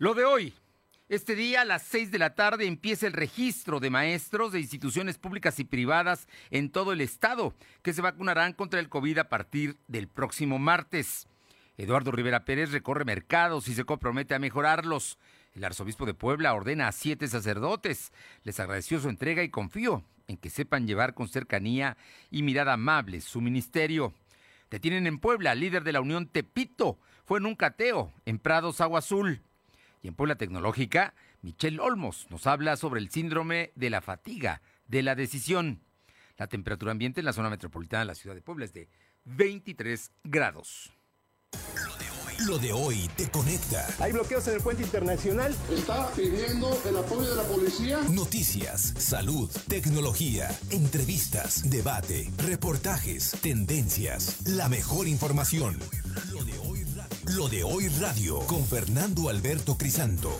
Lo 0.00 0.14
de 0.14 0.24
hoy. 0.24 0.54
Este 1.08 1.34
día 1.34 1.62
a 1.62 1.64
las 1.64 1.82
6 1.82 2.12
de 2.12 2.20
la 2.20 2.36
tarde 2.36 2.66
empieza 2.66 3.08
el 3.08 3.12
registro 3.14 3.80
de 3.80 3.90
maestros 3.90 4.52
de 4.52 4.60
instituciones 4.60 5.18
públicas 5.18 5.58
y 5.58 5.64
privadas 5.64 6.28
en 6.52 6.70
todo 6.70 6.92
el 6.92 7.00
estado 7.00 7.52
que 7.82 7.92
se 7.92 8.00
vacunarán 8.00 8.52
contra 8.52 8.78
el 8.78 8.88
COVID 8.88 9.18
a 9.18 9.28
partir 9.28 9.76
del 9.88 10.06
próximo 10.06 10.60
martes. 10.60 11.26
Eduardo 11.76 12.12
Rivera 12.12 12.44
Pérez 12.44 12.70
recorre 12.70 13.04
mercados 13.04 13.66
y 13.66 13.74
se 13.74 13.82
compromete 13.82 14.36
a 14.36 14.38
mejorarlos. 14.38 15.18
El 15.52 15.64
arzobispo 15.64 16.06
de 16.06 16.14
Puebla 16.14 16.54
ordena 16.54 16.86
a 16.86 16.92
siete 16.92 17.26
sacerdotes. 17.26 18.12
Les 18.44 18.60
agradeció 18.60 19.00
su 19.00 19.08
entrega 19.08 19.42
y 19.42 19.48
confío 19.48 20.04
en 20.28 20.36
que 20.36 20.48
sepan 20.48 20.86
llevar 20.86 21.14
con 21.14 21.26
cercanía 21.26 21.96
y 22.30 22.44
mirada 22.44 22.74
amable 22.74 23.20
su 23.20 23.40
ministerio. 23.40 24.14
Detienen 24.70 25.08
en 25.08 25.18
Puebla 25.18 25.50
al 25.50 25.58
líder 25.58 25.82
de 25.82 25.92
la 25.92 26.00
Unión 26.00 26.28
Tepito. 26.28 27.00
Fue 27.24 27.40
en 27.40 27.46
un 27.46 27.56
cateo 27.56 28.12
en 28.26 28.38
Prados 28.38 28.80
Agua 28.80 29.00
Azul. 29.00 29.42
Y 30.02 30.08
en 30.08 30.14
Puebla 30.14 30.36
Tecnológica, 30.36 31.14
Michelle 31.42 31.80
Olmos 31.80 32.26
nos 32.30 32.46
habla 32.46 32.76
sobre 32.76 33.00
el 33.00 33.10
síndrome 33.10 33.72
de 33.74 33.90
la 33.90 34.00
fatiga 34.00 34.62
de 34.86 35.02
la 35.02 35.14
decisión. 35.14 35.82
La 36.36 36.46
temperatura 36.46 36.92
ambiente 36.92 37.20
en 37.20 37.26
la 37.26 37.32
zona 37.32 37.50
metropolitana 37.50 38.00
de 38.00 38.06
la 38.06 38.14
ciudad 38.14 38.36
de 38.36 38.42
Puebla 38.42 38.64
es 38.64 38.72
de 38.72 38.88
23 39.24 40.12
grados. 40.24 40.92
Lo 42.46 42.56
de 42.58 42.72
hoy 42.72 43.10
te 43.16 43.28
conecta. 43.28 43.84
Hay 43.98 44.12
bloqueos 44.12 44.46
en 44.46 44.54
el 44.54 44.60
puente 44.60 44.84
internacional. 44.84 45.56
Está 45.72 46.08
pidiendo 46.12 46.80
el 46.88 46.96
apoyo 46.96 47.28
de 47.28 47.34
la 47.34 47.42
policía. 47.42 47.98
Noticias, 48.10 48.94
salud, 48.96 49.50
tecnología, 49.66 50.48
entrevistas, 50.70 51.68
debate, 51.68 52.30
reportajes, 52.38 53.32
tendencias, 53.42 54.46
la 54.46 54.68
mejor 54.68 55.08
información. 55.08 55.78
Lo 56.30 56.44
de 56.44 56.56
hoy 56.58 56.84
Lo 57.26 57.48
de 57.48 57.64
hoy 57.64 57.88
radio 58.00 58.38
con 58.46 58.64
Fernando 58.64 59.28
Alberto 59.28 59.76
Crisanto. 59.76 60.30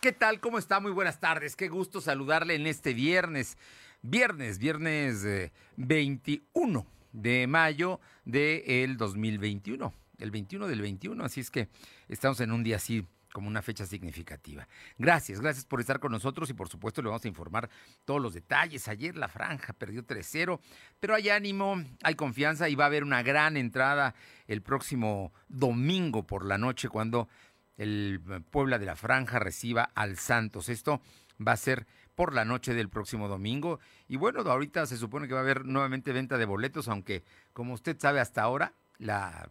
¿Qué 0.00 0.12
tal? 0.12 0.40
¿Cómo 0.40 0.58
está? 0.58 0.80
Muy 0.80 0.90
buenas 0.90 1.20
tardes. 1.20 1.54
Qué 1.54 1.68
gusto 1.68 2.00
saludarle 2.00 2.54
en 2.54 2.66
este 2.66 2.94
viernes. 2.94 3.58
Viernes, 4.00 4.58
viernes 4.58 5.22
eh, 5.24 5.52
21 5.76 6.86
de 7.12 7.46
mayo 7.46 8.00
del 8.24 8.96
2021 8.96 9.92
el 10.18 10.30
21 10.30 10.66
del 10.66 10.80
21, 10.80 11.24
así 11.24 11.40
es 11.40 11.50
que 11.50 11.68
estamos 12.08 12.40
en 12.40 12.52
un 12.52 12.62
día 12.62 12.76
así 12.76 13.06
como 13.34 13.48
una 13.48 13.62
fecha 13.62 13.84
significativa. 13.84 14.68
Gracias, 14.96 15.40
gracias 15.40 15.64
por 15.64 15.80
estar 15.80 15.98
con 15.98 16.12
nosotros 16.12 16.48
y 16.50 16.54
por 16.54 16.68
supuesto 16.68 17.02
le 17.02 17.08
vamos 17.08 17.24
a 17.24 17.28
informar 17.28 17.68
todos 18.04 18.22
los 18.22 18.32
detalles. 18.32 18.86
Ayer 18.86 19.16
la 19.16 19.26
franja 19.26 19.72
perdió 19.72 20.06
3-0, 20.06 20.60
pero 21.00 21.16
hay 21.16 21.30
ánimo, 21.30 21.82
hay 22.04 22.14
confianza 22.14 22.68
y 22.68 22.76
va 22.76 22.84
a 22.84 22.86
haber 22.86 23.02
una 23.02 23.24
gran 23.24 23.56
entrada 23.56 24.14
el 24.46 24.62
próximo 24.62 25.32
domingo 25.48 26.24
por 26.24 26.46
la 26.46 26.58
noche 26.58 26.88
cuando 26.88 27.28
el 27.76 28.20
Puebla 28.52 28.78
de 28.78 28.86
la 28.86 28.94
Franja 28.94 29.40
reciba 29.40 29.90
al 29.96 30.16
Santos. 30.16 30.68
Esto 30.68 31.02
va 31.44 31.50
a 31.50 31.56
ser 31.56 31.88
por 32.14 32.34
la 32.34 32.44
noche 32.44 32.72
del 32.72 32.88
próximo 32.88 33.26
domingo. 33.26 33.80
Y 34.06 34.14
bueno, 34.14 34.42
ahorita 34.42 34.86
se 34.86 34.96
supone 34.96 35.26
que 35.26 35.34
va 35.34 35.40
a 35.40 35.42
haber 35.42 35.64
nuevamente 35.64 36.12
venta 36.12 36.38
de 36.38 36.44
boletos, 36.44 36.86
aunque 36.86 37.24
como 37.52 37.74
usted 37.74 37.98
sabe 37.98 38.20
hasta 38.20 38.42
ahora 38.42 38.74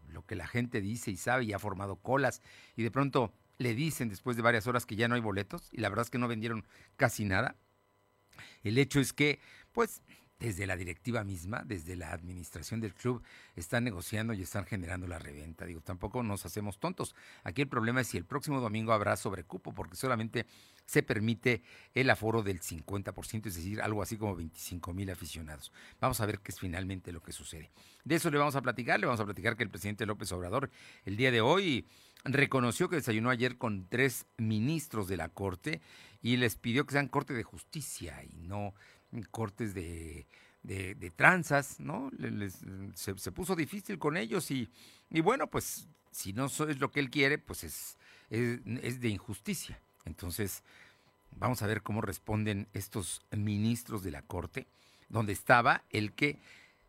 lo 0.08 0.26
que 0.26 0.38
la 0.38 0.48
gente 0.48 0.80
dice 0.80 1.12
y 1.12 1.18
sabe 1.18 1.44
y 1.44 1.52
ha 1.52 1.60
formado 1.60 1.98
colas 1.98 2.42
y 2.78 2.84
de 2.84 2.92
pronto 2.92 3.34
le 3.58 3.76
dicen 3.76 4.10
después 4.10 4.36
de 4.36 4.44
varias 4.44 4.68
horas 4.68 4.86
que 4.86 4.96
ya 4.96 5.08
no 5.08 5.16
hay 5.16 5.22
boletos 5.22 5.70
y 5.72 5.82
la 5.82 5.90
verdad 5.90 6.04
es 6.04 6.10
que 6.10 6.18
no 6.18 6.28
vendieron 6.28 6.66
casi 6.96 7.26
nada. 7.26 7.56
El 8.64 8.78
hecho 8.78 9.00
es 9.00 9.14
que, 9.14 9.40
pues, 9.72 10.02
desde 10.40 10.68
la 10.68 10.76
directiva 10.76 11.24
misma, 11.24 11.64
desde 11.66 11.96
la 11.96 12.12
administración 12.12 12.82
del 12.82 12.94
club, 12.94 13.24
están 13.56 13.84
negociando 13.84 14.34
y 14.34 14.42
están 14.42 14.66
generando 14.66 15.08
la 15.08 15.20
reventa. 15.20 15.66
Digo, 15.66 15.82
tampoco 15.82 16.22
nos 16.24 16.46
hacemos 16.46 16.80
tontos. 16.80 17.16
Aquí 17.44 17.62
el 17.62 17.68
problema 17.68 18.02
es 18.02 18.08
si 18.08 18.18
el 18.18 18.26
próximo 18.26 18.60
domingo 18.60 18.94
habrá 18.94 19.16
sobrecupo, 19.16 19.74
porque 19.74 19.96
solamente 19.96 20.46
se 20.86 21.04
permite 21.04 21.64
el 21.94 22.10
aforo 22.10 22.44
del 22.44 22.60
50%, 22.60 23.48
es 23.48 23.56
decir, 23.56 23.82
algo 23.82 24.02
así 24.02 24.18
como 24.18 24.36
25 24.36 24.94
mil 24.94 25.10
aficionados. 25.10 25.72
Vamos 26.00 26.20
a 26.20 26.26
ver 26.26 26.40
qué 26.40 26.52
es 26.52 26.60
finalmente 26.60 27.12
lo 27.12 27.22
que 27.22 27.32
sucede. 27.32 27.72
De 28.04 28.16
eso 28.16 28.30
le 28.30 28.38
vamos 28.38 28.56
a 28.56 28.62
platicar, 28.62 29.00
le 29.00 29.06
vamos 29.06 29.22
a 29.22 29.26
platicar 29.26 29.56
que 29.56 29.64
el 29.64 29.70
presidente 29.70 30.06
López 30.06 30.32
Obrador 30.32 30.70
el 31.06 31.16
día 31.16 31.32
de 31.32 31.42
hoy 31.42 31.88
reconoció 32.26 32.90
que 32.90 32.98
desayunó 32.98 33.30
ayer 33.30 33.58
con 33.58 33.88
tres 33.88 34.26
ministros 34.38 35.08
de 35.08 35.18
la 35.18 35.30
Corte 35.30 35.82
y 36.22 36.38
les 36.38 36.56
pidió 36.56 36.86
que 36.86 36.94
sean 36.94 37.10
Corte 37.10 37.34
de 37.34 37.44
Justicia 37.44 38.24
y 38.24 38.38
no 38.38 38.74
cortes 39.32 39.74
de, 39.74 40.26
de, 40.64 41.12
tranzas, 41.16 41.80
¿no? 41.80 42.10
se, 42.96 43.32
puso 43.32 43.56
difícil 43.56 44.00
con 44.00 44.18
ellos 44.18 44.50
y, 44.52 44.70
y 45.10 45.22
bueno, 45.22 45.48
pues 45.48 45.88
si 46.12 46.34
no 46.34 46.46
es 46.46 46.80
lo 46.80 46.92
que 46.92 47.00
él 47.00 47.10
quiere, 47.10 47.38
pues 47.38 47.64
es, 47.64 47.98
es, 48.30 49.00
de 49.00 49.10
injusticia. 49.10 49.80
Entonces, 50.06 50.64
vamos 51.32 51.62
a 51.62 51.68
ver 51.68 51.82
cómo 51.82 52.02
responden 52.02 52.68
estos 52.74 53.22
ministros 53.32 54.04
de 54.04 54.12
la 54.12 54.22
Corte, 54.22 54.68
donde 55.10 55.34
estaba 55.34 55.84
el 55.90 56.14
que 56.14 56.40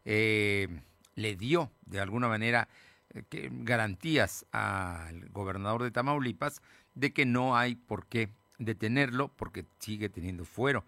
eh, 0.05 0.69
le 1.15 1.37
dio 1.37 1.71
de 1.87 2.01
alguna 2.01 2.29
manera 2.29 2.69
eh, 3.15 3.49
garantías 3.51 4.47
al 4.53 5.29
gobernador 5.31 5.83
de 5.83 5.91
Tamaulipas 5.91 6.61
de 6.95 7.13
que 7.13 7.27
no 7.27 7.57
hay 7.57 7.75
por 7.75 8.07
qué 8.07 8.29
detenerlo 8.59 9.29
porque 9.29 9.65
sigue 9.79 10.09
teniendo 10.09 10.45
fuero 10.45 10.85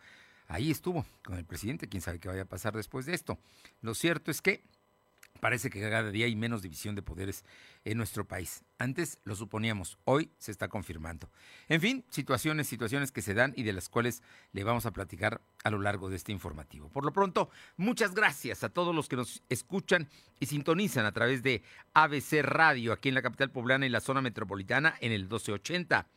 ahí 0.49 0.71
estuvo 0.71 1.05
con 1.25 1.39
el 1.39 1.45
presidente, 1.45 1.89
quién 1.89 2.03
sabe 2.03 2.19
qué 2.19 2.29
vaya 2.29 2.43
a 2.43 2.47
pasar 2.47 2.75
después 2.75 3.07
de 3.07 3.15
esto. 3.15 3.39
Lo 3.81 3.95
cierto 3.95 4.31
es 4.31 4.41
que 4.41 4.63
parece 5.37 5.71
que 5.71 5.81
cada 5.81 6.11
día 6.11 6.27
hay 6.27 6.37
menos 6.37 6.63
división 6.63 6.95
de 6.95 7.03
poderes 7.03 7.45
en 7.85 7.99
nuestro 7.99 8.27
país. 8.27 8.65
Antes 8.79 9.19
lo 9.25 9.37
suponíamos, 9.37 9.99
hoy 10.05 10.31
se 10.39 10.51
está 10.51 10.69
confirmando. 10.69 11.31
En 11.69 11.81
fin, 11.81 12.05
situaciones, 12.11 12.67
situaciones 12.67 13.13
que 13.13 13.23
se 13.23 13.35
dan 13.35 13.53
y 13.57 13.63
de 13.63 13.73
las 13.73 13.89
cuales 13.89 14.23
le 14.53 14.65
vamos 14.65 14.87
a 14.87 14.91
platicar 14.91 15.41
a 15.65 15.71
lo 15.71 15.79
largo 15.81 16.11
de 16.11 16.17
este 16.17 16.33
informativo. 16.33 16.89
Por 16.89 17.05
lo 17.05 17.13
pronto, 17.13 17.51
muchas 17.77 18.15
gracias 18.15 18.65
a 18.65 18.69
todos 18.71 18.95
los 18.95 19.09
que 19.09 19.17
nos 19.17 19.43
escuchan 19.49 20.09
y 20.41 20.47
sintonizan 20.47 21.07
a 21.07 21.13
través 21.13 21.43
de 21.43 21.63
ABC 21.95 22.43
Radio 22.43 22.93
aquí 22.93 23.09
en 23.09 23.15
la 23.15 23.23
capital 23.23 23.51
poblana 23.51 23.87
y 23.87 23.91
la 23.91 24.01
zona 24.01 24.21
metropolitana 24.21 24.95
en 25.01 25.13
el 25.13 25.23
1280. 25.23 26.09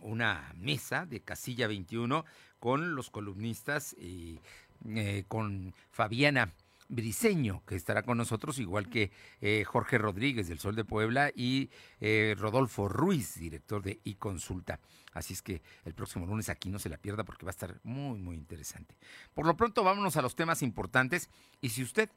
una 0.00 0.52
mesa 0.56 1.06
de 1.06 1.20
Casilla 1.20 1.66
21 1.66 2.24
con 2.58 2.94
los 2.94 3.10
columnistas 3.10 3.94
y 3.94 4.40
eh, 4.88 5.24
con 5.28 5.74
Fabiana 5.90 6.52
Briseño, 6.92 7.62
que 7.66 7.74
estará 7.74 8.02
con 8.02 8.18
nosotros, 8.18 8.58
igual 8.58 8.90
que 8.90 9.10
eh, 9.40 9.64
Jorge 9.64 9.96
Rodríguez 9.96 10.48
del 10.48 10.58
Sol 10.58 10.76
de 10.76 10.84
Puebla 10.84 11.30
y 11.34 11.70
eh, 12.00 12.34
Rodolfo 12.38 12.86
Ruiz, 12.86 13.38
director 13.38 13.82
de 13.82 13.98
iConsulta. 14.04 14.78
Así 15.14 15.32
es 15.32 15.40
que 15.40 15.62
el 15.86 15.94
próximo 15.94 16.26
lunes 16.26 16.50
aquí 16.50 16.68
no 16.68 16.78
se 16.78 16.90
la 16.90 16.98
pierda 16.98 17.24
porque 17.24 17.46
va 17.46 17.50
a 17.50 17.56
estar 17.56 17.80
muy, 17.82 18.18
muy 18.18 18.36
interesante. 18.36 18.94
Por 19.32 19.46
lo 19.46 19.56
pronto, 19.56 19.84
vámonos 19.84 20.18
a 20.18 20.22
los 20.22 20.36
temas 20.36 20.62
importantes. 20.62 21.30
Y 21.62 21.70
si 21.70 21.82
usted 21.82 22.10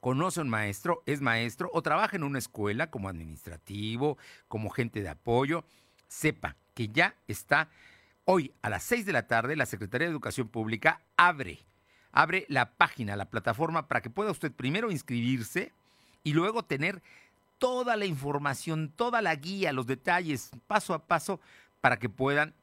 conoce 0.00 0.40
a 0.40 0.44
un 0.44 0.48
maestro, 0.48 1.02
es 1.04 1.20
maestro 1.20 1.70
o 1.74 1.82
trabaja 1.82 2.16
en 2.16 2.22
una 2.22 2.38
escuela 2.38 2.90
como 2.90 3.10
administrativo, 3.10 4.16
como 4.48 4.70
gente 4.70 5.02
de 5.02 5.10
apoyo, 5.10 5.64
sepa 6.08 6.56
que 6.72 6.88
ya 6.88 7.16
está 7.28 7.68
hoy 8.24 8.52
a 8.62 8.70
las 8.70 8.82
6 8.84 9.04
de 9.04 9.12
la 9.12 9.26
tarde 9.26 9.56
la 9.56 9.66
Secretaría 9.66 10.06
de 10.06 10.12
Educación 10.12 10.48
Pública 10.48 11.02
abre 11.16 11.66
abre 12.16 12.46
la 12.48 12.70
página, 12.70 13.14
la 13.14 13.26
plataforma, 13.26 13.88
para 13.88 14.00
que 14.00 14.08
pueda 14.08 14.30
usted 14.30 14.50
primero 14.50 14.90
inscribirse 14.90 15.70
y 16.24 16.32
luego 16.32 16.62
tener 16.62 17.02
toda 17.58 17.94
la 17.94 18.06
información, 18.06 18.90
toda 18.96 19.20
la 19.20 19.34
guía, 19.34 19.74
los 19.74 19.86
detalles, 19.86 20.50
paso 20.66 20.94
a 20.94 21.06
paso, 21.06 21.40
para 21.82 21.98
que 21.98 22.08
puedan 22.08 22.54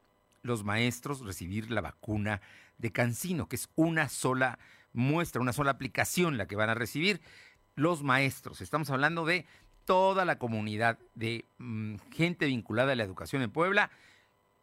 los 0.42 0.64
maestros 0.64 1.20
recibir 1.20 1.70
la 1.70 1.82
vacuna 1.82 2.40
de 2.78 2.90
Cancino, 2.90 3.48
que 3.48 3.54
es 3.54 3.68
una 3.76 4.08
sola 4.08 4.58
muestra, 4.92 5.40
una 5.40 5.52
sola 5.52 5.70
aplicación 5.70 6.36
la 6.36 6.48
que 6.48 6.56
van 6.56 6.70
a 6.70 6.74
recibir 6.74 7.20
los 7.76 8.02
maestros. 8.02 8.60
Estamos 8.60 8.90
hablando 8.90 9.24
de 9.24 9.46
toda 9.84 10.24
la 10.24 10.36
comunidad 10.36 10.98
de 11.14 11.44
mm, 11.58 11.94
gente 12.10 12.46
vinculada 12.46 12.92
a 12.92 12.96
la 12.96 13.04
educación 13.04 13.40
en 13.40 13.52
Puebla, 13.52 13.92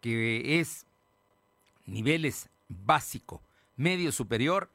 que 0.01 0.59
es 0.59 0.85
niveles 1.85 2.49
básico, 2.67 3.41
medio 3.77 4.11
superior 4.11 4.69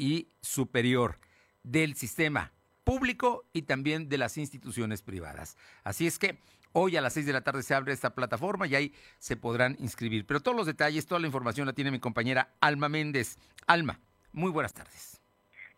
y 0.00 0.28
superior. 0.40 1.18
del 1.62 1.94
sistema 1.94 2.54
público 2.84 3.44
y 3.52 3.62
también 3.62 4.08
de 4.08 4.16
las 4.16 4.38
instituciones 4.38 5.02
privadas. 5.02 5.58
Así 5.84 6.06
es 6.06 6.18
que 6.18 6.38
hoy 6.72 6.96
a 6.96 7.02
las 7.02 7.12
6 7.12 7.26
de 7.26 7.34
la 7.34 7.42
tarde 7.42 7.62
se 7.62 7.74
abre 7.74 7.92
esta 7.92 8.14
plataforma 8.14 8.66
y 8.66 8.74
ahí 8.74 8.94
se 9.18 9.36
podrán 9.36 9.76
inscribir. 9.78 10.26
Pero 10.26 10.40
todos 10.40 10.56
los 10.56 10.66
detalles, 10.66 11.04
toda 11.04 11.20
la 11.20 11.26
información 11.26 11.66
la 11.66 11.74
tiene 11.74 11.90
mi 11.90 12.00
compañera 12.00 12.56
Alma 12.60 12.88
Méndez. 12.88 13.36
Alma, 13.66 14.00
muy 14.32 14.50
buenas 14.50 14.72
tardes. 14.72 15.19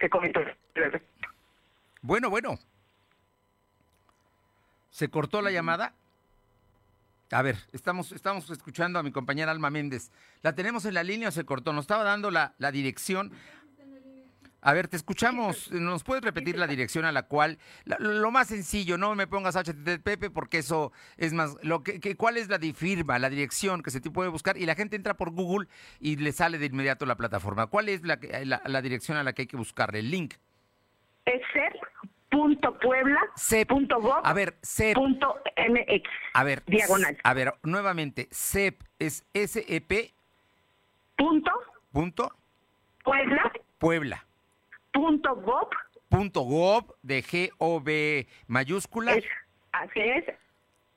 Se 0.00 0.10
comentó. 0.10 0.40
Bueno, 2.02 2.30
bueno. 2.30 2.58
¿Se 4.90 5.08
cortó 5.08 5.40
la 5.40 5.52
llamada? 5.52 5.94
A 7.30 7.40
ver, 7.40 7.56
estamos, 7.72 8.12
estamos 8.12 8.50
escuchando 8.50 8.98
a 8.98 9.02
mi 9.02 9.12
compañera 9.12 9.52
Alma 9.52 9.70
Méndez. 9.70 10.10
¿La 10.42 10.54
tenemos 10.54 10.84
en 10.84 10.94
la 10.94 11.04
línea 11.04 11.28
o 11.28 11.32
se 11.32 11.44
cortó? 11.44 11.72
Nos 11.72 11.84
estaba 11.84 12.02
dando 12.04 12.30
la, 12.30 12.54
la 12.58 12.72
dirección. 12.72 13.32
A 14.60 14.72
ver, 14.72 14.88
te 14.88 14.96
escuchamos. 14.96 15.70
¿Nos 15.70 16.02
puedes 16.04 16.22
repetir 16.22 16.58
la 16.58 16.66
dirección 16.66 17.04
a 17.04 17.12
la 17.12 17.22
cual? 17.22 17.58
lo 17.84 18.30
más 18.30 18.48
sencillo, 18.48 18.98
no 18.98 19.14
me 19.14 19.26
pongas 19.26 19.56
HTTP 19.56 20.30
porque 20.34 20.58
eso 20.58 20.92
es 21.16 21.32
más. 21.32 21.56
Lo 21.62 21.82
que, 21.82 22.16
¿Cuál 22.16 22.36
es 22.36 22.48
la 22.48 22.58
firma, 22.74 23.18
la 23.18 23.30
dirección 23.30 23.82
que 23.82 23.90
se 23.90 24.00
te 24.00 24.10
puede 24.10 24.28
buscar? 24.28 24.58
Y 24.58 24.66
la 24.66 24.74
gente 24.74 24.96
entra 24.96 25.14
por 25.16 25.30
Google 25.30 25.68
y 26.00 26.16
le 26.16 26.32
sale 26.32 26.58
de 26.58 26.66
inmediato 26.66 27.06
la 27.06 27.16
plataforma. 27.16 27.68
¿Cuál 27.68 27.88
es 27.88 28.02
la, 28.02 28.18
la, 28.44 28.60
la 28.66 28.82
dirección 28.82 29.16
a 29.16 29.22
la 29.22 29.32
que 29.32 29.42
hay 29.42 29.48
que 29.48 29.56
buscarle? 29.56 30.00
El 30.00 30.10
link 30.10 30.34
es 31.24 31.40
cep.puebla.gov. 31.52 34.20
A 34.24 34.32
ver, 34.32 34.56
cep. 34.62 34.96
.mx. 34.96 36.08
A 36.34 36.44
ver. 36.44 36.62
Diagonal. 36.66 37.18
A 37.22 37.34
ver, 37.34 37.54
nuevamente, 37.62 38.28
cep 38.30 38.80
es 38.98 39.24
S-E-P. 39.34 40.12
Punto. 41.16 41.50
Punto. 41.92 42.32
Puebla. 43.04 43.52
Puebla. 43.78 44.24
Punto 44.92 45.36
gov. 45.36 45.68
Punto 46.08 46.40
gov 46.42 46.94
de 47.02 47.22
G-O-B 47.22 48.26
mayúscula. 48.46 49.12
así 49.72 50.00
es. 50.00 50.24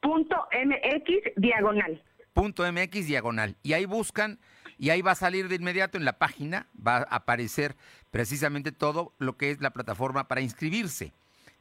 Punto 0.01 0.35
MX 0.51 1.33
diagonal. 1.37 2.01
Punto 2.33 2.63
MX 2.71 3.07
diagonal. 3.07 3.55
Y 3.63 3.73
ahí 3.73 3.85
buscan 3.85 4.39
y 4.77 4.89
ahí 4.89 5.01
va 5.01 5.11
a 5.11 5.15
salir 5.15 5.47
de 5.47 5.55
inmediato 5.55 5.97
en 5.97 6.05
la 6.05 6.17
página, 6.17 6.67
va 6.75 6.97
a 6.97 7.15
aparecer 7.15 7.75
precisamente 8.11 8.71
todo 8.71 9.13
lo 9.17 9.37
que 9.37 9.51
es 9.51 9.61
la 9.61 9.71
plataforma 9.71 10.27
para 10.27 10.41
inscribirse. 10.41 11.13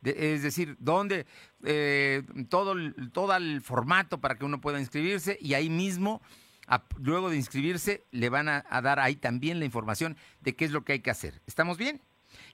es 0.03 0.43
decir, 0.43 0.77
donde 0.79 1.27
eh, 1.65 2.23
todo, 2.49 2.75
todo 3.13 3.35
el 3.37 3.61
formato 3.63 4.21
para 4.21 4.37
que 4.37 4.45
uno 4.45 4.61
pueda 4.61 4.81
inscribirse 4.81 5.39
y 5.41 5.55
ahí 5.55 5.71
mismo, 5.71 6.21
luego 6.99 7.31
de 7.31 7.37
inscribirse, 7.37 8.05
le 8.11 8.29
van 8.29 8.49
a, 8.49 8.63
dar 8.83 9.01
ahí 9.01 9.17
también 9.17 9.59
la 9.59 9.65
información 9.65 10.17
de 10.41 10.55
qué 10.55 10.65
es 10.65 10.73
lo 10.73 10.85
que 10.85 10.93
hay 10.93 11.01
que 11.01 11.11
hacer. 11.11 11.41
¿Estamos 11.47 11.79
bien? 11.79 12.01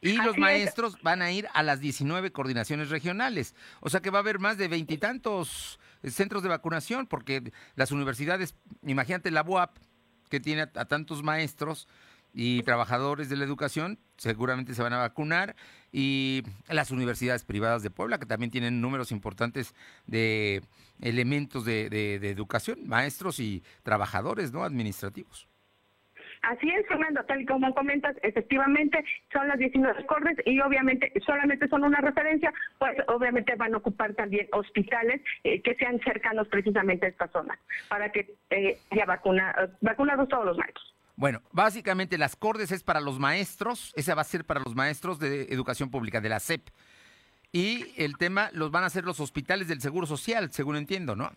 Y 0.03 0.13
los 0.17 0.37
maestros 0.37 1.01
van 1.03 1.23
a 1.23 1.33
ir 1.33 1.49
a 1.55 1.63
las 1.63 1.81
19 1.81 2.33
coordinaciones 2.33 2.91
regionales. 2.91 3.55
O 3.81 3.89
sea 3.89 4.01
que 4.01 4.11
va 4.11 4.19
a 4.19 4.21
haber 4.21 4.39
más 4.39 4.59
de 4.59 4.69
veintitantos 4.69 5.79
centros 6.05 6.43
de 6.43 6.49
vacunación, 6.49 7.07
porque 7.07 7.53
las 7.75 7.91
universidades, 7.91 8.55
imagínate 8.83 9.31
la 9.31 9.43
UAP, 9.43 9.77
que 10.31 10.41
tiene 10.41 10.63
a, 10.63 10.85
tantos 10.87 11.23
maestros 11.23 11.87
y 12.33 12.63
trabajadores 12.63 13.29
de 13.29 13.37
la 13.37 13.45
educación, 13.45 13.99
seguramente 14.17 14.75
se 14.75 14.83
van 14.83 14.93
a 14.93 14.99
vacunar, 14.99 15.57
y 15.93 16.45
las 16.69 16.93
universidades 16.93 17.45
privadas 17.45 17.83
de 17.83 17.91
Puebla, 17.91 18.19
que 18.19 18.27
también 18.27 18.51
tienen 18.51 18.81
números 18.81 19.11
importantes 19.11 19.75
de 20.07 20.63
elementos 21.01 21.65
de, 21.65 21.91
de, 21.91 22.31
educación, 22.31 22.87
maestros 22.87 23.41
y 23.41 23.63
trabajadores 23.83 24.53
no 24.53 24.63
administrativos. 24.63 25.50
Así 26.43 26.71
es, 26.71 26.87
Fernando, 26.87 27.23
tal 27.25 27.43
y 27.43 27.47
como 27.47 27.75
comentas, 27.75 28.17
efectivamente 28.23 29.05
son 29.33 29.49
las 29.49 29.59
19 29.59 30.07
cordes 30.07 30.37
y 30.47 30.59
obviamente 30.61 31.13
solamente 31.27 31.69
son 31.69 31.85
una 31.85 32.01
referencia, 32.01 32.53
pues 32.79 32.97
obviamente 33.09 33.55
van 33.57 33.75
a 33.75 33.79
ocupar 33.79 34.15
también 34.15 34.49
hospitales 34.53 35.21
eh, 35.45 35.61
que 35.61 35.75
sean 35.75 36.01
cercanos 36.01 36.49
precisamente 36.49 37.07
a 37.07 37.09
esta 37.11 37.29
zona 37.29 37.59
para 37.89 38.11
que 38.11 38.35
eh, 38.51 38.79
vacunados 39.81 40.29
todos 40.29 40.47
los 40.47 40.57
maestros. 40.57 40.95
Bueno, 41.17 41.43
básicamente 41.53 42.17
las 42.17 42.35
cordes 42.35 42.73
es 42.73 42.83
para 42.83 43.01
los 43.01 43.19
maestros, 43.19 43.93
esa 43.95 44.15
va 44.15 44.23
a 44.23 44.25
ser 44.25 44.47
para 44.47 44.61
los 44.61 44.75
maestros 44.75 45.19
de 45.19 45.43
educación 45.51 45.91
pública, 45.91 46.23
de 46.23 46.31
la 46.31 46.41
SEP. 46.41 46.69
Y 47.53 47.93
el 48.03 48.17
tema 48.17 48.49
los 48.53 48.71
van 48.71 48.85
a 48.85 48.87
hacer 48.87 49.05
los 49.05 49.21
hospitales 49.21 49.69
del 49.69 49.83
Seguro 49.83 50.07
Social, 50.07 50.51
según 50.53 50.77
entiendo, 50.77 51.17
¿no? 51.17 51.31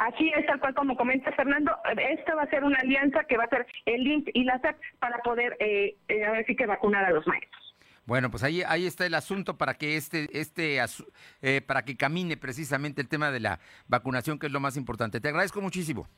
Así 0.00 0.32
es, 0.34 0.46
tal 0.46 0.58
cual 0.60 0.74
como 0.74 0.96
comenta 0.96 1.30
Fernando, 1.32 1.76
esta 1.98 2.34
va 2.34 2.44
a 2.44 2.48
ser 2.48 2.64
una 2.64 2.78
alianza 2.78 3.22
que 3.24 3.36
va 3.36 3.44
a 3.44 3.48
ser 3.50 3.66
el 3.84 4.06
INS 4.06 4.24
y 4.32 4.44
la 4.44 4.58
SEP 4.58 4.74
para 4.98 5.18
poder, 5.18 5.58
eh, 5.60 5.94
eh, 6.08 6.24
a 6.24 6.30
ver 6.30 6.46
si 6.46 6.56
que 6.56 6.64
vacunar 6.64 7.04
a 7.04 7.10
los 7.10 7.26
maestros. 7.26 7.76
Bueno, 8.06 8.30
pues 8.30 8.42
ahí, 8.42 8.62
ahí 8.66 8.86
está 8.86 9.04
el 9.04 9.12
asunto 9.12 9.58
para 9.58 9.74
que 9.74 9.98
este, 9.98 10.26
este, 10.32 10.82
eh, 11.42 11.60
para 11.60 11.84
que 11.84 11.98
camine 11.98 12.38
precisamente 12.38 13.02
el 13.02 13.10
tema 13.10 13.30
de 13.30 13.40
la 13.40 13.60
vacunación, 13.88 14.38
que 14.38 14.46
es 14.46 14.52
lo 14.52 14.58
más 14.58 14.78
importante. 14.78 15.20
Te 15.20 15.28
agradezco 15.28 15.60
muchísimo. 15.60 16.08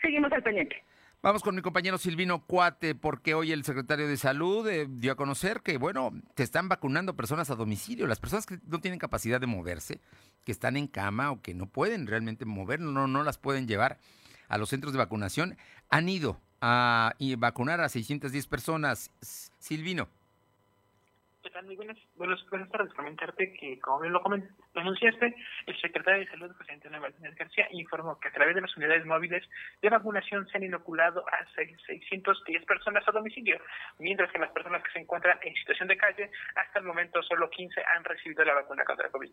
Seguimos 0.00 0.32
al 0.32 0.42
pendiente. 0.42 0.82
Vamos 1.22 1.44
con 1.44 1.54
mi 1.54 1.62
compañero 1.62 1.98
Silvino 1.98 2.44
Cuate, 2.44 2.96
porque 2.96 3.34
hoy 3.34 3.52
el 3.52 3.62
secretario 3.64 4.08
de 4.08 4.16
Salud 4.16 4.66
eh, 4.66 4.88
dio 4.90 5.12
a 5.12 5.14
conocer 5.14 5.60
que, 5.60 5.78
bueno, 5.78 6.10
te 6.34 6.42
están 6.42 6.68
vacunando 6.68 7.14
personas 7.14 7.48
a 7.48 7.54
domicilio. 7.54 8.08
Las 8.08 8.18
personas 8.18 8.44
que 8.44 8.58
no 8.66 8.80
tienen 8.80 8.98
capacidad 8.98 9.40
de 9.40 9.46
moverse, 9.46 10.00
que 10.44 10.50
están 10.50 10.76
en 10.76 10.88
cama 10.88 11.30
o 11.30 11.40
que 11.40 11.54
no 11.54 11.66
pueden 11.66 12.08
realmente 12.08 12.44
mover, 12.44 12.80
no, 12.80 13.06
no 13.06 13.22
las 13.22 13.38
pueden 13.38 13.68
llevar 13.68 13.98
a 14.48 14.58
los 14.58 14.70
centros 14.70 14.92
de 14.92 14.98
vacunación, 14.98 15.56
han 15.90 16.08
ido 16.08 16.40
a 16.60 17.14
vacunar 17.38 17.80
a 17.82 17.88
610 17.88 18.48
personas. 18.48 19.12
Silvino. 19.60 20.08
¿Qué 21.42 21.50
tal? 21.50 21.66
Muy 21.66 21.74
buenas, 21.74 21.98
buenas, 22.14 22.38
buenas. 22.48 22.94
Comentarte 22.94 23.52
que, 23.54 23.80
como 23.80 23.98
bien 23.98 24.12
lo 24.12 24.22
anunciaste, 24.76 25.34
el 25.66 25.80
secretario 25.80 26.20
de 26.20 26.30
Salud, 26.30 26.54
José 26.56 26.74
Antonio 26.74 27.00
Martínez 27.00 27.34
García, 27.34 27.66
informó 27.72 28.20
que 28.20 28.28
a 28.28 28.32
través 28.32 28.54
de 28.54 28.60
las 28.60 28.76
unidades 28.76 29.04
móviles 29.04 29.42
de 29.80 29.90
vacunación 29.90 30.46
se 30.46 30.58
han 30.58 30.62
inoculado 30.62 31.24
a 31.26 31.44
610 31.56 32.64
personas 32.64 33.02
a 33.08 33.10
domicilio, 33.10 33.60
mientras 33.98 34.30
que 34.30 34.38
las 34.38 34.52
personas 34.52 34.84
que 34.84 34.92
se 34.92 35.00
encuentran 35.00 35.36
en 35.42 35.52
situación 35.54 35.88
de 35.88 35.96
calle, 35.96 36.30
hasta 36.54 36.78
el 36.78 36.84
momento 36.84 37.20
solo 37.24 37.50
15 37.50 37.82
han 37.96 38.04
recibido 38.04 38.44
la 38.44 38.54
vacuna 38.54 38.84
contra 38.84 39.06
el 39.06 39.12
COVID. 39.12 39.32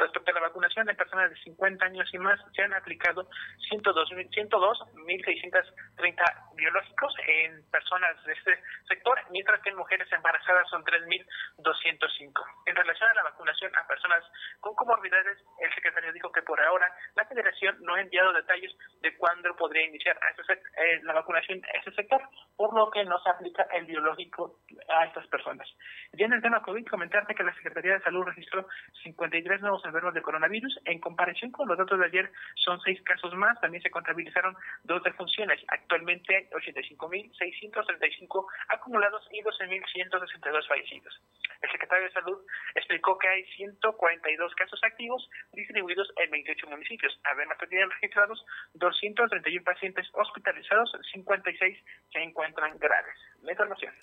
Respecto 0.00 0.32
a 0.32 0.34
la 0.34 0.48
vacunación 0.48 0.86
de 0.86 0.94
personas 0.94 1.30
de 1.30 1.36
50 1.36 1.86
años 1.86 2.12
y 2.12 2.18
más, 2.18 2.40
se 2.52 2.62
han 2.62 2.74
aplicado 2.74 3.30
102.630 3.70 6.56
biológicos 6.56 7.14
en 7.28 7.62
personas 7.70 8.24
de 8.24 8.32
este 8.32 8.58
sector, 8.88 9.20
mientras 9.30 9.60
que 9.60 9.70
en 9.70 9.76
mujeres 9.76 10.10
embarazadas 10.10 10.68
son 10.68 10.82
3.000 10.82 11.24
205. 11.58 12.44
En 12.66 12.76
relación 12.76 13.10
a 13.10 13.14
la 13.14 13.22
vacunación 13.24 13.72
a 13.76 13.86
personas 13.86 14.24
con 14.60 14.74
comorbilidades, 14.74 15.38
el 15.60 15.74
secretario 15.74 16.12
dijo 16.12 16.32
que 16.32 16.42
por 16.42 16.60
ahora 16.60 16.90
la 17.14 17.24
federación 17.26 17.76
no 17.80 17.94
ha 17.94 18.00
enviado 18.00 18.32
detalles 18.32 18.72
de 19.00 19.16
cuándo 19.16 19.54
podría 19.56 19.86
iniciar 19.86 20.18
eh, 20.48 21.00
la 21.02 21.12
vacunación 21.12 21.62
a 21.64 21.78
ese 21.78 21.92
sector, 21.92 22.22
por 22.56 22.74
lo 22.74 22.90
que 22.90 23.04
no 23.04 23.18
se 23.20 23.30
aplica 23.30 23.66
el 23.72 23.86
biológico 23.86 24.60
a 24.88 25.04
estas 25.06 25.26
personas. 25.28 25.68
Ya 26.12 26.26
en 26.26 26.32
el 26.32 26.42
tema 26.42 26.62
COVID, 26.62 26.86
comentarte 26.86 27.34
que 27.34 27.42
la 27.42 27.54
Secretaría 27.54 27.94
de 27.94 28.02
Salud 28.02 28.24
registró 28.24 28.66
53 29.02 29.60
nuevos 29.60 29.84
enfermos 29.84 30.14
de 30.14 30.22
coronavirus. 30.22 30.80
En 30.84 31.00
comparación 31.00 31.50
con 31.50 31.68
los 31.68 31.76
datos 31.78 31.98
de 31.98 32.06
ayer, 32.06 32.30
son 32.56 32.80
seis 32.80 33.00
casos 33.02 33.34
más. 33.34 33.60
También 33.60 33.82
se 33.82 33.90
contabilizaron 33.90 34.56
dos 34.84 35.02
defunciones. 35.02 35.60
Actualmente 35.68 36.36
hay 36.36 36.46
85.635 36.50 38.46
acumulados 38.68 39.26
y 39.32 39.42
12.162 39.42 40.68
fallecidos. 40.68 41.20
El 41.62 41.70
secretario 41.70 42.04
de 42.04 42.12
Salud 42.12 42.38
explicó 42.74 43.18
que 43.18 43.28
hay 43.28 43.44
142 43.56 44.54
casos 44.54 44.80
activos 44.84 45.28
distribuidos 45.52 46.12
en 46.16 46.30
28 46.30 46.66
municipios. 46.68 47.18
Además, 47.24 47.56
tienen 47.68 47.90
registrados 47.90 48.44
231 48.74 49.64
pacientes 49.64 50.06
hospitalizados, 50.12 50.92
56 51.12 51.78
se 52.12 52.18
encuentran 52.22 52.78
graves. 52.78 53.16
La 53.42 53.52
información. 53.52 53.94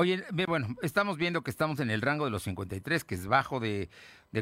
Oye, 0.00 0.22
bueno, 0.46 0.68
estamos 0.80 1.18
viendo 1.18 1.42
que 1.42 1.50
estamos 1.50 1.80
en 1.80 1.90
el 1.90 2.02
rango 2.02 2.24
de 2.24 2.30
los 2.30 2.44
53, 2.44 3.02
que 3.02 3.16
es 3.16 3.26
bajo 3.26 3.58
de, 3.58 3.88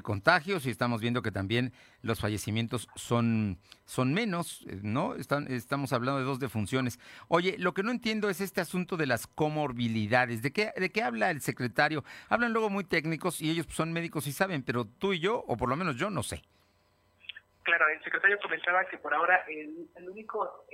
contagios, 0.02 0.66
y 0.66 0.70
estamos 0.70 1.00
viendo 1.00 1.22
que 1.22 1.30
también 1.30 1.72
los 2.02 2.20
fallecimientos 2.20 2.90
son, 2.94 3.56
son 3.86 4.12
menos, 4.12 4.66
¿no? 4.82 5.14
Están, 5.14 5.50
estamos 5.50 5.94
hablando 5.94 6.18
de 6.18 6.26
dos 6.26 6.40
defunciones. 6.40 7.00
Oye, 7.28 7.56
lo 7.58 7.72
que 7.72 7.82
no 7.82 7.90
entiendo 7.90 8.28
es 8.28 8.42
este 8.42 8.60
asunto 8.60 8.98
de 8.98 9.06
las 9.06 9.26
comorbilidades. 9.26 10.42
¿De 10.42 10.52
qué, 10.52 10.72
¿De 10.76 10.90
qué 10.90 11.02
habla 11.02 11.30
el 11.30 11.40
secretario? 11.40 12.04
Hablan 12.28 12.52
luego 12.52 12.68
muy 12.68 12.84
técnicos 12.84 13.40
y 13.40 13.50
ellos 13.50 13.64
son 13.70 13.94
médicos 13.94 14.26
y 14.26 14.32
saben, 14.32 14.62
pero 14.62 14.84
tú 14.84 15.14
y 15.14 15.20
yo, 15.20 15.42
o 15.48 15.56
por 15.56 15.70
lo 15.70 15.76
menos 15.76 15.96
yo, 15.96 16.10
no 16.10 16.22
sé. 16.22 16.42
Claro, 17.62 17.88
el 17.88 18.04
secretario 18.04 18.38
comentaba 18.42 18.84
que 18.84 18.98
por 18.98 19.14
ahora 19.14 19.42
el, 19.48 19.88
único 20.06 20.66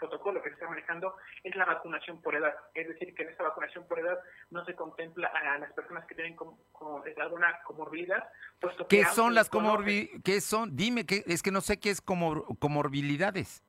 protocolo 0.00 0.42
que 0.42 0.48
se 0.48 0.54
está 0.54 0.68
manejando 0.68 1.14
es 1.44 1.54
la 1.54 1.66
vacunación 1.66 2.20
por 2.20 2.34
edad. 2.34 2.54
Es 2.74 2.88
decir, 2.88 3.14
que 3.14 3.22
en 3.22 3.28
esta 3.28 3.44
vacunación 3.44 3.86
por 3.86 4.00
edad 4.00 4.18
no 4.50 4.64
se 4.64 4.74
contempla 4.74 5.28
a 5.28 5.58
las 5.58 5.72
personas 5.74 6.04
que 6.06 6.14
tienen 6.16 6.34
como, 6.34 6.58
alguna 7.18 7.60
comorbilidad. 7.62 8.28
Puesto 8.60 8.88
¿Qué 8.88 9.04
son 9.04 9.34
las 9.34 9.48
comorbilidades? 9.48 10.22
¿Qué 10.24 10.40
son? 10.40 10.74
Dime, 10.74 11.06
que 11.06 11.22
es 11.26 11.42
que 11.42 11.52
no 11.52 11.60
sé 11.60 11.78
qué 11.78 11.90
es 11.90 12.00
comorbilidades. 12.00 13.62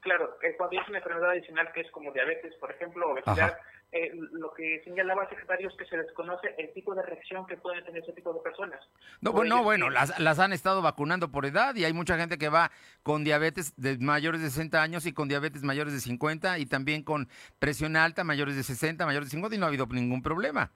Claro, 0.00 0.38
eh, 0.42 0.54
cuando 0.56 0.80
es 0.80 0.88
una 0.88 0.98
enfermedad 0.98 1.30
adicional 1.30 1.70
que 1.72 1.82
es 1.82 1.90
como 1.90 2.10
diabetes, 2.12 2.54
por 2.56 2.70
ejemplo, 2.70 3.10
obesidad, 3.10 3.58
eh, 3.92 4.12
lo 4.32 4.52
que 4.54 4.80
señalaba 4.84 5.24
el 5.24 5.28
secretario 5.28 5.68
es 5.68 5.74
que 5.76 5.84
se 5.84 5.96
desconoce 5.96 6.54
el 6.56 6.72
tipo 6.72 6.94
de 6.94 7.02
reacción 7.02 7.46
que 7.46 7.56
pueden 7.56 7.84
tener 7.84 8.02
ese 8.02 8.12
tipo 8.12 8.32
de 8.32 8.40
personas. 8.40 8.80
No, 9.20 9.32
bueno, 9.32 9.62
bueno, 9.62 9.90
las, 9.90 10.18
las 10.18 10.38
han 10.38 10.52
estado 10.52 10.80
vacunando 10.80 11.30
por 11.30 11.44
edad 11.44 11.74
y 11.74 11.84
hay 11.84 11.92
mucha 11.92 12.16
gente 12.16 12.38
que 12.38 12.48
va 12.48 12.70
con 13.02 13.24
diabetes 13.24 13.74
de 13.76 13.98
mayores 13.98 14.40
de 14.40 14.48
60 14.48 14.80
años 14.80 15.04
y 15.04 15.12
con 15.12 15.28
diabetes 15.28 15.64
mayores 15.64 15.92
de 15.92 16.00
50 16.00 16.58
y 16.60 16.66
también 16.66 17.02
con 17.02 17.28
presión 17.58 17.96
alta, 17.96 18.24
mayores 18.24 18.56
de 18.56 18.62
60, 18.62 19.04
mayores 19.04 19.26
de 19.28 19.32
50 19.32 19.56
y 19.56 19.58
no 19.58 19.66
ha 19.66 19.68
habido 19.68 19.86
ningún 19.86 20.22
problema. 20.22 20.70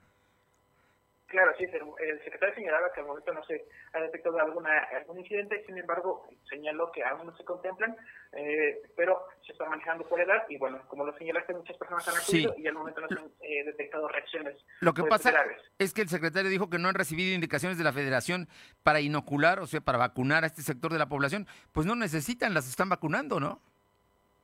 Claro, 1.35 1.51
sí, 1.57 1.65
el 1.65 2.23
secretario 2.23 2.55
señalaba 2.55 2.93
que 2.93 3.01
al 3.01 3.07
momento 3.07 3.33
no 3.33 3.43
se 3.43 3.65
ha 3.91 3.99
detectado 3.99 4.39
alguna, 4.39 4.71
algún 4.95 5.19
incidente, 5.19 5.65
sin 5.65 5.77
embargo, 5.77 6.29
señaló 6.49 6.89
que 6.93 7.03
aún 7.03 7.27
no 7.27 7.35
se 7.35 7.43
contemplan, 7.43 7.93
eh, 8.31 8.81
pero 8.95 9.27
se 9.45 9.51
está 9.51 9.65
manejando 9.65 10.07
por 10.07 10.21
edad 10.21 10.45
y 10.47 10.57
bueno, 10.57 10.81
como 10.87 11.05
lo 11.05 11.11
señalaste, 11.17 11.53
muchas 11.53 11.75
personas 11.75 12.07
han 12.07 12.15
acudido 12.15 12.55
y 12.57 12.65
al 12.67 12.75
momento 12.75 13.01
no 13.01 13.09
se 13.09 13.15
han 13.15 13.25
eh, 13.41 13.65
detectado 13.65 14.07
reacciones. 14.07 14.55
Lo 14.79 14.93
que 14.93 15.03
pasa 15.03 15.33
es 15.77 15.93
que 15.93 16.03
el 16.03 16.07
secretario 16.07 16.49
dijo 16.49 16.69
que 16.69 16.79
no 16.79 16.87
han 16.87 16.95
recibido 16.95 17.35
indicaciones 17.35 17.77
de 17.77 17.83
la 17.83 17.91
federación 17.91 18.47
para 18.83 19.01
inocular, 19.01 19.59
o 19.59 19.67
sea, 19.67 19.81
para 19.81 19.97
vacunar 19.97 20.45
a 20.45 20.47
este 20.47 20.61
sector 20.61 20.93
de 20.93 20.99
la 20.99 21.09
población, 21.09 21.47
pues 21.73 21.85
no 21.85 21.95
necesitan, 21.95 22.53
las 22.53 22.69
están 22.69 22.87
vacunando, 22.87 23.41
¿no? 23.41 23.59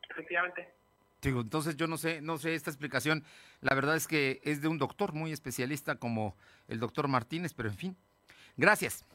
Efectivamente. 0.09 0.80
Digo, 1.21 1.41
entonces 1.41 1.75
yo 1.77 1.87
no 1.87 1.97
sé, 1.97 2.21
no 2.21 2.37
sé 2.37 2.55
esta 2.55 2.71
explicación. 2.71 3.23
La 3.61 3.75
verdad 3.75 3.95
es 3.95 4.07
que 4.07 4.41
es 4.43 4.61
de 4.61 4.67
un 4.67 4.79
doctor 4.79 5.13
muy 5.13 5.31
especialista 5.31 5.95
como 5.95 6.35
el 6.67 6.79
doctor 6.79 7.07
Martínez, 7.07 7.53
pero 7.53 7.69
en 7.69 7.75
fin. 7.75 7.97
Gracias. 8.57 9.05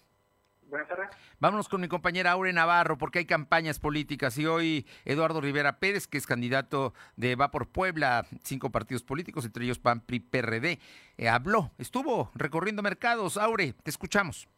Buenas 0.69 0.89
tardes. 0.89 1.09
Vámonos 1.39 1.69
con 1.69 1.81
mi 1.81 1.89
compañera 1.89 2.33
Aure 2.33 2.53
Navarro, 2.53 2.99
porque 2.99 3.21
hay 3.21 3.27
campañas 3.27 3.79
políticas 3.79 4.37
y 4.39 4.47
hoy 4.47 4.87
Eduardo 5.05 5.41
Rivera 5.41 5.79
Pérez, 5.79 6.09
que 6.09 6.19
es 6.19 6.27
candidato 6.27 6.93
de 7.17 7.37
Va 7.37 7.51
por 7.51 7.69
Puebla, 7.69 8.27
cinco 8.43 8.71
partidos 8.71 9.03
políticos, 9.03 9.45
entre 9.45 9.65
ellos 9.65 9.79
PAN, 9.79 10.01
PRI, 10.01 10.21
PRD, 10.21 10.81
eh, 11.19 11.29
habló, 11.29 11.73
estuvo 11.79 12.31
recorriendo 12.35 12.83
mercados. 12.83 13.37
Aure, 13.37 13.75
te 13.83 13.91
escuchamos. 13.91 14.49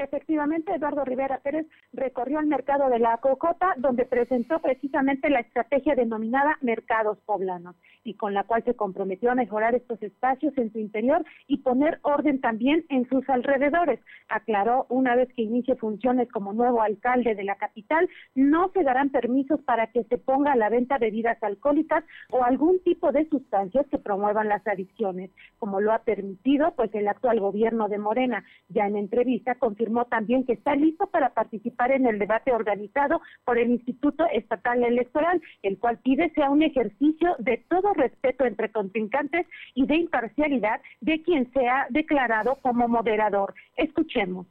Efectivamente, 0.00 0.74
Eduardo 0.74 1.04
Rivera 1.04 1.40
Pérez 1.40 1.66
recorrió 1.92 2.40
el 2.40 2.46
mercado 2.46 2.88
de 2.88 2.98
la 2.98 3.18
Cocota, 3.18 3.74
donde 3.76 4.06
presentó 4.06 4.58
precisamente 4.60 5.28
la 5.28 5.40
estrategia 5.40 5.94
denominada 5.94 6.56
Mercados 6.62 7.18
Poblanos, 7.26 7.76
y 8.02 8.14
con 8.14 8.32
la 8.32 8.44
cual 8.44 8.64
se 8.64 8.74
comprometió 8.74 9.30
a 9.30 9.34
mejorar 9.34 9.74
estos 9.74 10.02
espacios 10.02 10.56
en 10.56 10.72
su 10.72 10.78
interior 10.78 11.22
y 11.46 11.58
poner 11.58 11.98
orden 12.00 12.40
también 12.40 12.86
en 12.88 13.06
sus 13.10 13.28
alrededores. 13.28 14.00
Aclaró, 14.30 14.86
una 14.88 15.14
vez 15.16 15.28
que 15.34 15.42
inicie 15.42 15.76
funciones 15.76 16.32
como 16.32 16.54
nuevo 16.54 16.80
alcalde 16.80 17.34
de 17.34 17.44
la 17.44 17.56
capital, 17.56 18.08
no 18.34 18.70
se 18.72 18.82
darán 18.82 19.10
permisos 19.10 19.60
para 19.60 19.88
que 19.88 20.04
se 20.04 20.16
ponga 20.16 20.52
a 20.52 20.56
la 20.56 20.70
venta 20.70 20.96
bebidas 20.96 21.36
alcohólicas 21.42 22.04
o 22.30 22.42
algún 22.42 22.82
tipo 22.82 23.12
de 23.12 23.28
sustancias 23.28 23.86
que 23.88 23.98
promuevan 23.98 24.48
las 24.48 24.66
adicciones, 24.66 25.30
como 25.58 25.82
lo 25.82 25.92
ha 25.92 26.04
permitido 26.04 26.72
pues 26.74 26.94
el 26.94 27.06
actual 27.06 27.38
gobierno 27.38 27.88
de 27.88 27.98
Morena. 27.98 28.44
Ya 28.70 28.86
en 28.86 28.96
entrevista 28.96 29.56
confirmó 29.56 29.89
también 30.10 30.44
que 30.44 30.52
está 30.52 30.74
listo 30.74 31.06
para 31.06 31.30
participar 31.30 31.92
en 31.92 32.06
el 32.06 32.18
debate 32.18 32.52
organizado 32.52 33.20
por 33.44 33.58
el 33.58 33.70
Instituto 33.70 34.24
Estatal 34.32 34.82
Electoral, 34.84 35.40
el 35.62 35.78
cual 35.78 35.98
pide 35.98 36.30
sea 36.30 36.50
un 36.50 36.62
ejercicio 36.62 37.36
de 37.38 37.64
todo 37.68 37.92
respeto 37.94 38.44
entre 38.44 38.70
contrincantes 38.70 39.46
y 39.74 39.86
de 39.86 39.96
imparcialidad 39.96 40.80
de 41.00 41.22
quien 41.22 41.50
sea 41.52 41.86
declarado 41.90 42.56
como 42.62 42.88
moderador. 42.88 43.54
Escuchemos 43.76 44.46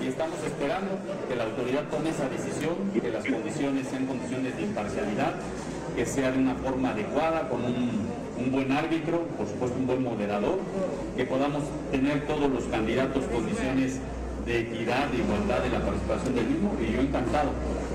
y 0.00 0.06
estamos 0.06 0.42
esperando 0.44 0.96
que 1.28 1.34
la 1.34 1.44
autoridad 1.44 1.88
tome 1.90 2.10
esa 2.10 2.28
decisión 2.28 2.74
y 2.94 3.00
que 3.00 3.10
las 3.10 3.24
condiciones 3.24 3.88
sean 3.88 4.06
condiciones 4.06 4.56
de 4.56 4.62
imparcialidad, 4.62 5.34
que 5.96 6.06
sea 6.06 6.30
de 6.30 6.38
una 6.38 6.54
forma 6.54 6.90
adecuada, 6.90 7.48
con 7.48 7.64
un, 7.64 8.21
un 8.38 8.50
buen 8.50 8.72
árbitro, 8.72 9.26
por 9.36 9.46
supuesto 9.46 9.78
un 9.78 9.86
buen 9.86 10.02
moderador, 10.02 10.58
que 11.16 11.24
podamos 11.24 11.62
tener 11.90 12.26
todos 12.26 12.50
los 12.50 12.64
candidatos 12.64 13.24
condiciones 13.32 13.98
de 14.46 14.60
equidad, 14.60 15.06
de 15.08 15.18
igualdad 15.18 15.64
en 15.66 15.72
la 15.72 15.80
participación 15.80 16.34
del 16.34 16.46
mismo 16.46 16.74
y 16.80 16.92
yo 16.92 17.00
encantado. 17.00 17.50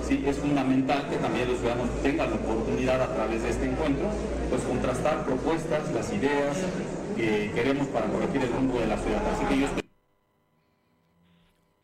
Sí, 0.08 0.24
es 0.26 0.38
fundamental 0.38 1.08
que 1.10 1.18
también 1.18 1.50
los 1.50 1.60
ciudadanos 1.60 1.90
tengan 2.02 2.30
la 2.30 2.36
oportunidad 2.38 3.02
a 3.02 3.14
través 3.14 3.44
de 3.44 3.50
este 3.50 3.66
encuentro, 3.66 4.08
pues 4.50 4.62
contrastar 4.64 5.26
propuestas, 5.26 5.92
las 5.94 6.14
ideas 6.14 6.56
que 7.18 7.52
queremos 7.54 7.88
para 7.88 8.06
corregir 8.08 8.44
el 8.44 8.54
rumbo 8.54 8.80
de 8.80 8.88
la 8.88 8.98
ciudad. 8.98 9.22
Así 9.36 9.46
que 9.46 9.60
yo 9.60 9.87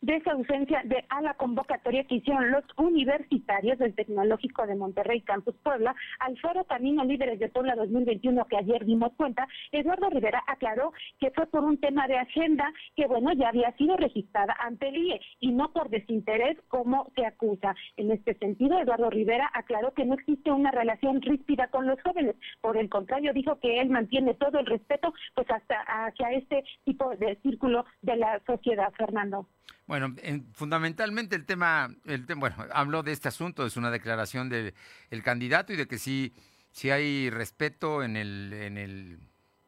de 0.04 0.16
esa 0.16 0.32
ausencia 0.32 0.82
de 0.84 1.02
a 1.08 1.22
la 1.22 1.32
convocatoria 1.32 2.04
que 2.04 2.16
hicieron 2.16 2.50
los 2.50 2.62
universitarios 2.76 3.78
del 3.78 3.94
Tecnológico 3.94 4.66
de 4.66 4.74
Monterrey 4.74 5.22
Campus 5.22 5.54
Puebla 5.62 5.96
al 6.18 6.38
Foro 6.40 6.64
Camino 6.64 7.02
Líderes 7.04 7.38
de 7.38 7.48
Puebla 7.48 7.74
2021 7.74 8.44
que 8.44 8.58
ayer 8.58 8.84
dimos 8.84 9.14
cuenta, 9.16 9.48
Eduardo 9.72 10.10
Rivera 10.10 10.42
aclaró 10.46 10.92
que 11.18 11.30
fue 11.30 11.46
por 11.46 11.64
un 11.64 11.78
tema 11.78 12.06
de 12.06 12.18
agenda 12.18 12.70
que 12.94 13.06
bueno 13.06 13.32
ya 13.32 13.48
había 13.48 13.72
sido 13.78 13.96
registrada 13.96 14.54
ante 14.60 14.88
el 14.88 14.96
IE 14.96 15.20
y 15.40 15.52
no 15.52 15.72
por 15.72 15.88
desinterés 15.88 16.58
como 16.68 17.10
se 17.16 17.24
acusa. 17.24 17.74
En 17.96 18.12
este 18.12 18.34
sentido, 18.34 18.78
Eduardo 18.78 19.08
Rivera 19.08 19.50
aclaró 19.54 19.94
que 19.94 20.04
no 20.04 20.14
existe 20.14 20.52
una 20.52 20.70
relación 20.70 21.22
ríspida 21.22 21.68
con 21.68 21.86
los 21.86 22.00
jóvenes, 22.02 22.36
por 22.60 22.76
el 22.76 22.90
contrario 22.90 23.32
dijo 23.32 23.58
que 23.58 23.80
él 23.80 23.88
mantiene 23.88 24.34
todo 24.34 24.58
el 24.58 24.66
respeto 24.66 25.14
pues 25.34 25.50
hasta 25.50 25.76
hacia 25.80 26.30
este 26.32 26.62
tipo 26.84 27.16
de 27.16 27.36
círculo 27.36 27.86
de 28.02 28.16
la 28.16 28.42
sociedad, 28.46 28.92
Fernando. 28.98 29.46
Bueno, 29.86 30.14
fundamentalmente 30.52 31.36
el 31.36 31.44
tema, 31.44 31.94
el 32.06 32.24
bueno, 32.36 32.56
habló 32.72 33.02
de 33.02 33.12
este 33.12 33.28
asunto, 33.28 33.66
es 33.66 33.76
una 33.76 33.90
declaración 33.90 34.48
del 34.48 34.72
candidato 35.22 35.72
y 35.72 35.76
de 35.76 35.86
que 35.86 35.98
sí, 35.98 36.32
hay 36.90 37.28
respeto 37.30 38.02
en 38.02 38.16
el, 38.16 38.52
en 38.52 38.78
el 38.78 39.20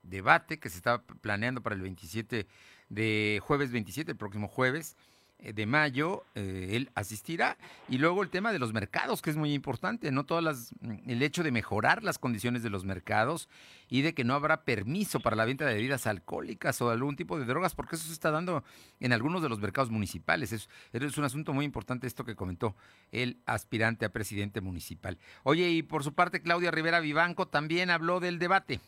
debate 0.02 0.58
que 0.58 0.70
se 0.70 0.78
está 0.78 1.02
planeando 1.02 1.62
para 1.62 1.76
el 1.76 1.82
27 1.82 2.46
de 2.88 3.40
jueves 3.42 3.72
27, 3.72 4.12
el 4.12 4.16
próximo 4.16 4.48
jueves, 4.48 4.96
de 5.38 5.66
mayo, 5.66 6.24
eh, 6.34 6.70
él 6.72 6.90
asistirá. 6.94 7.56
Y 7.88 7.98
luego 7.98 8.22
el 8.22 8.30
tema 8.30 8.52
de 8.52 8.58
los 8.58 8.72
mercados, 8.72 9.22
que 9.22 9.30
es 9.30 9.36
muy 9.36 9.52
importante, 9.52 10.10
¿no? 10.10 10.24
Todas 10.24 10.42
las, 10.42 10.72
mm, 10.80 11.10
el 11.10 11.22
hecho 11.22 11.42
de 11.42 11.52
mejorar 11.52 12.02
las 12.02 12.18
condiciones 12.18 12.62
de 12.62 12.70
los 12.70 12.84
mercados 12.84 13.48
y 13.88 14.02
de 14.02 14.14
que 14.14 14.24
no 14.24 14.34
habrá 14.34 14.64
permiso 14.64 15.20
para 15.20 15.36
la 15.36 15.44
venta 15.44 15.66
de 15.66 15.74
bebidas 15.74 16.06
alcohólicas 16.06 16.80
o 16.80 16.90
algún 16.90 17.16
tipo 17.16 17.38
de 17.38 17.44
drogas, 17.44 17.74
porque 17.74 17.96
eso 17.96 18.06
se 18.06 18.12
está 18.12 18.30
dando 18.30 18.64
en 19.00 19.12
algunos 19.12 19.42
de 19.42 19.48
los 19.48 19.60
mercados 19.60 19.90
municipales. 19.90 20.52
Es, 20.52 20.68
es 20.92 21.18
un 21.18 21.24
asunto 21.24 21.52
muy 21.52 21.64
importante 21.64 22.06
esto 22.06 22.24
que 22.24 22.34
comentó 22.34 22.74
el 23.12 23.38
aspirante 23.46 24.04
a 24.04 24.12
presidente 24.12 24.60
municipal. 24.60 25.18
Oye, 25.42 25.68
y 25.70 25.82
por 25.82 26.02
su 26.02 26.14
parte, 26.14 26.40
Claudia 26.40 26.70
Rivera 26.70 27.00
Vivanco 27.00 27.46
también 27.46 27.90
habló 27.90 28.20
del 28.20 28.38
debate. 28.38 28.80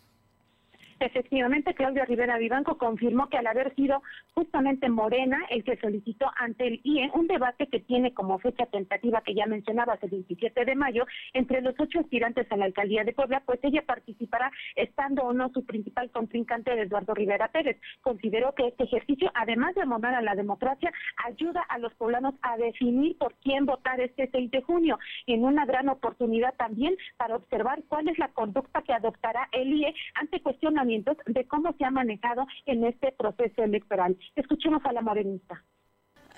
Efectivamente, 1.01 1.75
Claudia 1.75 2.05
Rivera 2.05 2.39
Vivanco 2.39 2.77
confirmó 2.77 3.29
que 3.29 3.39
al 3.39 3.47
haber 3.47 3.73
sido 3.77 4.03
justamente 4.35 4.89
Morena 4.89 5.39
el 5.49 5.63
que 5.63 5.77
solicitó 5.77 6.27
ante 6.37 6.67
el 6.67 6.81
IE 6.83 7.11
un 7.15 7.29
debate 7.29 7.69
que 7.69 7.79
tiene 7.79 8.13
como 8.13 8.39
fecha 8.41 8.67
tentativa 8.67 9.23
que 9.23 9.35
ya 9.35 9.47
mencionabas 9.47 10.03
el 10.03 10.11
27 10.11 10.65
de 10.65 10.75
mayo 10.75 11.07
entre 11.35 11.63
los 11.63 11.75
ocho 11.79 12.01
aspirantes 12.01 12.51
a 12.51 12.57
la 12.57 12.65
alcaldía 12.65 13.05
de 13.05 13.13
Puebla, 13.13 13.43
pues 13.47 13.61
ella 13.63 13.83
participará 13.87 14.51
estando 14.75 15.23
o 15.23 15.33
no 15.33 15.51
su 15.51 15.65
principal 15.65 16.11
contrincante 16.11 16.73
Eduardo 16.73 17.15
Rivera 17.15 17.49
Pérez. 17.49 17.81
Consideró 18.01 18.55
que 18.55 18.67
este 18.67 18.85
ejercicio, 18.85 19.31
además 19.35 19.77
de 19.77 19.83
abonar 19.83 20.17
a 20.17 20.23
la 20.23 20.35
democracia, 20.35 20.93
ayuda 21.25 21.63
a 21.69 21.79
los 21.79 21.95
poblanos 21.95 22.35
a 22.43 22.57
definir 22.57 23.17
por 23.19 23.35
quién 23.37 23.67
votar 23.67 24.01
este 24.01 24.29
6 24.33 24.51
de 24.51 24.63
junio, 24.63 24.99
en 25.29 25.45
una 25.45 25.65
gran 25.65 25.89
oportunidad 25.89 26.55
también 26.55 26.97
para 27.17 27.37
observar 27.37 27.83
cuál 27.87 28.09
es 28.09 28.19
la 28.19 28.29
conducta 28.29 28.83
que 28.83 28.93
adoptará 28.93 29.49
el 29.53 29.73
IE 29.73 29.95
ante 30.15 30.41
cuestionamientos 30.41 30.88
de 31.27 31.47
cómo 31.47 31.75
se 31.77 31.85
ha 31.85 31.91
manejado 31.91 32.47
en 32.67 32.85
este 32.85 33.13
proceso 33.13 33.63
electoral. 33.63 34.17
Escuchemos 34.37 34.85
a 34.85 34.93
la 34.93 35.03
morenista 35.03 35.63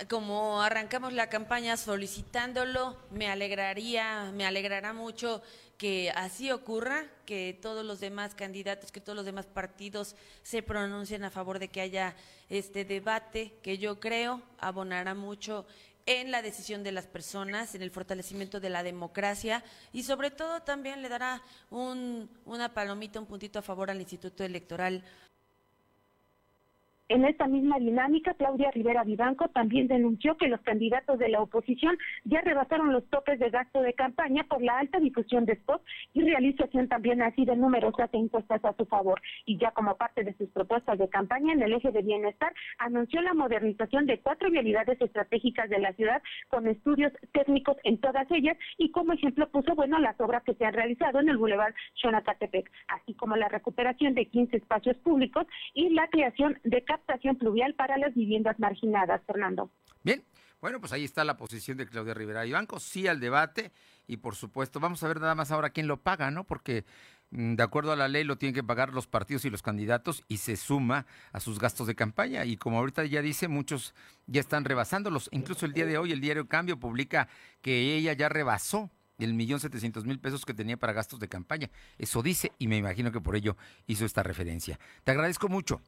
como 0.09 0.63
arrancamos 0.63 1.13
la 1.13 1.29
campaña 1.29 1.77
solicitándolo, 1.77 2.97
me 3.11 3.29
alegraría, 3.29 4.33
me 4.35 4.47
alegrará 4.47 4.93
mucho 4.93 5.43
que 5.77 6.11
así 6.15 6.51
ocurra, 6.51 7.05
que 7.27 7.59
todos 7.61 7.85
los 7.85 8.01
demás 8.01 8.35
candidatos, 8.35 8.93
que 8.93 9.01
todos 9.01 9.17
los 9.17 9.25
demás 9.25 9.47
partidos 9.47 10.17
se 10.43 10.63
pronuncien 10.63 11.25
a 11.25 11.31
favor 11.31 11.59
de 11.59 11.69
que 11.69 11.81
haya 11.81 12.15
este 12.49 12.85
debate, 12.85 13.55
que 13.63 13.79
yo 13.79 14.01
creo 14.01 14.43
abonará 14.59 15.15
mucho 15.15 15.67
en 16.07 16.31
la 16.31 16.43
decisión 16.43 16.83
de 16.83 16.93
las 16.93 17.07
personas, 17.07 17.75
en 17.75 17.83
el 17.83 17.91
fortalecimiento 17.91 18.61
de 18.61 18.71
la 18.71 18.83
democracia 18.83 19.63
y 19.93 20.03
sobre 20.03 20.31
todo 20.31 20.63
también 20.63 21.03
le 21.03 21.09
dará 21.09 21.43
un, 21.71 22.31
una 22.45 22.73
palomita, 22.75 23.21
un 23.21 23.27
puntito 23.27 23.59
a 23.59 23.63
favor 23.63 23.91
al 23.91 24.01
Instituto 24.01 24.45
Electoral 24.45 25.05
en 27.11 27.25
esta 27.25 27.49
misma 27.49 27.77
dinámica, 27.81 28.35
Claudia 28.35 28.71
Rivera 28.71 29.03
Vivanco 29.03 29.49
también 29.49 29.89
denunció 29.89 30.37
que 30.37 30.47
los 30.47 30.61
candidatos 30.61 31.19
de 31.19 31.29
la 31.29 31.43
oposición 31.43 31.99
ya 32.25 32.41
rebasaron 32.41 32.93
los 32.93 33.05
topes 33.11 33.41
de 33.41 33.51
gasto 33.51 33.83
de 33.83 33.95
campaña 33.95 34.45
por 34.45 34.63
la 34.63 34.79
alta 34.79 35.01
difusión 35.01 35.45
de 35.45 35.57
spots 35.57 35.85
y 36.15 36.23
realización 36.23 36.87
también 36.87 37.21
así 37.21 37.45
de 37.45 37.57
numerosas 37.57 38.11
encuestas 38.13 38.65
a 38.65 38.75
su 38.75 38.87
favor. 38.87 39.21
Y 39.45 39.59
ya 39.59 39.73
como 39.73 39.97
parte 39.97 40.23
de 40.23 40.35
sus 40.35 40.49
propuestas 40.51 41.01
de 41.01 41.09
campaña 41.09 41.53
en 41.53 41.63
el 41.63 41.73
eje 41.73 41.91
de 41.91 42.03
bienestar, 42.03 42.55
anunció 42.79 43.21
la 43.23 43.35
modernización 43.35 44.07
de 44.07 44.21
cuatro 44.21 44.49
vialidades 44.49 45.01
estratégicas 45.01 45.69
de 45.69 45.81
la 45.81 45.93
ciudad 45.95 46.23
con 46.49 46.69
estudios 46.69 47.13
técnicos 47.33 47.77
en 47.83 47.99
todas 47.99 48.31
ellas 48.31 48.57
y 48.79 48.93
como 48.93 49.15
ejemplo 49.15 49.49
puso, 49.51 49.75
bueno, 49.75 49.99
las 49.99 50.21
obras 50.21 50.45
que 50.45 50.55
se 50.55 50.65
han 50.65 50.75
realizado 50.75 51.19
en 51.19 51.29
el 51.29 51.39
Boulevard 51.39 51.75
Xonacatepec, 51.95 52.71
así 52.87 53.15
como 53.15 53.35
la 53.35 53.49
recuperación 53.49 54.15
de 54.15 54.27
15 54.27 54.59
espacios 54.59 54.97
públicos 54.99 55.45
y 55.75 55.89
la 55.89 56.07
creación 56.07 56.57
de 56.63 56.85
captación 57.01 57.37
pluvial 57.37 57.75
para 57.75 57.99
las 57.99 58.15
viviendas 58.15 58.59
marginadas, 58.59 59.21
Fernando. 59.27 59.71
Bien, 60.03 60.23
bueno, 60.61 60.81
pues 60.81 60.93
ahí 60.93 61.05
está 61.05 61.25
la 61.25 61.37
posición 61.37 61.77
de 61.79 61.87
Claudia 61.87 62.15
Rivera 62.15 62.47
y 62.47 62.53
Banco, 62.53 62.81
sí 62.81 63.07
al 63.07 63.21
debate 63.21 63.73
y 64.07 64.19
por 64.19 64.35
supuesto, 64.35 64.81
vamos 64.81 65.03
a 65.03 65.09
ver 65.09 65.21
nada 65.21 65.35
más 65.35 65.51
ahora 65.51 65.71
quién 65.71 65.87
lo 65.87 65.97
paga, 65.97 66.31
¿no? 66.31 66.45
Porque 66.45 66.85
mm, 67.31 67.55
de 67.55 67.63
acuerdo 67.63 67.93
a 67.93 67.97
la 67.97 68.09
ley 68.09 68.25
lo 68.25 68.37
tienen 68.37 68.55
que 68.55 68.65
pagar 68.65 68.93
los 68.93 69.07
partidos 69.07 69.45
y 69.45 69.51
los 69.51 69.63
candidatos 69.63 70.25
y 70.29 70.39
se 70.39 70.57
suma 70.57 71.07
a 71.33 71.41
sus 71.41 71.59
gastos 71.59 71.87
de 71.87 71.95
campaña 71.95 72.45
y 72.45 72.57
como 72.57 72.79
ahorita 72.79 73.05
ya 73.05 73.23
dice, 73.23 73.49
muchos 73.49 73.95
ya 74.27 74.41
están 74.41 74.65
rebasándolos. 74.65 75.29
Incluso 75.33 75.65
el 75.65 75.73
día 75.73 75.87
de 75.87 75.97
hoy 75.97 76.13
el 76.13 76.21
diario 76.21 76.49
Cambio 76.49 76.79
publica 76.79 77.29
que 77.63 77.97
ella 77.97 78.13
ya 78.13 78.29
rebasó 78.29 78.91
el 79.19 79.35
millón 79.35 79.61
setecientos 79.61 80.05
mil 80.05 80.19
pesos 80.19 80.45
que 80.45 80.55
tenía 80.55 80.77
para 80.77 80.93
gastos 80.93 81.21
de 81.21 81.29
campaña. 81.29 81.71
Eso 81.99 82.23
dice 82.23 82.53
y 82.59 82.69
me 82.69 82.77
imagino 82.77 83.13
que 83.13 83.21
por 83.21 83.37
ello 83.37 83.57
hizo 83.87 84.05
esta 84.05 84.23
referencia. 84.23 84.79
Te 85.05 85.13
agradezco 85.13 85.49
mucho. 85.49 85.81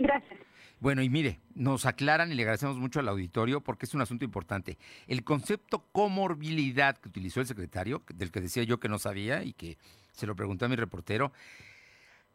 Gracias. 0.00 0.40
Bueno, 0.80 1.02
y 1.02 1.10
mire, 1.10 1.40
nos 1.54 1.84
aclaran 1.84 2.32
y 2.32 2.34
le 2.34 2.42
agradecemos 2.42 2.78
mucho 2.78 3.00
al 3.00 3.08
auditorio 3.08 3.60
porque 3.60 3.84
es 3.84 3.94
un 3.94 4.00
asunto 4.00 4.24
importante. 4.24 4.78
El 5.06 5.24
concepto 5.24 5.84
comorbilidad 5.92 6.96
que 6.96 7.10
utilizó 7.10 7.40
el 7.40 7.46
secretario, 7.46 8.02
del 8.14 8.30
que 8.30 8.40
decía 8.40 8.62
yo 8.62 8.80
que 8.80 8.88
no 8.88 8.98
sabía 8.98 9.44
y 9.44 9.52
que 9.52 9.76
se 10.12 10.26
lo 10.26 10.34
pregunté 10.34 10.64
a 10.64 10.68
mi 10.68 10.76
reportero, 10.76 11.32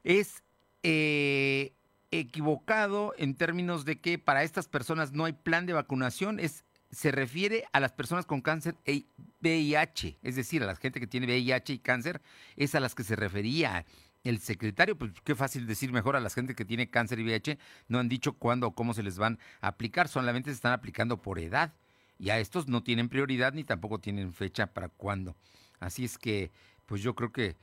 es 0.04 0.44
eh, 0.84 1.74
equivocado 2.12 3.16
en 3.18 3.34
términos 3.34 3.84
de 3.84 4.00
que 4.00 4.20
para 4.20 4.44
estas 4.44 4.68
personas 4.68 5.12
no 5.12 5.26
hay 5.26 5.34
plan 5.34 5.66
de 5.66 5.74
vacunación, 5.74 6.40
es 6.40 6.66
se 6.92 7.12
refiere 7.12 7.66
a 7.74 7.80
las 7.80 7.92
personas 7.92 8.26
con 8.26 8.42
cáncer 8.42 8.76
e 8.86 9.06
VIH, 9.42 10.18
es 10.22 10.36
decir, 10.36 10.64
a 10.64 10.66
la 10.66 10.76
gente 10.76 11.00
que 11.00 11.08
tiene 11.08 11.26
VIH 11.26 11.74
y 11.74 11.80
cáncer, 11.80 12.22
es 12.56 12.74
a 12.74 12.80
las 12.80 12.96
que 12.96 13.04
se 13.04 13.16
refería 13.16 13.86
el 14.26 14.40
secretario, 14.40 14.98
pues 14.98 15.12
qué 15.24 15.36
fácil 15.36 15.68
decir 15.68 15.92
mejor 15.92 16.16
a 16.16 16.20
la 16.20 16.30
gente 16.30 16.56
que 16.56 16.66
tiene 16.66 16.90
cáncer 16.90 17.20
y 17.20 17.24
VIH, 17.24 17.58
no 17.88 18.00
han 18.00 18.10
dicho 18.10 18.34
cuándo 18.34 18.68
o 18.68 18.76
cómo 18.76 18.94
se 18.94 19.04
les 19.04 19.18
van 19.18 19.40
a 19.62 19.68
aplicar, 19.68 20.08
solamente 20.08 20.50
se 20.50 20.56
están 20.56 20.74
aplicando 20.74 21.22
por 21.22 21.40
edad. 21.40 21.74
Y 22.18 22.30
a 22.30 22.40
estos 22.40 22.68
no 22.68 22.82
tienen 22.82 23.10
prioridad 23.10 23.54
ni 23.54 23.64
tampoco 23.64 24.00
tienen 24.00 24.34
fecha 24.34 24.68
para 24.68 24.90
cuándo. 24.90 25.36
Así 25.80 26.06
es 26.06 26.18
que, 26.18 26.52
pues 26.86 27.02
yo 27.02 27.14
creo 27.16 27.32
que 27.32 27.56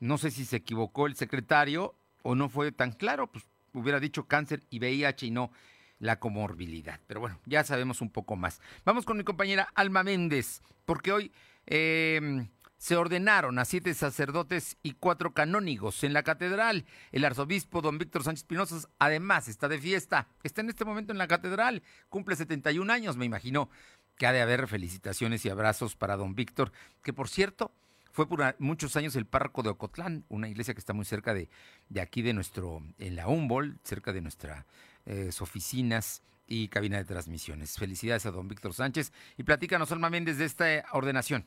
no 0.00 0.18
sé 0.18 0.30
si 0.30 0.44
se 0.44 0.56
equivocó 0.56 1.06
el 1.06 1.16
secretario 1.16 1.94
o 2.22 2.34
no 2.34 2.48
fue 2.48 2.72
tan 2.72 2.92
claro, 2.92 3.30
pues 3.30 3.46
hubiera 3.72 4.00
dicho 4.00 4.26
cáncer 4.26 4.62
y 4.70 4.78
VIH 4.78 5.26
y 5.26 5.30
no 5.30 5.50
la 5.98 6.18
comorbilidad. 6.18 7.00
Pero 7.06 7.20
bueno, 7.20 7.38
ya 7.46 7.62
sabemos 7.64 8.00
un 8.00 8.10
poco 8.10 8.36
más. 8.36 8.60
Vamos 8.84 9.04
con 9.04 9.16
mi 9.16 9.24
compañera 9.24 9.68
Alma 9.74 10.02
Méndez, 10.02 10.62
porque 10.84 11.12
hoy 11.12 11.32
eh, 11.66 12.48
se 12.80 12.96
ordenaron 12.96 13.58
a 13.58 13.66
siete 13.66 13.92
sacerdotes 13.92 14.78
y 14.82 14.92
cuatro 14.92 15.34
canónigos 15.34 16.02
en 16.02 16.14
la 16.14 16.22
catedral. 16.22 16.86
El 17.12 17.26
arzobispo 17.26 17.82
don 17.82 17.98
Víctor 17.98 18.24
Sánchez 18.24 18.44
Pinoza 18.44 18.88
además 18.98 19.48
está 19.48 19.68
de 19.68 19.78
fiesta. 19.78 20.28
Está 20.42 20.62
en 20.62 20.70
este 20.70 20.86
momento 20.86 21.12
en 21.12 21.18
la 21.18 21.28
catedral. 21.28 21.82
Cumple 22.08 22.36
71 22.36 22.90
años, 22.90 23.18
me 23.18 23.26
imagino 23.26 23.68
que 24.16 24.26
ha 24.26 24.32
de 24.32 24.40
haber 24.40 24.66
felicitaciones 24.66 25.44
y 25.44 25.50
abrazos 25.50 25.94
para 25.94 26.16
don 26.16 26.34
Víctor, 26.34 26.72
que 27.02 27.12
por 27.12 27.28
cierto 27.28 27.70
fue 28.12 28.26
por 28.26 28.56
muchos 28.58 28.96
años 28.96 29.14
el 29.14 29.26
párroco 29.26 29.62
de 29.62 29.68
Ocotlán, 29.68 30.24
una 30.30 30.48
iglesia 30.48 30.72
que 30.72 30.80
está 30.80 30.94
muy 30.94 31.04
cerca 31.04 31.34
de, 31.34 31.50
de 31.90 32.00
aquí 32.00 32.22
de 32.22 32.32
nuestro, 32.32 32.82
en 32.98 33.14
la 33.14 33.28
Humboldt, 33.28 33.76
cerca 33.84 34.14
de 34.14 34.22
nuestras 34.22 34.64
eh, 35.04 35.28
oficinas 35.38 36.22
y 36.46 36.68
cabina 36.68 36.96
de 36.96 37.04
transmisiones. 37.04 37.76
Felicidades 37.76 38.24
a 38.24 38.30
don 38.30 38.48
Víctor 38.48 38.72
Sánchez 38.72 39.12
y 39.36 39.42
platícanos, 39.42 39.92
Alma 39.92 40.08
Méndez, 40.08 40.38
de 40.38 40.46
esta 40.46 40.64
ordenación 40.92 41.44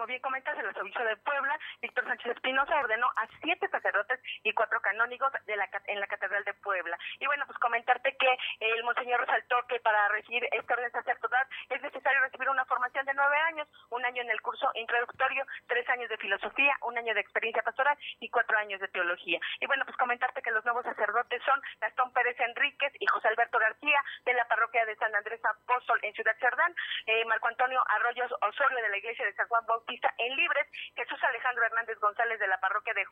como 0.00 0.06
bien 0.06 0.22
comentas, 0.22 0.58
el 0.58 0.66
arzobispo 0.66 1.04
de 1.04 1.16
Puebla, 1.18 1.60
Víctor 1.82 2.06
Sánchez 2.06 2.32
Espinosa, 2.32 2.74
ordenó 2.74 3.06
a 3.16 3.28
siete 3.42 3.68
sacerdotes 3.68 4.18
y 4.42 4.54
cuatro 4.54 4.80
canónigos 4.80 5.30
de 5.44 5.56
la, 5.56 5.68
en 5.88 6.00
la 6.00 6.06
Catedral 6.06 6.42
de 6.44 6.54
Puebla. 6.54 6.98
Y 7.18 7.26
bueno, 7.26 7.44
pues 7.44 7.58
comentarte 7.58 8.16
que 8.16 8.38
el 8.60 8.82
monseñor 8.82 9.20
resaltó 9.20 9.56
que 9.68 9.78
para 9.80 10.08
recibir 10.08 10.48
esta 10.52 10.72
orden 10.72 10.90
sacerdotal 10.90 11.46
es 11.68 11.82
necesario 11.82 12.18
recibir 12.22 12.48
una 12.48 12.64
formación 12.64 13.04
de 13.04 13.12
nueve 13.12 13.36
años, 13.40 13.68
un 13.90 14.02
año 14.06 14.22
en 14.22 14.30
el 14.30 14.40
curso 14.40 14.70
introductorio, 14.72 15.44
tres 15.66 15.86
años 15.90 16.08
de 16.08 16.16
filosofía, 16.16 16.74
un 16.80 16.96
año 16.96 17.12
de 17.12 17.20
experiencia 17.20 17.62
pastoral 17.62 17.98
y 18.20 18.30
cuatro 18.30 18.56
años 18.56 18.80
de 18.80 18.88
teología. 18.88 19.38
Y 19.60 19.66
bueno, 19.66 19.84
pues 19.84 19.98
comentarte 19.98 20.40
que 20.40 20.50
los 20.50 20.64
nuevos 20.64 20.84
sacerdotes 20.84 21.42
son 21.44 21.60
Gastón 21.78 22.10
Pérez 22.14 22.40
Enríquez 22.40 22.94
y 23.00 23.06
José 23.06 23.28
Alberto 23.28 23.58
García 23.58 24.02
de 24.24 24.32
la 24.32 24.48
parroquia 24.48 24.86
de 24.86 24.96
San 24.96 25.14
Andrés 25.14 25.44
Apóstol 25.44 26.00
en 26.04 26.14
Ciudad 26.14 26.38
Cerdán, 26.40 26.74
eh, 27.04 27.22
Marco 27.26 27.48
Antonio 27.48 27.82
Arroyos 27.86 28.32
Osorio 28.40 28.80
de 28.80 28.88
la 28.88 28.96
iglesia 28.96 29.26
de 29.26 29.34
San 29.34 29.46
Juan 29.48 29.66
Bautista 29.66 29.89
en 30.18 30.36
Libres, 30.36 30.66
Jesús 30.94 31.22
Alejandro 31.24 31.64
Hernández 31.64 31.98
González 31.98 32.38
de 32.38 32.46
la 32.46 32.60
parroquia 32.60 32.94
de 32.94 33.04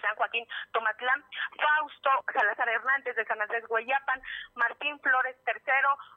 San 0.00 0.14
Joaquín 0.16 0.46
Tomatlán, 0.72 1.24
Fausto 1.56 2.10
Salazar 2.32 2.68
Hernández 2.68 3.16
de 3.16 3.24
San 3.24 3.40
Andrés 3.40 3.66
Guayapan, 3.66 4.22
Martín 4.54 4.98
Flores 5.00 5.36
III 5.46 5.54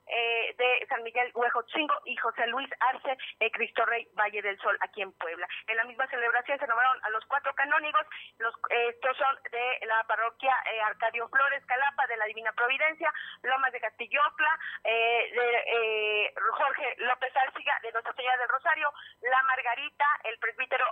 eh, 0.07 0.55
de 0.57 0.85
San 0.87 1.03
Miguel 1.03 1.31
Huejotzingo 1.33 1.95
y 2.05 2.15
José 2.17 2.47
Luis 2.47 2.69
Arce 2.79 3.17
eh, 3.39 3.51
Cristo 3.51 3.85
Rey 3.85 4.07
Valle 4.13 4.41
del 4.41 4.59
Sol 4.59 4.77
aquí 4.81 5.01
en 5.01 5.11
Puebla. 5.13 5.47
En 5.67 5.77
la 5.77 5.83
misma 5.85 6.07
celebración 6.07 6.59
se 6.59 6.67
nombraron 6.67 6.99
a 7.03 7.09
los 7.11 7.25
cuatro 7.25 7.53
canónigos, 7.53 8.05
los 8.39 8.53
estos 8.69 9.17
son 9.17 9.39
de 9.51 9.85
la 9.87 10.03
parroquia 10.05 10.53
eh, 10.71 10.81
Arcadio 10.81 11.27
Flores 11.29 11.65
Calapa 11.65 12.07
de 12.07 12.17
la 12.17 12.25
Divina 12.25 12.51
Providencia, 12.53 13.13
Lomas 13.43 13.71
de 13.71 13.79
Castillocla, 13.79 14.59
eh, 14.83 15.31
de 15.31 16.33
Jorge 16.51 16.95
López 16.97 17.35
Arciga 17.35 17.79
de 17.81 17.91
Nuestra 17.91 18.13
Señora 18.13 18.37
del 18.37 18.49
Rosario, 18.49 18.91
La 19.21 19.43
Margarita, 19.43 20.05
el 20.23 20.37
presbítero 20.39 20.85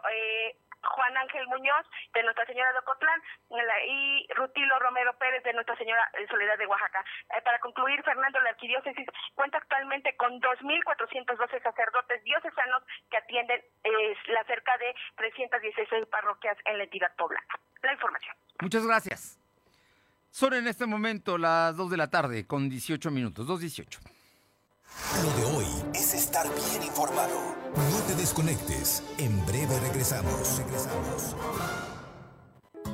Juan 0.81 1.17
Ángel 1.17 1.47
Muñoz 1.47 1.85
de 2.13 2.23
Nuestra 2.23 2.45
Señora 2.45 2.68
de 2.73 2.79
Ocotlán 2.79 3.21
y 3.87 4.27
Rutilo 4.35 4.79
Romero 4.79 5.17
Pérez 5.17 5.43
de 5.43 5.53
Nuestra 5.53 5.75
Señora 5.77 6.09
Soledad 6.29 6.57
de 6.57 6.67
Oaxaca. 6.67 7.03
Eh, 7.35 7.41
para 7.43 7.59
concluir, 7.59 8.01
Fernando, 8.03 8.39
la 8.41 8.51
arquidiócesis 8.51 9.05
cuenta 9.35 9.57
actualmente 9.57 10.15
con 10.17 10.39
2.412 10.41 11.61
sacerdotes 11.63 12.23
diocesanos 12.23 12.83
que 13.09 13.17
atienden 13.17 13.61
eh, 13.83 14.15
la 14.27 14.43
cerca 14.45 14.77
de 14.77 14.95
316 15.17 16.05
parroquias 16.07 16.57
en 16.65 16.77
la 16.77 16.83
entidad 16.83 17.15
poblana. 17.15 17.59
La 17.81 17.93
información. 17.93 18.35
Muchas 18.61 18.85
gracias. 18.85 19.39
Son 20.31 20.53
en 20.53 20.67
este 20.67 20.85
momento 20.85 21.37
las 21.37 21.75
2 21.75 21.91
de 21.91 21.97
la 21.97 22.09
tarde 22.09 22.45
con 22.45 22.69
18 22.69 23.09
minutos, 23.11 23.47
2.18. 23.47 23.99
Lo 25.23 25.31
de 25.31 25.57
hoy 25.57 25.65
es 25.93 26.13
estar 26.13 26.45
bien 26.47 26.83
informado. 26.83 27.55
No 27.75 27.99
te 28.07 28.15
desconectes. 28.15 29.03
En 29.17 29.45
breve 29.45 29.79
regresamos. 29.79 30.57
Regresamos. 30.57 31.35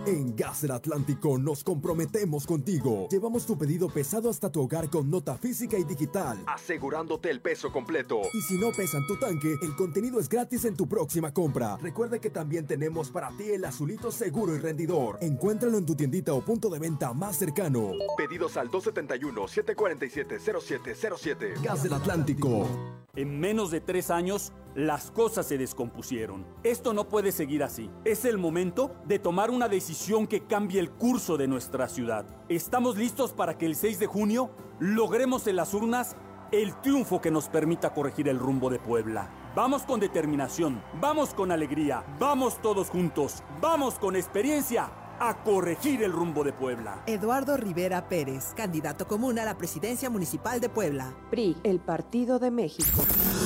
En 0.06 0.36
Gas 0.36 0.62
del 0.62 0.72
Atlántico 0.72 1.38
nos 1.40 1.64
comprometemos 1.64 2.46
contigo. 2.46 3.08
Llevamos 3.10 3.48
tu 3.48 3.58
pedido 3.58 3.90
pesado 3.90 4.30
hasta 4.30 4.52
tu 4.52 4.62
hogar 4.62 4.92
con 4.92 5.10
nota 5.10 5.36
física 5.36 5.80
y 5.80 5.84
digital, 5.84 6.38
asegurándote 6.46 7.32
el 7.32 7.42
peso 7.42 7.72
completo. 7.72 8.22
Y 8.34 8.42
si 8.42 8.60
no 8.60 8.72
pesan 8.72 9.08
tu 9.08 9.18
tanque, 9.18 9.56
el 9.64 9.76
contenido 9.76 10.20
es 10.20 10.30
gratis 10.30 10.66
en 10.66 10.76
tu 10.76 10.88
próxima 10.88 11.34
compra. 11.34 11.78
Recuerda 11.78 12.20
que 12.20 12.30
también 12.30 12.68
tenemos 12.68 13.10
para 13.10 13.36
ti 13.36 13.50
el 13.50 13.66
azulito 13.66 14.12
seguro 14.12 14.56
y 14.56 14.60
rendidor. 14.60 15.18
Encuéntralo 15.22 15.80
en 15.80 15.88
tu 15.88 15.96
tiendita 15.96 16.34
o 16.34 16.46
punto 16.46 16.70
de 16.70 16.78
venta 16.78 17.12
más 17.12 17.38
cercano. 17.38 17.94
Pedidos 18.16 18.58
al 18.58 18.70
271-747-0707. 18.70 21.64
Gas 21.64 21.82
del 21.82 21.94
Atlántico. 21.94 22.68
En 23.16 23.40
menos 23.40 23.72
de 23.72 23.80
tres 23.80 24.12
años, 24.12 24.52
las 24.76 25.10
cosas 25.10 25.48
se 25.48 25.58
descompusieron. 25.58 26.46
Esto 26.64 26.94
no 26.94 27.08
puede 27.08 27.32
seguir 27.32 27.64
así. 27.64 27.90
Es 28.04 28.26
el 28.26 28.38
momento 28.38 28.94
de 29.06 29.20
tomar 29.20 29.50
una 29.50 29.70
decisión 29.70 29.95
que 30.28 30.42
cambie 30.42 30.80
el 30.82 30.92
curso 30.92 31.38
de 31.38 31.48
nuestra 31.48 31.88
ciudad. 31.88 32.26
Estamos 32.50 32.98
listos 32.98 33.32
para 33.32 33.58
que 33.58 33.66
el 33.66 33.76
6 33.76 33.98
de 34.00 34.08
junio 34.08 34.52
logremos 34.80 35.48
en 35.48 35.56
las 35.56 35.74
urnas 35.74 36.18
el 36.52 36.76
triunfo 36.82 37.22
que 37.22 37.32
nos 37.32 37.48
permita 37.48 37.94
corregir 37.94 38.28
el 38.28 38.38
rumbo 38.38 38.70
de 38.70 38.78
Puebla. 38.78 39.30
Vamos 39.56 39.84
con 39.84 40.02
determinación, 40.02 40.82
vamos 41.00 41.34
con 41.34 41.50
alegría, 41.50 42.04
vamos 42.20 42.62
todos 42.62 42.90
juntos, 42.90 43.42
vamos 43.62 43.98
con 43.98 44.18
experiencia 44.18 44.92
a 45.20 45.44
corregir 45.44 46.04
el 46.04 46.12
rumbo 46.12 46.44
de 46.44 46.54
Puebla. 46.54 47.04
Eduardo 47.08 47.58
Rivera 47.58 48.08
Pérez, 48.10 48.54
candidato 48.56 49.08
común 49.08 49.40
a 49.40 49.46
la 49.46 49.58
presidencia 49.58 50.08
municipal 50.10 50.60
de 50.60 50.70
Puebla. 50.70 51.16
PRI, 51.30 51.56
el 51.64 51.80
Partido 51.80 52.40
de 52.40 52.52
México. 52.52 53.06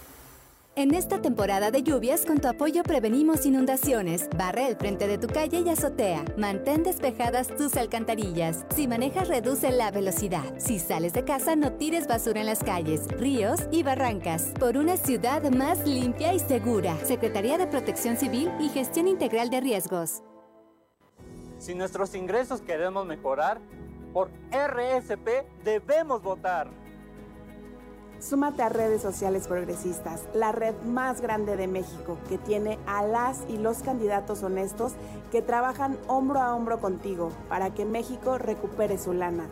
En 0.78 0.92
esta 0.92 1.22
temporada 1.22 1.70
de 1.70 1.82
lluvias, 1.82 2.26
con 2.26 2.38
tu 2.38 2.48
apoyo 2.48 2.82
prevenimos 2.82 3.46
inundaciones. 3.46 4.28
Barre 4.36 4.68
el 4.68 4.76
frente 4.76 5.08
de 5.08 5.16
tu 5.16 5.26
calle 5.26 5.60
y 5.60 5.70
azotea. 5.70 6.22
Mantén 6.36 6.82
despejadas 6.82 7.48
tus 7.48 7.78
alcantarillas. 7.78 8.66
Si 8.74 8.86
manejas, 8.86 9.28
reduce 9.28 9.70
la 9.70 9.90
velocidad. 9.90 10.44
Si 10.58 10.78
sales 10.78 11.14
de 11.14 11.24
casa, 11.24 11.56
no 11.56 11.72
tires 11.72 12.06
basura 12.06 12.40
en 12.40 12.46
las 12.46 12.62
calles, 12.62 13.08
ríos 13.18 13.60
y 13.70 13.84
barrancas. 13.84 14.52
Por 14.60 14.76
una 14.76 14.98
ciudad 14.98 15.50
más 15.50 15.86
limpia 15.86 16.34
y 16.34 16.40
segura. 16.40 16.94
Secretaría 17.06 17.56
de 17.56 17.68
Protección 17.68 18.18
Civil 18.18 18.50
y 18.60 18.68
Gestión 18.68 19.08
Integral 19.08 19.48
de 19.48 19.62
Riesgos. 19.62 20.22
Si 21.56 21.74
nuestros 21.74 22.14
ingresos 22.14 22.60
queremos 22.60 23.06
mejorar, 23.06 23.62
por 24.12 24.28
RSP 24.52 25.46
debemos 25.64 26.22
votar. 26.22 26.68
Súmate 28.20 28.62
a 28.62 28.68
redes 28.68 29.02
sociales 29.02 29.46
progresistas, 29.46 30.22
la 30.34 30.52
red 30.52 30.74
más 30.84 31.20
grande 31.20 31.56
de 31.56 31.66
México, 31.66 32.18
que 32.28 32.38
tiene 32.38 32.78
a 32.86 33.02
las 33.02 33.42
y 33.48 33.58
los 33.58 33.78
candidatos 33.78 34.42
honestos 34.42 34.92
que 35.30 35.42
trabajan 35.42 35.98
hombro 36.06 36.40
a 36.40 36.54
hombro 36.54 36.80
contigo 36.80 37.30
para 37.48 37.74
que 37.74 37.84
México 37.84 38.38
recupere 38.38 38.98
su 38.98 39.12
lana. 39.12 39.46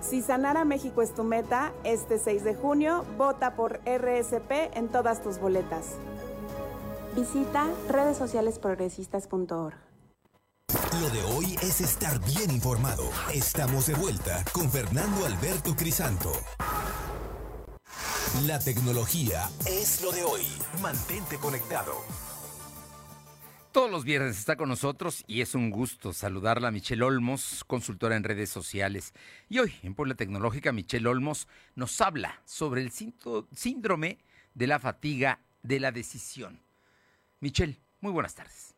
Si 0.00 0.22
sanar 0.22 0.56
a 0.56 0.64
México 0.64 1.02
es 1.02 1.14
tu 1.14 1.24
meta, 1.24 1.72
este 1.82 2.18
6 2.18 2.44
de 2.44 2.54
junio 2.54 3.04
vota 3.18 3.56
por 3.56 3.80
RSP 3.84 4.74
en 4.74 4.88
todas 4.88 5.22
tus 5.22 5.38
boletas. 5.38 5.96
Visita 7.16 7.66
redesocialesprogresistas.org. 7.88 9.74
Lo 11.00 11.10
de 11.10 11.22
hoy 11.24 11.56
es 11.60 11.80
estar 11.80 12.18
bien 12.24 12.50
informado. 12.50 13.04
Estamos 13.34 13.86
de 13.86 13.94
vuelta 13.94 14.44
con 14.52 14.70
Fernando 14.70 15.26
Alberto 15.26 15.74
Crisanto. 15.74 16.32
La 18.46 18.58
tecnología 18.58 19.48
es 19.66 20.02
lo 20.02 20.12
de 20.12 20.22
hoy. 20.22 20.42
Mantente 20.82 21.38
conectado. 21.38 21.94
Todos 23.72 23.90
los 23.90 24.04
viernes 24.04 24.36
está 24.38 24.56
con 24.56 24.68
nosotros 24.68 25.24
y 25.26 25.40
es 25.40 25.54
un 25.54 25.70
gusto 25.70 26.12
saludarla 26.12 26.70
Michelle 26.70 27.04
Olmos, 27.04 27.64
consultora 27.66 28.16
en 28.16 28.24
redes 28.24 28.50
sociales. 28.50 29.14
Y 29.48 29.60
hoy 29.60 29.74
en 29.82 29.94
Puebla 29.94 30.14
Tecnológica, 30.14 30.72
Michelle 30.72 31.08
Olmos 31.08 31.48
nos 31.76 32.00
habla 32.00 32.42
sobre 32.44 32.82
el 32.82 32.90
síndrome 32.90 34.18
de 34.54 34.66
la 34.66 34.80
fatiga 34.80 35.40
de 35.62 35.80
la 35.80 35.92
decisión. 35.92 36.60
Michelle, 37.40 37.80
muy 38.00 38.12
buenas 38.12 38.34
tardes. 38.34 38.75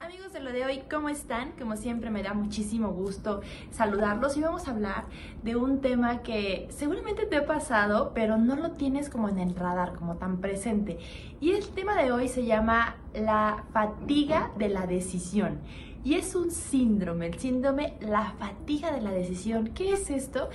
Amigos 0.00 0.32
de 0.32 0.38
lo 0.38 0.52
de 0.52 0.64
hoy, 0.64 0.82
¿cómo 0.88 1.08
están? 1.08 1.50
Como 1.58 1.76
siempre 1.76 2.08
me 2.10 2.22
da 2.22 2.32
muchísimo 2.32 2.92
gusto 2.92 3.40
saludarlos 3.72 4.36
y 4.36 4.40
vamos 4.40 4.68
a 4.68 4.70
hablar 4.70 5.06
de 5.42 5.56
un 5.56 5.80
tema 5.80 6.22
que 6.22 6.68
seguramente 6.70 7.26
te 7.26 7.38
ha 7.38 7.46
pasado, 7.46 8.12
pero 8.14 8.36
no 8.36 8.54
lo 8.54 8.70
tienes 8.70 9.10
como 9.10 9.28
en 9.28 9.40
el 9.40 9.56
radar, 9.56 9.94
como 9.94 10.14
tan 10.14 10.40
presente. 10.40 10.98
Y 11.40 11.50
el 11.50 11.66
tema 11.70 12.00
de 12.00 12.12
hoy 12.12 12.28
se 12.28 12.44
llama 12.44 12.94
la 13.12 13.64
fatiga 13.72 14.52
de 14.56 14.68
la 14.68 14.86
decisión. 14.86 15.58
Y 16.04 16.14
es 16.14 16.36
un 16.36 16.52
síndrome, 16.52 17.26
el 17.26 17.38
síndrome 17.40 17.94
la 17.98 18.34
fatiga 18.38 18.92
de 18.92 19.00
la 19.00 19.10
decisión. 19.10 19.70
¿Qué 19.74 19.94
es 19.94 20.10
esto? 20.10 20.48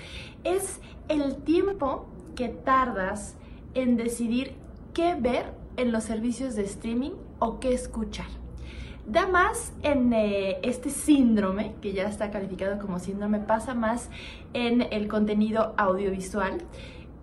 Es 0.45 0.79
el 1.09 1.35
tiempo 1.43 2.07
que 2.37 2.47
tardas 2.47 3.35
en 3.73 3.97
decidir 3.97 4.55
qué 4.93 5.15
ver 5.15 5.53
en 5.75 5.91
los 5.91 6.05
servicios 6.05 6.55
de 6.55 6.63
streaming 6.63 7.11
o 7.39 7.59
qué 7.59 7.73
escuchar 7.73 8.42
da 9.05 9.27
más 9.27 9.73
en 9.81 10.13
eh, 10.13 10.59
este 10.63 10.89
síndrome, 10.89 11.75
que 11.81 11.93
ya 11.93 12.07
está 12.07 12.31
calificado 12.31 12.79
como 12.79 12.99
síndrome, 12.99 13.39
pasa 13.39 13.73
más 13.73 14.09
en 14.53 14.81
el 14.91 15.07
contenido 15.07 15.73
audiovisual. 15.77 16.61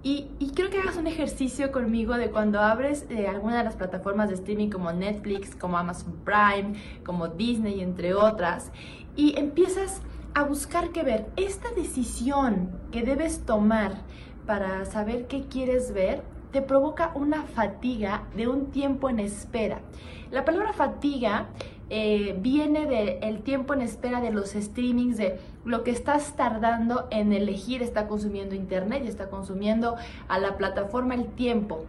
Y, 0.03 0.29
creo 0.55 0.71
que 0.71 0.79
hagas 0.79 0.97
un 0.97 1.07
ejercicio 1.07 1.71
conmigo 1.73 2.15
de 2.15 2.31
cuando 2.31 2.61
abres 2.61 3.05
eh, 3.11 3.27
alguna 3.27 3.59
de 3.59 3.65
las 3.65 3.77
plataformas 3.77 4.31
de 4.31 4.35
streaming 4.35 4.71
como 4.71 4.93
Netflix, 4.93 5.55
como 5.55 5.77
Amazon 5.77 6.17
Prime, 6.25 6.73
como 7.05 7.29
Disney, 7.29 7.83
entre 7.83 8.15
otras, 8.15 8.73
y 9.15 9.39
empiezas 9.39 10.01
a 10.33 10.45
buscar 10.45 10.91
qué 10.91 11.03
ver. 11.03 11.27
Esta 11.37 11.71
decisión 11.73 12.71
que 12.93 13.03
debes 13.03 13.45
tomar 13.45 14.01
para 14.47 14.87
saber 14.87 15.27
qué 15.27 15.43
quieres 15.43 15.93
ver 15.93 16.23
te 16.53 16.63
provoca 16.63 17.13
una 17.15 17.43
fatiga 17.43 18.25
de 18.37 18.49
un 18.49 18.71
tiempo 18.71 19.09
en 19.09 19.21
espera. 19.21 19.81
La 20.31 20.45
palabra 20.45 20.73
fatiga 20.73 21.49
eh, 21.89 22.37
viene 22.39 22.87
del 22.87 23.43
tiempo 23.43 23.75
en 23.75 23.83
espera 23.83 24.21
de 24.21 24.31
los 24.31 24.51
streamings, 24.51 25.17
de 25.17 25.41
lo 25.65 25.83
que 25.83 25.91
estás 25.91 26.37
tardando 26.37 27.09
en 27.11 27.33
elegir, 27.33 27.83
está 27.83 28.07
consumiendo 28.07 28.55
internet 28.55 29.03
y 29.05 29.09
está 29.09 29.29
consumiendo 29.29 29.97
a 30.29 30.39
la 30.39 30.57
plataforma 30.57 31.15
el 31.15 31.27
tiempo. 31.27 31.85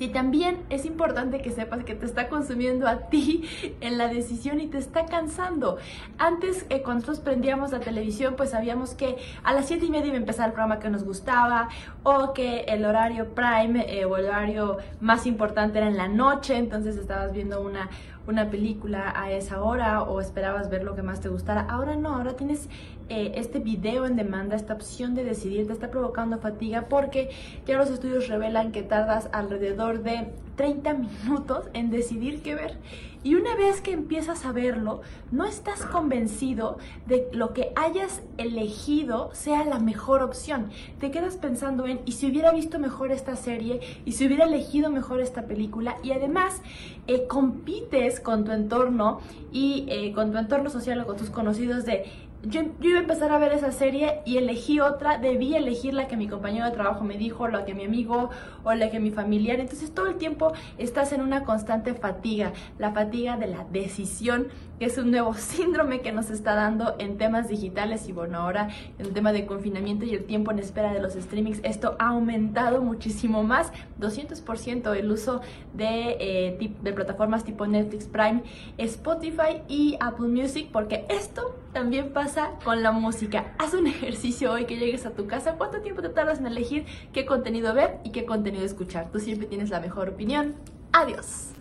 Y 0.00 0.08
también 0.08 0.64
es 0.70 0.86
importante 0.86 1.42
que 1.42 1.50
sepas 1.50 1.84
que 1.84 1.94
te 1.94 2.06
está 2.06 2.28
consumiendo 2.28 2.88
a 2.88 3.08
ti 3.10 3.44
en 3.80 3.98
la 3.98 4.08
decisión 4.08 4.58
y 4.58 4.66
te 4.66 4.78
está 4.78 5.04
cansando. 5.04 5.76
Antes, 6.18 6.64
eh, 6.70 6.82
cuando 6.82 7.02
nosotros 7.02 7.20
prendíamos 7.20 7.70
la 7.70 7.80
televisión, 7.80 8.34
pues 8.34 8.50
sabíamos 8.50 8.94
que 8.94 9.16
a 9.44 9.52
las 9.52 9.66
7 9.66 9.84
y 9.84 9.90
media 9.90 10.06
iba 10.06 10.16
a 10.16 10.20
empezar 10.20 10.46
el 10.46 10.54
programa 10.54 10.80
que 10.80 10.88
nos 10.88 11.04
gustaba, 11.04 11.68
o 12.02 12.32
que 12.32 12.60
el 12.60 12.84
horario 12.86 13.34
prime 13.34 13.84
eh, 13.88 14.06
o 14.06 14.16
el 14.16 14.26
horario 14.26 14.78
más 15.00 15.26
importante 15.26 15.78
era 15.78 15.88
en 15.88 15.98
la 15.98 16.08
noche, 16.08 16.56
entonces 16.56 16.96
estabas 16.96 17.32
viendo 17.32 17.60
una, 17.60 17.90
una 18.26 18.50
película 18.50 19.12
a 19.16 19.30
esa 19.30 19.62
hora 19.62 20.02
o 20.02 20.20
esperabas 20.20 20.70
ver 20.70 20.84
lo 20.84 20.94
que 20.94 21.02
más 21.02 21.20
te 21.20 21.28
gustara. 21.28 21.62
Ahora 21.62 21.96
no, 21.96 22.14
ahora 22.14 22.34
tienes 22.34 22.68
eh, 23.08 23.32
este 23.34 23.58
video 23.58 24.06
en 24.06 24.16
demanda, 24.16 24.56
esta 24.56 24.74
opción 24.74 25.14
de 25.14 25.24
decidir, 25.24 25.66
te 25.66 25.72
está 25.72 25.90
provocando 25.90 26.38
fatiga 26.38 26.82
porque 26.88 27.30
ya 27.66 27.76
los 27.76 27.90
estudios 27.90 28.28
revelan 28.28 28.72
que 28.72 28.82
tardas 28.82 29.28
alrededor 29.32 30.02
de 30.02 30.28
30 30.56 30.94
minutos 30.94 31.68
en 31.72 31.90
decidir 31.90 32.42
qué 32.42 32.54
ver. 32.54 32.76
Y 33.22 33.34
una 33.34 33.54
vez 33.54 33.82
que 33.82 33.92
empiezas 33.92 34.46
a 34.46 34.52
verlo, 34.52 35.02
no 35.30 35.44
estás 35.44 35.84
convencido 35.84 36.78
de 37.06 37.28
lo 37.32 37.52
que 37.52 37.72
hayas 37.76 38.22
elegido 38.38 39.30
sea 39.34 39.64
la 39.64 39.78
mejor 39.78 40.22
opción. 40.22 40.70
Te 41.00 41.10
quedas 41.10 41.36
pensando 41.36 41.86
en, 41.86 42.00
¿y 42.06 42.12
si 42.12 42.30
hubiera 42.30 42.50
visto 42.50 42.78
mejor 42.78 43.12
esta 43.12 43.36
serie? 43.36 43.80
¿Y 44.06 44.12
si 44.12 44.26
hubiera 44.26 44.46
elegido 44.46 44.90
mejor 44.90 45.20
esta 45.20 45.46
película? 45.46 45.96
Y 46.02 46.12
además, 46.12 46.62
eh, 47.06 47.26
compites 47.26 48.20
con 48.20 48.44
tu 48.44 48.52
entorno 48.52 49.20
y 49.52 49.84
eh, 49.88 50.12
con 50.14 50.32
tu 50.32 50.38
entorno 50.38 50.70
social 50.70 51.00
o 51.00 51.06
con 51.06 51.18
tus 51.18 51.28
conocidos 51.28 51.84
de 51.84 52.04
yo, 52.42 52.62
iba 52.80 52.98
a 52.98 53.02
empezar 53.02 53.32
a 53.32 53.38
ver 53.38 53.52
esa 53.52 53.70
serie 53.70 54.20
y 54.24 54.38
elegí 54.38 54.80
otra, 54.80 55.18
debí 55.18 55.54
elegir 55.54 55.94
la 55.94 56.08
que 56.08 56.16
mi 56.16 56.26
compañero 56.26 56.64
de 56.64 56.72
trabajo 56.72 57.04
me 57.04 57.18
dijo, 57.18 57.48
la 57.48 57.64
que 57.64 57.74
mi 57.74 57.84
amigo 57.84 58.30
o 58.64 58.72
la 58.72 58.90
que 58.90 58.98
mi 58.98 59.10
familiar. 59.10 59.60
Entonces 59.60 59.92
todo 59.92 60.06
el 60.06 60.16
tiempo 60.16 60.52
estás 60.78 61.12
en 61.12 61.20
una 61.20 61.44
constante 61.44 61.94
fatiga, 61.94 62.52
la 62.78 62.92
fatiga 62.92 63.36
de 63.36 63.48
la 63.48 63.64
decisión, 63.70 64.48
que 64.80 64.86
es 64.86 64.96
un 64.96 65.10
nuevo 65.10 65.34
síndrome 65.38 66.00
que 66.00 66.10
nos 66.10 66.30
está 66.30 66.54
dando 66.54 66.96
en 66.98 67.18
temas 67.18 67.48
digitales 67.48 68.08
y 68.08 68.12
bueno, 68.12 68.38
ahora 68.38 68.70
en 68.98 69.06
el 69.06 69.12
tema 69.12 69.30
de 69.30 69.46
confinamiento 69.46 70.06
y 70.06 70.14
el 70.14 70.24
tiempo 70.24 70.50
en 70.50 70.58
espera 70.58 70.92
de 70.92 71.00
los 71.00 71.12
streamings, 71.12 71.60
esto 71.62 71.96
ha 71.98 72.08
aumentado 72.08 72.80
muchísimo 72.82 73.44
más, 73.44 73.72
200% 74.00 74.96
el 74.96 75.12
uso 75.12 75.42
de, 75.74 76.16
eh, 76.18 76.74
de 76.80 76.92
plataformas 76.92 77.44
tipo 77.44 77.66
Netflix 77.66 78.06
Prime, 78.06 78.42
Spotify 78.78 79.62
y 79.68 79.98
Apple 80.00 80.28
Music, 80.28 80.70
porque 80.72 81.04
esto 81.10 81.54
también 81.74 82.14
pasa 82.14 82.52
con 82.64 82.82
la 82.82 82.90
música. 82.90 83.54
Haz 83.58 83.74
un 83.74 83.86
ejercicio 83.86 84.50
hoy 84.50 84.64
que 84.64 84.78
llegues 84.78 85.04
a 85.04 85.10
tu 85.10 85.26
casa. 85.26 85.56
¿Cuánto 85.58 85.82
tiempo 85.82 86.00
te 86.00 86.08
tardas 86.08 86.38
en 86.38 86.46
elegir 86.46 86.86
qué 87.12 87.26
contenido 87.26 87.74
ver 87.74 87.98
y 88.02 88.12
qué 88.12 88.24
contenido 88.24 88.64
escuchar? 88.64 89.10
Tú 89.12 89.20
siempre 89.20 89.46
tienes 89.46 89.68
la 89.68 89.80
mejor 89.80 90.08
opinión. 90.08 90.54
Adiós. 90.92 91.59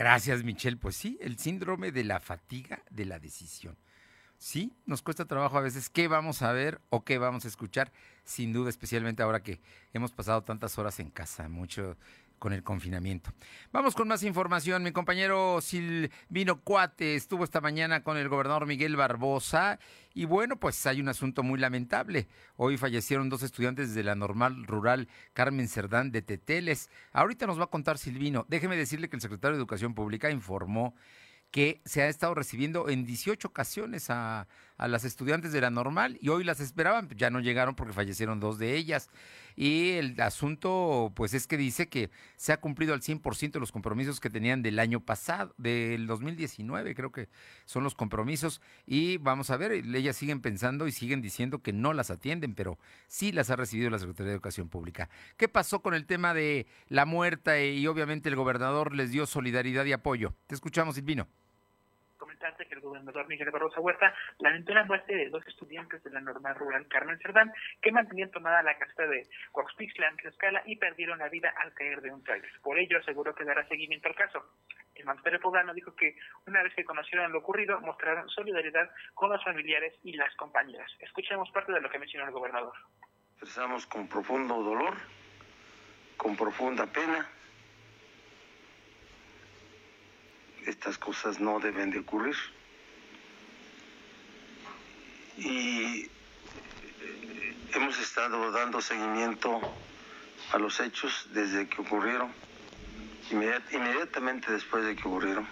Gracias, 0.00 0.42
Michelle. 0.44 0.78
Pues 0.78 0.96
sí, 0.96 1.18
el 1.20 1.36
síndrome 1.36 1.92
de 1.92 2.04
la 2.04 2.20
fatiga 2.20 2.82
de 2.88 3.04
la 3.04 3.18
decisión. 3.18 3.76
Sí, 4.40 4.72
nos 4.86 5.02
cuesta 5.02 5.26
trabajo 5.26 5.58
a 5.58 5.60
veces 5.60 5.90
qué 5.90 6.08
vamos 6.08 6.40
a 6.40 6.50
ver 6.50 6.80
o 6.88 7.04
qué 7.04 7.18
vamos 7.18 7.44
a 7.44 7.48
escuchar, 7.48 7.92
sin 8.24 8.54
duda, 8.54 8.70
especialmente 8.70 9.22
ahora 9.22 9.42
que 9.42 9.60
hemos 9.92 10.12
pasado 10.12 10.42
tantas 10.42 10.78
horas 10.78 10.98
en 10.98 11.10
casa, 11.10 11.50
mucho 11.50 11.98
con 12.38 12.54
el 12.54 12.62
confinamiento. 12.62 13.34
Vamos 13.70 13.94
con 13.94 14.08
más 14.08 14.22
información. 14.22 14.82
Mi 14.82 14.92
compañero 14.92 15.60
Silvino 15.60 16.62
Cuate 16.62 17.16
estuvo 17.16 17.44
esta 17.44 17.60
mañana 17.60 18.02
con 18.02 18.16
el 18.16 18.30
gobernador 18.30 18.64
Miguel 18.64 18.96
Barbosa 18.96 19.78
y 20.14 20.24
bueno, 20.24 20.56
pues 20.56 20.86
hay 20.86 21.02
un 21.02 21.10
asunto 21.10 21.42
muy 21.42 21.60
lamentable. 21.60 22.26
Hoy 22.56 22.78
fallecieron 22.78 23.28
dos 23.28 23.42
estudiantes 23.42 23.94
de 23.94 24.04
la 24.04 24.14
normal 24.14 24.66
rural 24.66 25.08
Carmen 25.34 25.68
Cerdán 25.68 26.12
de 26.12 26.22
Teteles. 26.22 26.88
Ahorita 27.12 27.46
nos 27.46 27.60
va 27.60 27.64
a 27.64 27.70
contar 27.70 27.98
Silvino. 27.98 28.46
Déjeme 28.48 28.78
decirle 28.78 29.10
que 29.10 29.16
el 29.16 29.22
secretario 29.22 29.58
de 29.58 29.60
Educación 29.60 29.92
Pública 29.92 30.30
informó 30.30 30.94
que 31.50 31.80
se 31.84 32.02
ha 32.02 32.08
estado 32.08 32.34
recibiendo 32.34 32.88
en 32.88 33.04
18 33.04 33.48
ocasiones 33.48 34.10
a, 34.10 34.46
a, 34.76 34.88
las 34.88 35.04
estudiantes 35.04 35.52
de 35.52 35.60
la 35.60 35.70
normal 35.70 36.18
y 36.20 36.28
hoy 36.28 36.44
las 36.44 36.60
esperaban, 36.60 37.08
ya 37.16 37.30
no 37.30 37.40
llegaron 37.40 37.74
porque 37.74 37.92
fallecieron 37.92 38.40
dos 38.40 38.58
de 38.58 38.76
ellas. 38.76 39.08
Y 39.56 39.90
el 39.92 40.18
asunto, 40.20 41.12
pues 41.14 41.34
es 41.34 41.46
que 41.46 41.56
dice 41.56 41.88
que 41.88 42.10
se 42.36 42.52
ha 42.52 42.60
cumplido 42.60 42.94
al 42.94 43.00
100% 43.00 43.58
los 43.58 43.72
compromisos 43.72 44.20
que 44.20 44.30
tenían 44.30 44.62
del 44.62 44.78
año 44.78 45.00
pasado, 45.00 45.54
del 45.58 46.06
2019, 46.06 46.94
creo 46.94 47.12
que 47.12 47.28
son 47.64 47.84
los 47.84 47.94
compromisos. 47.94 48.60
Y 48.86 49.18
vamos 49.18 49.50
a 49.50 49.56
ver, 49.56 49.72
ellas 49.72 50.16
siguen 50.16 50.40
pensando 50.40 50.86
y 50.86 50.92
siguen 50.92 51.20
diciendo 51.20 51.62
que 51.62 51.72
no 51.72 51.92
las 51.92 52.10
atienden, 52.10 52.54
pero 52.54 52.78
sí 53.08 53.32
las 53.32 53.50
ha 53.50 53.56
recibido 53.56 53.90
la 53.90 53.98
Secretaría 53.98 54.28
de 54.28 54.34
Educación 54.34 54.68
Pública. 54.68 55.10
¿Qué 55.36 55.48
pasó 55.48 55.82
con 55.82 55.94
el 55.94 56.06
tema 56.06 56.32
de 56.32 56.66
la 56.88 57.04
muerta 57.04 57.60
y 57.60 57.86
obviamente 57.86 58.28
el 58.28 58.36
gobernador 58.36 58.94
les 58.94 59.10
dio 59.10 59.26
solidaridad 59.26 59.84
y 59.84 59.92
apoyo? 59.92 60.34
Te 60.46 60.54
escuchamos, 60.54 60.94
Silvino 60.94 61.28
que 62.40 62.74
el 62.74 62.80
gobernador 62.80 63.28
Miguel 63.28 63.50
Barroso 63.50 63.82
Huerta 63.82 64.14
lamentó 64.38 64.72
la 64.72 64.84
muerte 64.84 65.14
de 65.14 65.28
dos 65.28 65.46
estudiantes 65.46 66.02
de 66.02 66.10
la 66.10 66.20
normal 66.20 66.54
rural 66.54 66.86
Carmen 66.88 67.18
Cerdán 67.18 67.52
que 67.82 67.92
mantenían 67.92 68.30
tomada 68.30 68.62
la 68.62 68.78
casa 68.78 69.02
de 69.02 69.28
Coxpixla 69.52 70.08
en 70.08 70.16
Tlaxcala 70.16 70.62
y 70.64 70.76
perdieron 70.76 71.18
la 71.18 71.28
vida 71.28 71.52
al 71.62 71.74
caer 71.74 72.00
de 72.00 72.10
un 72.10 72.24
trailer. 72.24 72.50
Por 72.62 72.78
ello 72.78 72.98
aseguró 72.98 73.34
que 73.34 73.44
dará 73.44 73.66
seguimiento 73.68 74.08
al 74.08 74.14
caso. 74.14 74.42
El 74.94 75.04
mandatario 75.04 75.40
poblano 75.40 75.74
dijo 75.74 75.94
que 75.94 76.16
una 76.46 76.62
vez 76.62 76.74
que 76.74 76.84
conocieron 76.84 77.30
lo 77.30 77.40
ocurrido 77.40 77.78
mostraron 77.80 78.28
solidaridad 78.30 78.90
con 79.12 79.30
los 79.30 79.44
familiares 79.44 79.94
y 80.02 80.14
las 80.14 80.34
compañeras. 80.36 80.90
Escuchemos 81.00 81.50
parte 81.50 81.72
de 81.72 81.80
lo 81.80 81.90
que 81.90 81.98
mencionó 81.98 82.26
el 82.26 82.32
gobernador. 82.32 82.72
Expresamos 83.32 83.86
con 83.86 84.08
profundo 84.08 84.62
dolor, 84.62 84.94
con 86.16 86.36
profunda 86.36 86.86
pena 86.86 87.28
estas 90.66 90.98
cosas 90.98 91.40
no 91.40 91.60
deben 91.60 91.90
de 91.90 92.00
ocurrir. 92.00 92.36
Y 95.36 96.02
eh, 96.02 96.10
hemos 97.74 97.98
estado 97.98 98.50
dando 98.52 98.80
seguimiento 98.80 99.60
a 100.52 100.58
los 100.58 100.80
hechos 100.80 101.28
desde 101.32 101.68
que 101.68 101.80
ocurrieron, 101.80 102.32
inmediatamente 103.30 104.52
después 104.52 104.84
de 104.84 104.96
que 104.96 105.08
ocurrieron, 105.08 105.46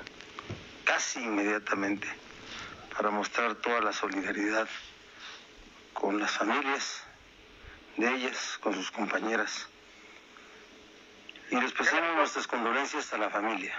casi 0.85 1.21
inmediatamente, 1.21 2.09
para 2.97 3.11
mostrar 3.11 3.55
toda 3.57 3.81
la 3.81 3.93
solidaridad 3.93 4.69
con 5.93 6.19
las 6.19 6.33
familias 6.33 7.05
de 7.97 8.15
ellas, 8.15 8.59
con 8.61 8.75
sus 8.75 8.91
compañeras. 8.91 9.69
Y 11.51 11.61
les 11.61 11.73
presentamos 11.73 12.17
nuestras 12.17 12.47
condolencias 12.47 13.13
a 13.13 13.19
la 13.19 13.31
familia. 13.31 13.75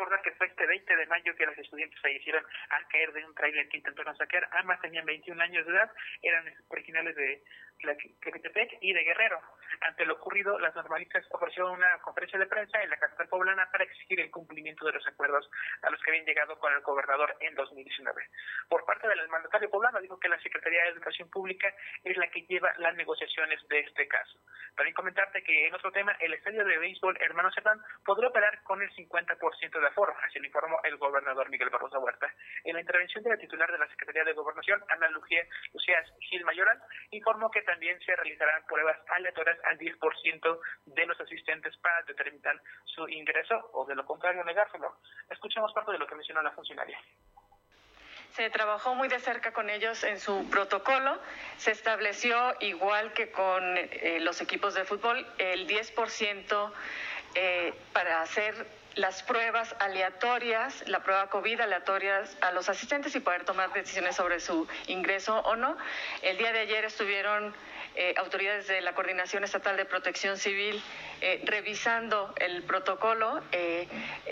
Recordar 0.00 0.22
que 0.22 0.32
fue 0.32 0.46
este 0.46 0.66
20 0.66 0.96
de 0.96 1.06
mayo 1.08 1.36
que 1.36 1.44
los 1.44 1.58
estudiantes 1.58 2.00
fallecieron 2.00 2.42
al 2.70 2.88
caer 2.88 3.12
de 3.12 3.22
un 3.22 3.34
trailer 3.34 3.68
que 3.68 3.76
intentaron 3.76 4.16
saquear. 4.16 4.48
Ambas 4.52 4.80
tenían 4.80 5.04
21 5.04 5.42
años 5.42 5.66
de 5.66 5.72
edad, 5.72 5.90
eran 6.22 6.44
originales 6.68 7.14
de 7.16 7.42
Tlaquetepec 7.80 8.78
y 8.80 8.92
de 8.92 9.04
Guerrero. 9.04 9.40
Ante 9.80 10.04
lo 10.04 10.14
ocurrido, 10.14 10.58
las 10.58 10.74
normalistas 10.74 11.24
ofrecieron 11.30 11.72
una 11.72 11.98
conferencia 12.00 12.38
de 12.38 12.46
prensa 12.46 12.82
en 12.82 12.90
la 12.90 12.98
capital 12.98 13.28
poblana 13.28 13.70
para 13.70 13.84
exigir 13.84 14.20
el 14.20 14.30
cumplimiento 14.30 14.84
de 14.84 14.92
los 14.92 15.06
acuerdos 15.06 15.48
a 15.82 15.90
los 15.90 16.00
que 16.02 16.10
habían 16.10 16.26
llegado 16.26 16.58
con 16.58 16.72
el 16.72 16.80
gobernador 16.80 17.36
en 17.40 17.54
2019. 17.54 18.22
Por 18.68 18.84
parte 18.84 19.08
del 19.08 19.28
mandatario 19.28 19.70
poblano, 19.70 20.00
dijo 20.00 20.18
que 20.18 20.28
la 20.28 20.40
Secretaría 20.40 20.82
de 20.82 20.90
Educación 20.90 21.30
Pública 21.30 21.72
es 22.04 22.16
la 22.16 22.28
que 22.28 22.42
lleva 22.42 22.72
las 22.78 22.94
negociaciones 22.96 23.60
de 23.68 23.80
este 23.80 24.06
caso. 24.08 24.38
También 24.76 24.94
comentarte 24.94 25.42
que 25.42 25.66
en 25.66 25.74
otro 25.74 25.90
tema, 25.92 26.16
el 26.20 26.34
estadio 26.34 26.64
de 26.64 26.78
béisbol 26.78 27.16
Hermano 27.20 27.50
Cerdán 27.52 27.80
podrá 28.04 28.28
operar 28.28 28.62
con 28.62 28.82
el 28.82 28.90
50% 28.90 29.80
de 29.80 29.86
aforo, 29.86 30.14
así 30.26 30.38
lo 30.38 30.46
informó 30.46 30.78
el 30.84 30.96
gobernador 30.96 31.48
Miguel 31.50 31.70
Barroso 31.70 32.00
Huerta. 32.00 32.32
En 32.64 32.74
la 32.74 32.80
intervención 32.80 33.24
de 33.24 33.30
la 33.30 33.36
titular 33.36 33.70
de 33.70 33.78
la 33.78 33.88
Secretaría 33.88 34.24
de 34.24 34.32
Gobernación, 34.32 34.82
Ana 34.88 35.08
Lucía 35.08 35.44
Lucía 35.72 36.02
Gil 36.20 36.44
Mayoral, 36.44 36.80
informó 37.10 37.50
que 37.50 37.62
también 37.70 38.00
se 38.00 38.16
realizarán 38.16 38.64
pruebas 38.66 38.98
aleatorias 39.08 39.56
al 39.64 39.78
10% 39.78 40.60
de 40.86 41.06
los 41.06 41.20
asistentes 41.20 41.76
para 41.76 42.02
determinar 42.02 42.60
su 42.84 43.08
ingreso 43.08 43.70
o 43.74 43.84
de 43.86 43.94
lo 43.94 44.04
contrario 44.04 44.42
negárselo. 44.42 44.96
Escuchemos 45.30 45.72
parte 45.72 45.92
de 45.92 45.98
lo 45.98 46.06
que 46.06 46.16
mencionó 46.16 46.42
la 46.42 46.50
funcionaria 46.50 46.98
se 48.32 48.48
trabajó 48.48 48.94
muy 48.94 49.08
de 49.08 49.18
cerca 49.18 49.52
con 49.52 49.68
ellos 49.68 50.04
en 50.04 50.20
su 50.20 50.48
protocolo. 50.50 51.18
Se 51.56 51.72
estableció, 51.72 52.54
igual 52.60 53.12
que 53.12 53.32
con 53.32 53.76
eh, 53.76 54.18
los 54.20 54.40
equipos 54.40 54.72
de 54.74 54.84
fútbol, 54.84 55.26
el 55.38 55.66
10% 55.66 56.72
eh, 57.34 57.74
para 57.92 58.22
hacer 58.22 58.54
las 58.94 59.22
pruebas 59.22 59.74
aleatorias, 59.78 60.86
la 60.88 61.02
prueba 61.02 61.28
COVID 61.28 61.60
aleatorias 61.60 62.36
a 62.40 62.52
los 62.52 62.68
asistentes 62.68 63.14
y 63.14 63.20
poder 63.20 63.44
tomar 63.44 63.72
decisiones 63.72 64.16
sobre 64.16 64.40
su 64.40 64.66
ingreso 64.86 65.38
o 65.40 65.56
no. 65.56 65.76
El 66.22 66.36
día 66.38 66.52
de 66.52 66.60
ayer 66.60 66.84
estuvieron 66.84 67.54
eh, 67.96 68.14
autoridades 68.18 68.66
de 68.68 68.80
la 68.80 68.94
Coordinación 68.94 69.44
Estatal 69.44 69.76
de 69.76 69.84
Protección 69.84 70.38
Civil 70.38 70.82
eh, 71.20 71.42
revisando 71.44 72.32
el 72.36 72.62
protocolo, 72.62 73.42
eh, 73.52 73.86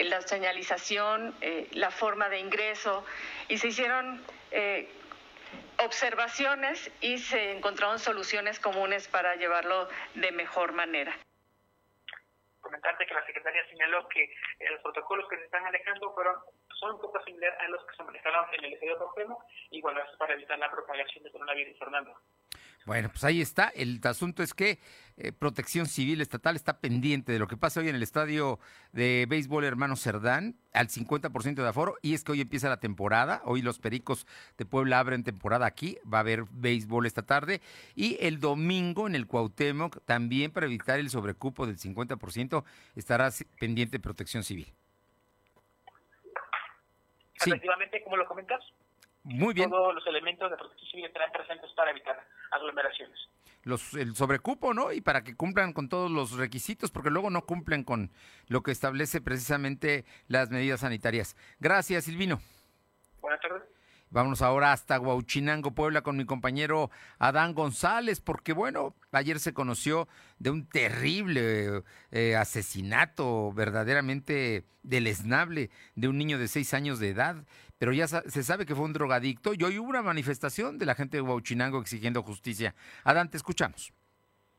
la 0.05 0.21
señalización, 0.23 1.35
la 1.73 1.91
forma 1.91 2.29
de 2.29 2.39
ingreso 2.39 3.05
y 3.49 3.59
se 3.59 3.69
hicieron 3.69 4.23
observaciones 5.79 6.91
y 7.01 7.19
se 7.19 7.53
encontraron 7.53 7.99
soluciones 7.99 8.59
comunes 8.59 9.09
para 9.09 9.37
llevarlo 9.37 9.89
de 10.15 10.33
mejor 10.33 10.73
manera 10.73 11.17
comentarte 12.69 13.07
que 13.07 13.15
la 13.15 13.25
Secretaría 13.25 13.67
señaló 13.69 14.07
que 14.09 14.29
los 14.71 14.81
protocolos 14.83 15.27
que 15.29 15.37
se 15.39 15.45
están 15.45 15.63
manejando 15.63 16.13
fueron 16.13 16.37
son 16.79 16.95
un 16.95 17.01
poco 17.01 17.19
similares 17.25 17.59
a 17.61 17.69
los 17.69 17.83
que 17.87 17.97
se 17.97 18.03
manejaron 18.03 18.45
en 18.53 18.65
el 18.65 18.73
Estadio 18.75 18.99
Torpemo 18.99 19.43
y 19.71 19.81
bueno, 19.81 20.01
eso 20.01 20.17
para 20.19 20.35
evitar 20.35 20.59
la 20.59 20.71
propagación 20.71 21.25
de 21.25 21.33
coronavirus, 21.33 21.79
Fernando. 21.79 22.13
Bueno, 22.85 23.09
pues 23.09 23.25
ahí 23.25 23.41
está. 23.41 23.69
El 23.75 24.01
asunto 24.05 24.43
es 24.43 24.53
que 24.55 24.79
eh, 25.21 25.33
Protección 25.33 25.87
Civil 25.87 26.21
Estatal 26.21 26.55
está 26.55 26.81
pendiente 26.81 27.33
de 27.33 27.41
lo 27.41 27.49
que 27.49 27.57
pasa 27.57 27.81
hoy 27.81 27.89
en 27.89 27.97
el 27.97 28.03
estadio 28.03 28.61
de 28.93 29.27
béisbol 29.29 29.65
Hermano 29.65 29.97
Cerdán, 29.97 30.55
al 30.73 30.89
50% 30.89 31.57
de 31.57 31.69
aforo, 31.69 31.97
y 32.03 32.15
es 32.15 32.23
que 32.23 32.33
hoy 32.33 32.41
empieza 32.41 32.69
la 32.69 32.79
temporada. 32.79 33.43
Hoy 33.45 33.61
los 33.61 33.81
Pericos 33.81 34.27
de 34.57 34.65
Puebla 34.65 35.01
abren 35.01 35.25
temporada 35.25 35.67
aquí, 35.67 35.99
va 36.13 36.19
a 36.19 36.21
haber 36.21 36.45
béisbol 36.51 37.05
esta 37.05 37.23
tarde, 37.23 37.61
y 37.97 38.17
el 38.25 38.39
domingo 38.39 39.09
en 39.09 39.17
el 39.17 39.27
Cuauhtémoc, 39.27 40.05
también 40.05 40.53
para 40.53 40.67
evitar 40.67 41.01
el 41.01 41.11
sobrecupo 41.11 41.67
del 41.67 41.79
50%, 41.79 42.65
estará 42.95 43.31
pendiente 43.59 43.99
Protección 43.99 44.45
Civil. 44.45 44.73
Efectivamente, 47.35 48.03
como 48.05 48.17
lo 48.17 48.27
comentas, 48.27 48.61
muy 49.25 49.53
bien. 49.53 49.69
Todos 49.69 49.95
los 49.95 50.07
elementos 50.07 50.51
de 50.51 50.57
protección 50.57 50.91
civil 50.91 51.07
estarán 51.07 51.31
presentes 51.33 51.71
para 51.73 51.91
evitar 51.91 52.19
aglomeraciones. 52.51 53.19
Los, 53.69 53.93
el 53.93 54.17
sobrecupo, 54.17 54.73
¿no? 54.73 54.93
Y 54.93 55.03
para 55.03 55.23
que 55.23 55.37
cumplan 55.37 55.75
con 55.75 55.91
todos 55.91 56.11
los 56.11 56.33
requisitos, 56.33 56.91
porque 56.91 57.11
luego 57.11 57.29
no 57.29 57.45
cumplen 57.45 57.85
con 57.85 58.11
lo 58.47 58.63
que 58.63 58.71
establece 58.71 59.21
precisamente 59.21 60.07
las 60.27 60.51
medidas 60.51 60.81
sanitarias. 60.81 61.37
Gracias, 61.61 62.05
Silvino. 62.05 62.41
Buenas 63.21 63.41
tardes. 63.43 63.63
Vámonos 64.11 64.41
ahora 64.41 64.73
hasta 64.73 64.99
Huauchinango, 64.99 65.73
Puebla, 65.73 66.01
con 66.01 66.17
mi 66.17 66.25
compañero 66.25 66.91
Adán 67.19 67.53
González, 67.53 68.23
porque 68.23 68.55
bueno, 68.55 68.95
ayer 69.13 69.39
se 69.39 69.53
conoció 69.53 70.09
de 70.39 70.49
un 70.49 70.67
terrible 70.67 71.83
eh, 72.11 72.37
asesinato 72.37 73.53
verdaderamente 73.53 74.65
deleznable 74.83 75.69
de 75.95 76.09
un 76.09 76.17
niño 76.17 76.39
de 76.39 76.49
seis 76.49 76.73
años 76.73 77.01
de 77.01 77.11
edad, 77.11 77.45
pero 77.79 77.93
ya 77.93 78.07
se 78.09 78.43
sabe 78.43 78.67
que 78.67 78.75
fue 78.75 78.85
un 78.85 78.93
drogadicto 78.93 79.53
y 79.55 79.63
hoy 79.63 79.79
hubo 79.79 79.89
una 79.89 80.03
manifestación 80.03 80.79
de 80.79 80.87
la 80.87 80.95
gente 80.95 81.17
de 81.17 81.23
Huauchinango 81.23 81.81
exigiendo 81.81 82.23
justicia. 82.23 82.75
Adán, 83.05 83.31
te 83.31 83.37
escuchamos. 83.37 83.93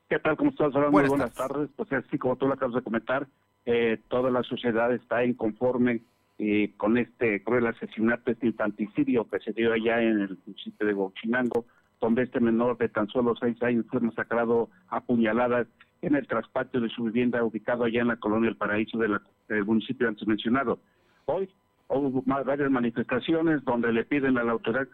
¿Qué 0.10 0.18
tal? 0.20 0.38
¿Cómo 0.38 0.50
estás? 0.50 0.72
Buenas, 0.72 0.92
Muy 0.92 1.08
buenas 1.08 1.34
tardes. 1.34 1.70
Pues 1.76 1.92
así 1.92 2.18
como 2.18 2.36
tú 2.38 2.48
lo 2.48 2.54
acabas 2.54 2.76
de 2.76 2.82
comentar, 2.82 3.28
eh, 3.66 4.02
toda 4.08 4.32
la 4.32 4.42
sociedad 4.44 4.92
está 4.94 5.24
inconforme 5.24 6.02
eh, 6.40 6.74
con 6.78 6.98
este 6.98 7.44
cruel 7.44 7.68
asesinato, 7.68 8.32
este 8.32 8.48
infanticidio 8.48 9.30
que 9.30 9.40
se 9.40 9.52
dio 9.52 9.74
allá 9.74 10.02
en 10.02 10.22
el 10.22 10.40
municipio 10.46 10.88
de 10.88 10.94
Huachinango, 10.94 11.66
donde 12.00 12.24
este 12.24 12.40
menor 12.40 12.78
de 12.78 12.88
tan 12.88 13.08
solo 13.10 13.36
seis 13.36 13.62
años 13.62 13.86
fue 13.90 14.00
masacrado 14.00 14.70
a 14.88 15.02
puñaladas 15.02 15.68
en 16.02 16.16
el 16.16 16.26
traspatio 16.26 16.80
de 16.80 16.90
su 16.90 17.04
vivienda 17.04 17.44
ubicado 17.44 17.84
allá 17.84 18.02
en 18.02 18.08
la 18.08 18.16
colonia 18.16 18.50
El 18.50 18.56
Paraíso 18.56 18.98
del 18.98 19.20
municipio 19.66 20.08
antes 20.08 20.26
mencionado. 20.26 20.80
Hoy 21.26 21.50
hubo 21.90 22.24
varias 22.26 22.70
manifestaciones 22.70 23.64
donde 23.66 23.92
le 23.92 24.06
piden 24.06 24.38
a 24.38 24.44
la 24.44 24.52
autoridad 24.52 24.88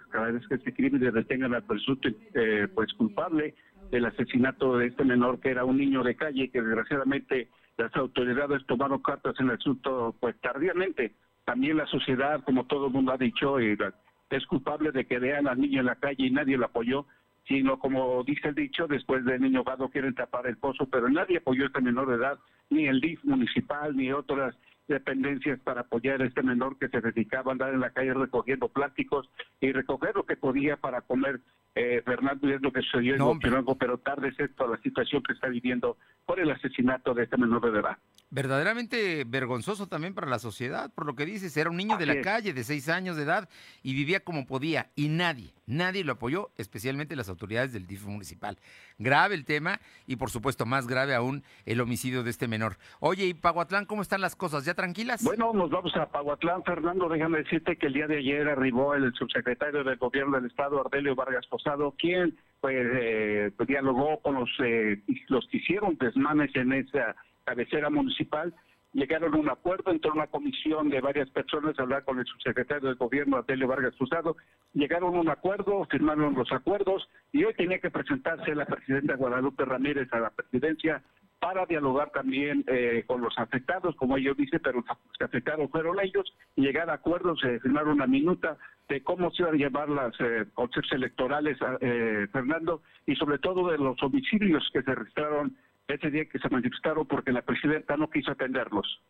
que 0.48 0.56
este 0.56 0.74
crimen 0.74 1.02
detengan 1.02 1.54
al 1.54 1.64
presunto 1.64 2.10
eh, 2.34 2.68
pues 2.74 2.94
culpable 2.94 3.54
del 3.92 4.06
asesinato 4.06 4.78
de 4.78 4.88
este 4.88 5.04
menor 5.04 5.40
que 5.40 5.50
era 5.50 5.66
un 5.66 5.78
niño 5.78 6.04
de 6.04 6.16
calle 6.16 6.50
que 6.50 6.62
desgraciadamente 6.62 7.50
las 7.78 7.94
autoridades 7.96 8.66
tomaron 8.66 9.02
cartas 9.02 9.36
en 9.40 9.50
el 9.50 9.56
asunto 9.56 10.16
pues 10.20 10.40
tardíamente. 10.40 11.14
También 11.44 11.78
la 11.78 11.86
sociedad, 11.88 12.44
como 12.44 12.66
todo 12.66 12.88
el 12.88 12.94
mundo 12.94 13.12
ha 13.12 13.18
dicho, 13.18 13.60
es 13.60 14.46
culpable 14.48 14.92
de 14.92 15.06
que 15.06 15.20
vean 15.20 15.48
al 15.48 15.60
niño 15.60 15.82
en 15.82 15.86
la 15.86 15.96
calle 15.96 16.26
y 16.26 16.32
nadie 16.32 16.58
lo 16.58 16.66
apoyó, 16.66 17.06
sino 17.48 17.78
como 17.78 18.24
dice 18.24 18.48
el 18.48 18.56
dicho, 18.56 18.88
después 18.88 19.24
del 19.26 19.42
niño 19.42 19.64
vado 19.64 19.90
quieren 19.90 20.16
tapar 20.16 20.48
el 20.48 20.58
pozo, 20.58 20.88
pero 20.88 21.10
nadie 21.10 21.38
apoyó 21.38 21.64
a 21.64 21.68
este 21.68 21.82
menor 21.82 22.08
de 22.08 22.16
edad, 22.16 22.40
ni 22.70 22.88
el 22.88 23.02
DIF 23.02 23.24
municipal, 23.24 23.96
ni 23.96 24.12
otras 24.12 24.56
dependencias 24.88 25.60
para 25.62 25.82
apoyar 25.82 26.21
a 26.21 26.26
este 26.26 26.43
menor 26.43 26.78
que 26.78 26.89
se 26.89 27.02
dedicaba 27.02 27.52
a 27.52 27.54
andar 27.54 27.74
en 27.74 27.80
la 27.80 27.91
calle 27.91 28.13
recogiendo 28.13 28.69
plásticos 28.69 29.30
y 29.60 29.71
recoger 29.71 30.15
lo 30.15 30.26
que 30.26 30.38
podía 30.38 30.78
para 30.78 31.02
comer. 31.02 31.41
Eh, 31.78 32.02
Fernando, 32.06 32.48
y 32.48 32.54
es 32.54 32.62
lo 32.62 32.72
que 32.72 32.82
sucedió 32.82 33.16
en 33.16 33.78
pero 33.78 33.98
tarde 33.98 34.30
es 34.30 34.40
esto 34.40 34.66
la 34.66 34.78
situación 34.78 35.22
que 35.22 35.34
está 35.34 35.50
viviendo 35.50 35.98
por 36.26 36.40
el 36.40 36.50
asesinato 36.50 37.14
de 37.14 37.24
este 37.24 37.36
menor 37.36 37.70
de 37.70 37.80
edad 37.80 37.98
verdaderamente 38.36 39.24
vergonzoso 39.26 39.88
también 39.88 40.14
para 40.14 40.28
la 40.28 40.40
sociedad, 40.40 40.92
por 40.94 41.06
lo 41.06 41.16
que 41.16 41.26
dices, 41.26 41.56
era 41.56 41.70
un 41.70 41.78
niño 41.78 41.98
de 41.98 42.06
la 42.06 42.22
calle 42.22 42.54
de 42.54 42.64
seis 42.64 42.90
años 42.90 43.16
de 43.16 43.24
edad 43.24 43.48
y 43.84 43.94
vivía 43.94 44.20
como 44.20 44.46
podía 44.46 44.90
y 44.96 45.08
nadie, 45.08 45.54
nadie 45.68 46.04
lo 46.04 46.14
apoyó, 46.14 46.50
especialmente 46.58 47.16
las 47.16 47.30
autoridades 47.30 47.72
del 47.72 47.88
DIF 47.88 48.06
municipal. 48.06 48.58
Grave 48.98 49.36
el 49.36 49.46
tema 49.46 49.80
y 50.08 50.16
por 50.16 50.32
supuesto 50.32 50.66
más 50.66 50.88
grave 50.88 51.16
aún 51.16 51.44
el 51.66 51.80
homicidio 51.82 52.24
de 52.24 52.30
este 52.30 52.48
menor. 52.48 52.78
Oye, 53.00 53.26
¿y 53.26 53.34
Paguatlán 53.34 53.86
cómo 53.86 54.02
están 54.02 54.22
las 54.22 54.36
cosas? 54.36 54.66
¿Ya 54.66 54.74
tranquilas? 54.74 55.24
Bueno, 55.24 55.54
nos 55.54 55.70
vamos 55.70 55.96
a 55.96 56.08
Paguatlán, 56.08 56.64
Fernando, 56.64 57.08
déjame 57.08 57.40
decirte 57.40 57.78
que 57.78 57.88
el 57.88 57.94
día 57.94 58.08
de 58.08 58.18
ayer 58.18 58.50
arribó 58.50 58.96
el 58.96 59.14
subsecretario 59.14 59.84
del 59.84 59.98
gobierno 59.98 60.36
del 60.36 60.48
estado, 60.48 60.82
Ardelio 60.82 61.16
Vargas 61.16 61.48
Posado, 61.65 61.95
quien 61.97 62.38
pues, 62.62 62.75
eh, 62.78 63.51
dialogó 63.67 64.19
con 64.21 64.36
los, 64.36 64.49
eh, 64.63 65.01
los 65.30 65.47
que 65.47 65.58
hicieron 65.58 65.97
desmanes 65.97 66.56
en 66.56 66.73
esa 66.73 67.15
cabecera 67.43 67.89
municipal, 67.89 68.54
llegaron 68.93 69.34
a 69.34 69.38
un 69.38 69.49
acuerdo, 69.49 69.91
entró 69.91 70.13
una 70.13 70.28
comisión 70.28 70.89
de 70.89 71.01
varias 71.01 71.28
personas 71.32 71.78
a 71.78 71.82
hablar 71.82 72.04
con 72.04 72.19
el 72.19 72.25
subsecretario 72.25 72.88
del 72.89 72.97
gobierno, 72.97 73.38
Adelio 73.38 73.67
Vargas 73.67 73.95
Cruzado, 73.97 74.38
llegaron 74.73 75.15
a 75.15 75.19
un 75.19 75.30
acuerdo, 75.30 75.86
firmaron 75.89 76.36
los 76.36 76.51
acuerdos 76.51 77.10
y 77.32 77.43
hoy 77.43 77.54
tenía 77.56 77.80
que 77.80 77.89
presentarse 77.89 78.54
la 78.54 78.65
presidenta 78.65 79.15
Guadalupe 79.15 79.65
Ramírez 79.65 80.08
a 80.13 80.19
la 80.19 80.30
presidencia 80.30 81.01
para 81.39 81.65
dialogar 81.65 82.12
también 82.12 82.63
eh, 82.67 83.04
con 83.06 83.21
los 83.21 83.38
afectados, 83.38 83.95
como 83.95 84.17
ellos 84.17 84.36
dicen, 84.38 84.60
pero 84.63 84.82
los 84.82 85.21
afectados 85.21 85.69
fueron 85.69 86.00
ellos, 86.00 86.26
y 86.56 86.63
llegar 86.63 86.89
a 86.89 86.93
acuerdos, 86.93 87.39
eh, 87.43 87.60
firmar 87.62 87.88
una 87.88 88.08
minuta 88.08 88.58
de 88.89 89.04
cómo 89.04 89.32
se 89.32 89.43
iban 89.43 89.56
a 89.56 89.58
llevar 89.58 89.89
las 89.89 90.13
eh, 90.19 90.45
electorales, 90.91 91.58
eh, 91.82 92.28
Fernando, 92.32 92.82
y 93.06 93.15
sobre 93.15 93.39
todo 93.39 93.69
de 93.71 93.78
los 93.78 94.02
homicidios 94.02 94.67
que 94.74 94.82
se 94.82 94.95
registraron 94.95 95.56
ese 95.88 96.10
día 96.10 96.26
que 96.26 96.39
se 96.39 96.50
manifestaron 96.50 97.06
porque 97.08 97.32
la 97.32 97.41
presidenta 97.41 97.95
no 97.98 98.10
quiso 98.10 98.32
atenderlos. 98.32 99.02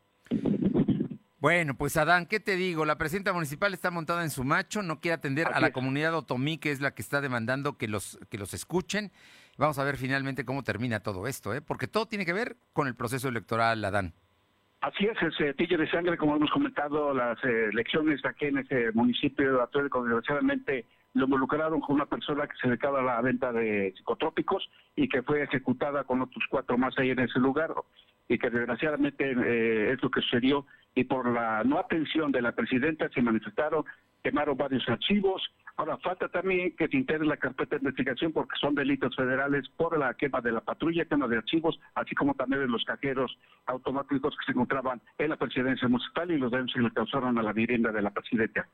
Bueno, 1.40 1.76
pues 1.76 1.96
Adán, 1.96 2.26
¿qué 2.26 2.40
te 2.40 2.56
digo? 2.56 2.86
La 2.86 2.98
presidenta 2.98 3.32
municipal 3.32 3.74
está 3.74 3.92
montada 3.92 4.24
en 4.24 4.32
su 4.32 4.44
macho, 4.44 4.82
no 4.82 5.00
quiere 5.00 5.14
atender 5.14 5.48
a 5.54 5.60
la 5.60 5.72
comunidad 5.72 6.16
otomí, 6.16 6.58
que 6.58 6.72
es 6.72 6.82
la 6.82 6.96
que 6.96 7.02
está 7.02 7.22
demandando 7.22 7.78
que 7.78 7.88
los, 7.88 8.18
que 8.30 8.38
los 8.38 8.54
escuchen. 8.54 9.12
Vamos 9.58 9.80
a 9.80 9.84
ver 9.84 9.98
finalmente 9.98 10.46
cómo 10.46 10.64
termina 10.64 11.00
todo 11.00 11.28
esto, 11.28 11.54
¿eh? 11.54 11.62
porque 11.62 11.88
todo 11.88 12.08
tiene 12.08 12.26
que 12.26 12.34
ver 12.34 12.58
con 12.74 12.88
el 12.88 12.96
proceso 12.96 13.30
electoral, 13.30 13.84
Adán. 13.86 14.14
Así 14.82 15.06
es, 15.06 15.18
ese 15.22 15.54
tillo 15.54 15.78
de 15.78 15.90
sangre, 15.90 16.18
como 16.18 16.36
hemos 16.36 16.52
comentado, 16.52 17.14
las 17.14 17.44
eh, 17.44 17.70
elecciones 17.72 18.24
aquí 18.26 18.46
en 18.46 18.60
ese 18.60 18.92
municipio 18.94 19.56
de 19.58 19.64
Atlético, 19.64 20.04
desgraciadamente 20.04 20.86
lo 21.14 21.26
involucraron 21.26 21.80
con 21.80 21.96
una 21.96 22.06
persona 22.06 22.46
que 22.46 22.58
se 22.62 22.68
dedicaba 22.68 23.00
a 23.00 23.04
la 23.04 23.22
venta 23.22 23.52
de 23.54 23.94
psicotrópicos 23.96 24.70
y 24.96 25.08
que 25.08 25.24
fue 25.24 25.42
ejecutada 25.42 26.04
con 26.04 26.22
otros 26.22 26.44
cuatro 26.50 26.78
más 26.78 26.94
ahí 27.00 27.10
en 27.10 27.20
ese 27.20 27.40
lugar 27.40 27.74
y 28.28 28.38
que 28.38 28.50
desgraciadamente 28.50 29.32
eh, 29.32 29.94
es 29.94 30.04
lo 30.04 30.12
que 30.12 30.22
sucedió 30.22 30.66
y 30.94 31.06
por 31.06 31.28
la 31.32 31.64
no 31.64 31.80
atención 31.80 32.32
de 32.32 32.42
la 32.42 32.52
presidenta 32.52 33.10
se 33.10 33.22
manifestaron, 33.22 33.86
quemaron 34.26 34.58
varios 34.58 34.84
archivos. 34.90 35.44
Ahora 35.78 35.98
falta 35.98 36.28
también 36.30 36.76
que 36.76 36.88
se 36.88 36.98
integre 36.98 37.28
la 37.28 37.38
carpeta 37.38 37.76
de 37.76 37.82
investigación 37.82 38.34
porque 38.34 38.56
son 38.60 38.74
delitos 38.74 39.16
federales 39.16 39.70
por 39.78 40.00
la 40.00 40.16
quema 40.16 40.42
de 40.42 40.52
la 40.52 40.62
patrulla, 40.62 41.06
quema 41.06 41.28
de 41.28 41.38
archivos, 41.38 41.80
así 41.94 42.16
como 42.16 42.34
también 42.34 42.62
de 42.62 42.68
los 42.68 42.84
cajeros 42.86 43.38
automáticos 43.68 44.36
que 44.36 44.46
se 44.46 44.52
encontraban 44.54 45.00
en 45.20 45.30
la 45.30 45.38
presidencia 45.38 45.88
municipal 45.88 46.32
y 46.32 46.40
los 46.40 46.52
daños 46.52 46.74
que 46.74 46.82
le 46.82 46.92
causaron 46.92 47.38
a 47.38 47.44
la 47.44 47.54
vivienda 47.54 47.92
de 47.92 48.02
la 48.02 48.10
presidenta. 48.10 48.68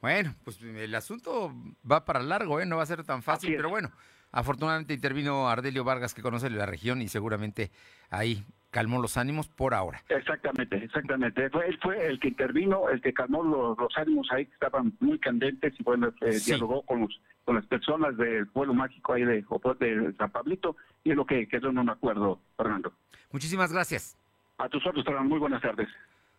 Bueno, 0.00 0.34
pues 0.44 0.62
el 0.62 0.94
asunto 0.94 1.52
va 1.90 2.04
para 2.04 2.22
largo, 2.22 2.60
¿eh? 2.60 2.66
no 2.66 2.76
va 2.76 2.84
a 2.84 2.86
ser 2.86 3.02
tan 3.02 3.22
fácil, 3.22 3.56
pero 3.56 3.70
bueno, 3.70 3.90
afortunadamente 4.30 4.94
intervino 4.94 5.48
Ardelio 5.48 5.82
Vargas, 5.82 6.14
que 6.14 6.22
conoce 6.22 6.50
la 6.50 6.66
región 6.66 7.02
y 7.02 7.08
seguramente 7.08 7.72
ahí 8.10 8.44
calmó 8.74 9.00
los 9.00 9.16
ánimos 9.16 9.46
por 9.46 9.72
ahora. 9.72 10.02
Exactamente, 10.08 10.76
exactamente. 10.78 11.48
Fue, 11.50 11.68
él 11.68 11.78
fue 11.80 12.06
el 12.06 12.18
que 12.18 12.26
intervino, 12.26 12.88
el 12.88 13.00
que 13.00 13.14
calmó 13.14 13.44
los, 13.44 13.96
ánimos 13.96 14.26
ahí 14.32 14.46
que 14.46 14.54
estaban 14.54 14.92
muy 14.98 15.16
candentes 15.20 15.72
y 15.78 15.82
bueno, 15.84 16.12
eh, 16.20 16.40
dialogó 16.44 16.82
con 16.82 17.02
los 17.02 17.20
con 17.44 17.54
las 17.54 17.66
personas 17.66 18.16
del 18.16 18.48
pueblo 18.48 18.74
mágico 18.74 19.12
ahí 19.12 19.22
de, 19.22 19.44
de 19.44 20.14
San 20.18 20.30
Pablito 20.32 20.76
y 21.04 21.10
es 21.10 21.16
lo 21.16 21.24
que 21.24 21.46
quedó 21.46 21.68
en 21.68 21.78
un 21.78 21.90
acuerdo, 21.90 22.40
Fernando. 22.56 22.92
Muchísimas 23.30 23.72
gracias. 23.72 24.16
A 24.58 24.68
tus 24.68 24.84
otros, 24.84 25.04
muy 25.24 25.38
buenas 25.38 25.62
tardes. 25.62 25.88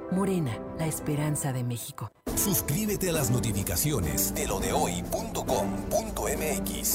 Morena, 0.11 0.57
la 0.77 0.87
esperanza 0.87 1.53
de 1.53 1.63
México. 1.63 2.11
Suscríbete 2.35 3.09
a 3.09 3.13
las 3.13 3.31
notificaciones 3.31 4.33
de 4.35 4.47
lo 4.47 4.59
de 4.59 4.73
hoy.com.mx 4.73 5.43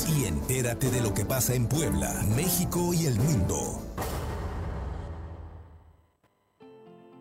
y 0.09 0.26
entérate 0.26 0.90
de 0.90 1.00
lo 1.00 1.14
que 1.14 1.24
pasa 1.24 1.55
en 1.55 1.66
Puebla, 1.66 2.24
México 2.37 2.92
y 2.92 3.07
el 3.07 3.16
mundo. 3.16 3.86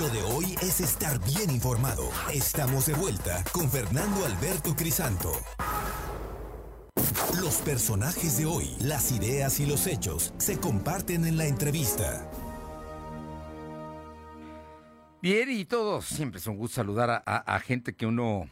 Lo 0.00 0.08
de 0.08 0.22
hoy 0.22 0.54
es 0.62 0.80
estar 0.80 1.22
bien 1.26 1.50
informado. 1.50 2.08
Estamos 2.32 2.86
de 2.86 2.94
vuelta 2.94 3.44
con 3.52 3.70
Fernando 3.70 4.24
Alberto 4.24 4.74
Crisanto. 4.74 5.30
Los 7.38 7.56
personajes 7.56 8.38
de 8.38 8.46
hoy, 8.46 8.74
las 8.80 9.12
ideas 9.12 9.60
y 9.60 9.66
los 9.66 9.86
hechos 9.86 10.32
se 10.38 10.58
comparten 10.58 11.26
en 11.26 11.36
la 11.36 11.44
entrevista. 11.44 12.26
Bien, 15.20 15.50
y 15.50 15.66
todos, 15.66 16.06
siempre 16.06 16.40
es 16.40 16.46
un 16.46 16.56
gusto 16.56 16.76
saludar 16.76 17.10
a, 17.10 17.36
a, 17.36 17.60
gente 17.60 17.94
que 17.94 18.06
uno 18.06 18.48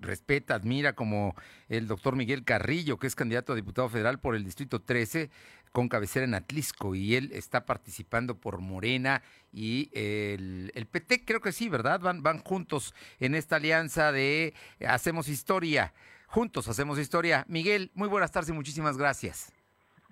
respeta, 0.00 0.54
admira, 0.54 0.94
como 0.94 1.34
el 1.70 1.86
doctor 1.86 2.14
Miguel 2.14 2.44
Carrillo, 2.44 2.98
que 2.98 3.06
es 3.06 3.14
candidato 3.14 3.54
a 3.54 3.56
diputado 3.56 3.88
federal 3.88 4.20
por 4.20 4.36
el 4.36 4.44
Distrito 4.44 4.82
13 4.82 5.30
con 5.72 5.88
cabecera 5.88 6.24
en 6.24 6.34
Atlisco 6.34 6.94
y 6.94 7.14
él 7.16 7.30
está 7.32 7.64
participando 7.64 8.36
por 8.36 8.60
Morena 8.60 9.22
y 9.52 9.90
el, 9.92 10.86
PT, 10.90 11.24
creo 11.24 11.40
que 11.40 11.52
sí, 11.52 11.68
¿verdad? 11.68 12.00
Van, 12.00 12.22
van 12.22 12.38
juntos 12.38 12.94
en 13.18 13.34
esta 13.34 13.56
alianza 13.56 14.12
de 14.12 14.54
Hacemos 14.86 15.28
Historia. 15.28 15.92
Juntos 16.26 16.68
hacemos 16.68 16.96
historia. 17.00 17.44
Miguel, 17.48 17.90
muy 17.94 18.08
buenas 18.08 18.30
tardes 18.30 18.50
y 18.50 18.52
muchísimas 18.52 18.96
gracias. 18.96 19.52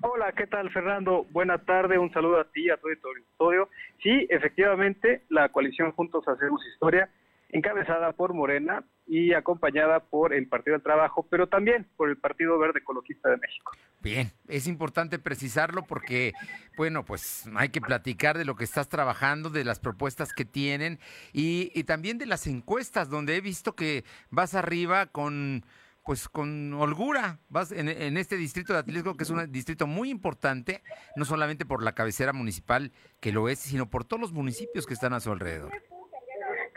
Hola, 0.00 0.32
¿qué 0.32 0.48
tal 0.48 0.68
Fernando? 0.70 1.24
Buena 1.30 1.58
tarde, 1.58 1.96
un 1.96 2.12
saludo 2.12 2.40
a 2.40 2.44
ti 2.44 2.68
a 2.70 2.76
todo 2.76 2.90
el 2.90 2.98
auditorio. 3.04 3.68
Sí, 4.02 4.26
efectivamente, 4.28 5.22
la 5.28 5.48
coalición 5.48 5.92
Juntos 5.92 6.26
Hacemos 6.26 6.60
Historia 6.72 7.08
encabezada 7.50 8.12
por 8.12 8.34
Morena 8.34 8.84
y 9.06 9.32
acompañada 9.32 10.00
por 10.00 10.34
el 10.34 10.48
Partido 10.48 10.74
del 10.74 10.82
Trabajo, 10.82 11.26
pero 11.30 11.46
también 11.46 11.88
por 11.96 12.10
el 12.10 12.18
Partido 12.18 12.58
Verde 12.58 12.80
Ecologista 12.80 13.30
de 13.30 13.38
México. 13.38 13.72
Bien, 14.00 14.30
es 14.48 14.66
importante 14.66 15.18
precisarlo 15.18 15.82
porque, 15.82 16.32
bueno, 16.76 17.04
pues 17.04 17.48
hay 17.56 17.70
que 17.70 17.80
platicar 17.80 18.36
de 18.36 18.44
lo 18.44 18.54
que 18.54 18.64
estás 18.64 18.88
trabajando, 18.88 19.48
de 19.50 19.64
las 19.64 19.80
propuestas 19.80 20.32
que 20.32 20.44
tienen 20.44 20.98
y, 21.32 21.82
también 21.84 22.18
de 22.18 22.26
las 22.26 22.46
encuestas, 22.46 23.08
donde 23.08 23.36
he 23.36 23.40
visto 23.40 23.74
que 23.74 24.04
vas 24.30 24.54
arriba 24.54 25.06
con 25.06 25.64
pues 26.04 26.26
con 26.26 26.72
holgura. 26.72 27.38
Vas 27.50 27.70
en, 27.70 27.88
en, 27.88 28.16
este 28.16 28.36
distrito 28.36 28.72
de 28.72 28.78
Atlisco, 28.78 29.14
que 29.14 29.24
es 29.24 29.30
un 29.30 29.52
distrito 29.52 29.86
muy 29.86 30.08
importante, 30.08 30.82
no 31.16 31.26
solamente 31.26 31.66
por 31.66 31.82
la 31.82 31.94
cabecera 31.94 32.32
municipal 32.32 32.92
que 33.20 33.30
lo 33.30 33.50
es, 33.50 33.58
sino 33.58 33.90
por 33.90 34.04
todos 34.06 34.20
los 34.20 34.32
municipios 34.32 34.86
que 34.86 34.94
están 34.94 35.12
a 35.12 35.20
su 35.20 35.30
alrededor. 35.30 35.70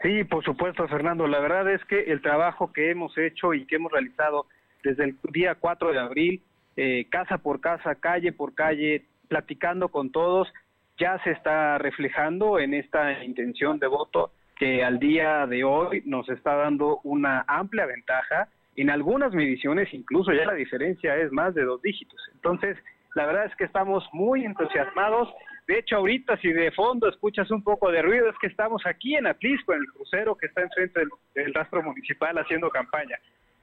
Sí, 0.01 0.23
por 0.23 0.43
supuesto, 0.43 0.87
Fernando. 0.87 1.27
La 1.27 1.39
verdad 1.39 1.71
es 1.71 1.83
que 1.85 1.99
el 1.99 2.21
trabajo 2.21 2.73
que 2.73 2.89
hemos 2.89 3.15
hecho 3.17 3.53
y 3.53 3.65
que 3.65 3.75
hemos 3.75 3.91
realizado 3.91 4.47
desde 4.83 5.03
el 5.03 5.17
día 5.31 5.55
4 5.55 5.91
de 5.91 5.99
abril, 5.99 6.41
eh, 6.75 7.05
casa 7.09 7.37
por 7.37 7.61
casa, 7.61 7.95
calle 7.95 8.31
por 8.31 8.55
calle, 8.55 9.05
platicando 9.27 9.89
con 9.89 10.11
todos, 10.11 10.51
ya 10.97 11.19
se 11.23 11.31
está 11.31 11.77
reflejando 11.77 12.59
en 12.59 12.73
esta 12.73 13.23
intención 13.23 13.79
de 13.79 13.87
voto 13.87 14.31
que 14.55 14.83
al 14.83 14.99
día 14.99 15.47
de 15.47 15.63
hoy 15.63 16.03
nos 16.05 16.29
está 16.29 16.55
dando 16.55 16.99
una 17.03 17.45
amplia 17.47 17.85
ventaja. 17.85 18.47
En 18.75 18.89
algunas 18.89 19.33
mediciones 19.33 19.93
incluso 19.93 20.31
ya 20.33 20.45
la 20.45 20.53
diferencia 20.53 21.15
es 21.17 21.31
más 21.31 21.53
de 21.53 21.63
dos 21.63 21.81
dígitos. 21.81 22.19
Entonces, 22.33 22.77
la 23.15 23.25
verdad 23.25 23.45
es 23.45 23.55
que 23.55 23.65
estamos 23.65 24.07
muy 24.13 24.45
entusiasmados 24.45 25.29
de 25.68 25.80
hecho, 25.80 25.97
ahorita 25.97 26.38
si 26.38 26.51
de 26.51 26.72
fondo 26.72 27.07
escuchas 27.07 27.49
un 27.51 27.64
poco 27.64 27.91
de 27.91 28.01
ruido, 28.01 28.30
es 28.30 28.38
que 28.39 28.47
estamos 28.47 28.82
aquí 28.86 29.16
en 29.16 29.28
Atlisco, 29.28 29.74
en 29.74 29.80
el 29.80 29.88
crucero 29.88 30.36
que 30.36 30.47
está 30.47 30.62
enfrente 30.62 30.99
del, 30.99 31.09
del 31.36 31.53
rastro 31.53 31.82
municipal 31.84 32.38
haciendo 32.38 32.70
campaña. 32.70 33.18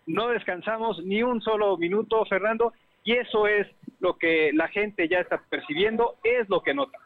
No 0.06 0.28
descansamos 0.28 1.04
ni 1.04 1.22
un 1.22 1.40
solo 1.42 1.76
minuto, 1.76 2.24
Fernando, 2.26 2.72
y 3.04 3.12
eso 3.12 3.46
es 3.46 3.66
lo 4.00 4.16
que 4.16 4.52
la 4.54 4.68
gente 4.68 5.08
ya 5.08 5.18
está 5.18 5.42
percibiendo, 5.50 6.16
es 6.22 6.48
lo 6.48 6.62
que 6.62 6.74
nota. 6.74 6.98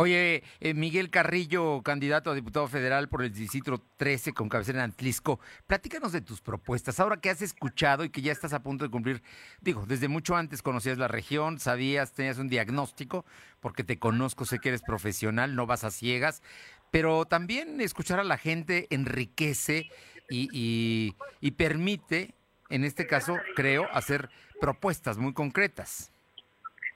Oye, 0.00 0.44
eh, 0.60 0.74
Miguel 0.74 1.10
Carrillo, 1.10 1.82
candidato 1.82 2.30
a 2.30 2.34
diputado 2.36 2.68
federal 2.68 3.08
por 3.08 3.24
el 3.24 3.32
distrito 3.32 3.82
13 3.96 4.32
con 4.32 4.48
cabecera 4.48 4.78
en 4.78 4.84
Antlisco, 4.84 5.40
platícanos 5.66 6.12
de 6.12 6.20
tus 6.20 6.40
propuestas. 6.40 7.00
Ahora 7.00 7.16
que 7.16 7.30
has 7.30 7.42
escuchado 7.42 8.04
y 8.04 8.10
que 8.10 8.22
ya 8.22 8.30
estás 8.30 8.52
a 8.52 8.62
punto 8.62 8.84
de 8.84 8.92
cumplir, 8.92 9.24
digo, 9.60 9.86
desde 9.88 10.06
mucho 10.06 10.36
antes 10.36 10.62
conocías 10.62 10.98
la 10.98 11.08
región, 11.08 11.58
sabías, 11.58 12.12
tenías 12.12 12.38
un 12.38 12.48
diagnóstico, 12.48 13.26
porque 13.58 13.82
te 13.82 13.98
conozco, 13.98 14.44
sé 14.44 14.60
que 14.60 14.68
eres 14.68 14.82
profesional, 14.82 15.56
no 15.56 15.66
vas 15.66 15.82
a 15.82 15.90
ciegas, 15.90 16.44
pero 16.92 17.24
también 17.24 17.80
escuchar 17.80 18.20
a 18.20 18.24
la 18.24 18.38
gente 18.38 18.86
enriquece 18.90 19.90
y, 20.30 20.48
y, 20.52 21.16
y 21.40 21.50
permite, 21.50 22.36
en 22.70 22.84
este 22.84 23.08
caso, 23.08 23.36
creo, 23.56 23.88
hacer 23.92 24.30
propuestas 24.60 25.18
muy 25.18 25.32
concretas. 25.32 26.12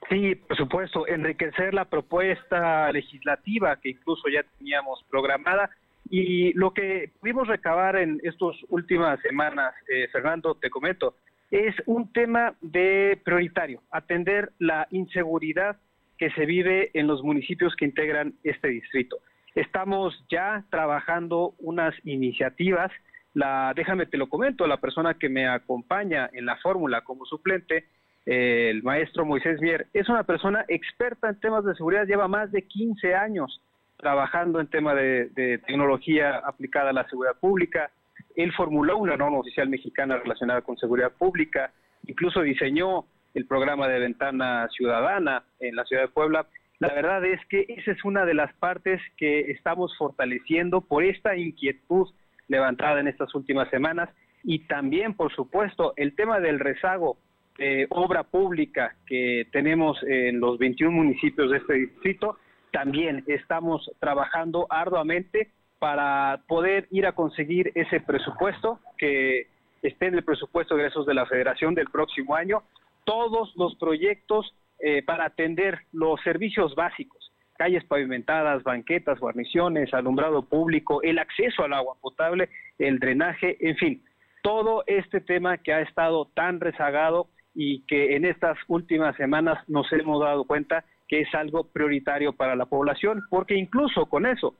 Sí, 0.09 0.35
por 0.35 0.57
supuesto, 0.57 1.07
enriquecer 1.07 1.75
la 1.75 1.85
propuesta 1.85 2.91
legislativa 2.93 3.77
que 3.77 3.91
incluso 3.91 4.29
ya 4.29 4.43
teníamos 4.59 5.05
programada 5.11 5.71
y 6.11 6.53
lo 6.55 6.75
que 6.75 7.11
pudimos 7.21 7.49
recabar 7.49 7.97
en 7.97 8.21
estas 8.23 8.57
últimas 8.69 9.21
semanas, 9.21 9.75
eh, 9.89 10.09
Fernando, 10.09 10.55
te 10.57 10.69
comento, 10.69 11.15
es 11.51 11.75
un 11.87 12.13
tema 12.13 12.55
de 12.61 13.19
prioritario, 13.25 13.83
atender 13.91 14.53
la 14.59 14.89
inseguridad 14.91 15.77
que 16.19 16.31
se 16.31 16.47
vive 16.47 16.91
en 16.95 17.07
los 17.07 17.23
municipios 17.23 17.75
que 17.77 17.85
integran 17.85 18.35
este 18.43 18.69
distrito. 18.69 19.19
Estamos 19.55 20.25
ya 20.31 20.65
trabajando 20.71 21.55
unas 21.59 21.95
iniciativas, 22.05 22.91
la 23.35 23.73
déjame 23.77 24.07
te 24.07 24.17
lo 24.17 24.29
comento, 24.29 24.67
la 24.67 24.79
persona 24.79 25.15
que 25.15 25.29
me 25.29 25.47
acompaña 25.47 26.29
en 26.33 26.47
la 26.47 26.57
fórmula 26.57 27.03
como 27.03 27.25
suplente 27.27 27.87
el 28.25 28.83
maestro 28.83 29.25
Moisés 29.25 29.61
Mier, 29.61 29.87
es 29.93 30.09
una 30.09 30.23
persona 30.23 30.65
experta 30.69 31.29
en 31.29 31.41
temas 31.41 31.65
de 31.65 31.75
seguridad, 31.75 32.07
lleva 32.07 32.29
más 32.29 32.53
de 32.53 32.63
15 32.63 33.15
años 33.15 33.61
trabajando 33.97 34.61
en 34.61 34.69
tema 34.69 34.95
de, 34.95 35.29
de, 35.31 35.59
tecnología 35.59 36.39
aplicada 36.39 36.91
a 36.91 36.93
la 36.93 37.09
seguridad 37.09 37.37
pública. 37.39 37.91
Él 38.35 38.53
formuló 38.53 38.99
una 38.99 39.17
norma 39.17 39.39
oficial 39.39 39.69
mexicana 39.69 40.17
relacionada 40.17 40.63
con 40.63 40.77
seguridad 40.77 41.13
pública, 41.13 41.73
incluso 42.07 42.43
diseñó 42.43 43.05
el 43.35 43.47
programa 43.47 43.89
de 43.89 44.01
ventana 44.01 44.69
ciudadana 44.77 45.45
en 45.61 45.77
la 45.77 45.85
ciudad 45.85 46.03
de 46.03 46.09
Puebla. 46.09 46.47
La 46.79 46.93
verdad 46.93 47.25
es 47.25 47.41
que 47.47 47.65
esa 47.69 47.93
es 47.93 48.05
una 48.05 48.25
de 48.25 48.35
las 48.35 48.53
partes 48.55 49.01
que 49.17 49.53
estamos 49.53 49.97
fortaleciendo 49.97 50.81
por 50.81 51.05
esta 51.05 51.37
inquietud 51.37 52.09
levantada 52.49 53.01
en 53.01 53.09
estas 53.09 53.35
últimas 53.35 53.71
semanas 53.71 54.09
y 54.43 54.61
también, 54.67 55.15
por 55.15 55.33
supuesto, 55.33 55.95
el 55.97 56.15
tema 56.17 56.41
del 56.41 56.59
rezago 56.59 57.17
eh, 57.59 57.87
obra 57.91 58.23
pública 58.23 58.97
que 59.07 59.47
tenemos 59.53 60.03
en 60.03 60.41
los 60.41 60.59
21 60.59 60.91
municipios 60.91 61.51
de 61.51 61.59
este 61.59 61.75
distrito, 61.75 62.39
también 62.73 63.25
estamos 63.27 63.91
trabajando 64.01 64.67
arduamente 64.71 65.51
para 65.79 66.43
poder 66.47 66.87
ir 66.91 67.07
a 67.07 67.13
conseguir 67.13 67.73
ese 67.75 68.01
presupuesto 68.01 68.81
que 68.97 69.49
esté 69.83 70.07
en 70.07 70.15
el 70.15 70.25
presupuesto 70.25 70.75
de 70.75 70.83
egresos 70.83 71.07
de 71.07 71.15
la 71.15 71.27
federación 71.27 71.75
del 71.75 71.91
próximo 71.91 72.35
año, 72.35 72.63
todos 73.05 73.53
los 73.57 73.75
proyectos 73.77 74.55
eh, 74.79 75.03
para 75.03 75.27
atender 75.27 75.81
los 75.93 76.21
servicios 76.23 76.75
básicos, 76.75 77.33
calles 77.59 77.85
pavimentadas, 77.85 78.63
banquetas, 78.63 79.19
guarniciones, 79.19 79.93
alumbrado 79.93 80.43
público, 80.43 81.03
el 81.03 81.19
acceso 81.19 81.65
al 81.65 81.73
agua 81.73 81.97
potable, 82.01 82.49
el 82.79 82.99
drenaje, 82.99 83.57
en 83.61 83.77
fin, 83.77 84.05
todo 84.43 84.85
este 84.87 85.21
tema 85.21 85.59
que 85.59 85.73
ha 85.73 85.81
estado 85.81 86.27
tan 86.35 86.61
rezagado 86.61 87.29
y 87.55 87.83
que 87.87 88.17
en 88.17 88.25
estas 88.25 88.59
últimas 88.69 89.17
semanas 89.17 89.59
nos 89.69 89.93
hemos 89.93 90.21
dado 90.21 90.45
cuenta 90.45 90.85
que 91.09 91.21
es 91.21 91.35
algo 91.35 91.65
prioritario 91.65 92.33
para 92.33 92.57
la 92.57 92.67
población, 92.67 93.23
porque 93.31 93.57
incluso 93.57 94.07
con 94.07 94.27
eso 94.27 94.55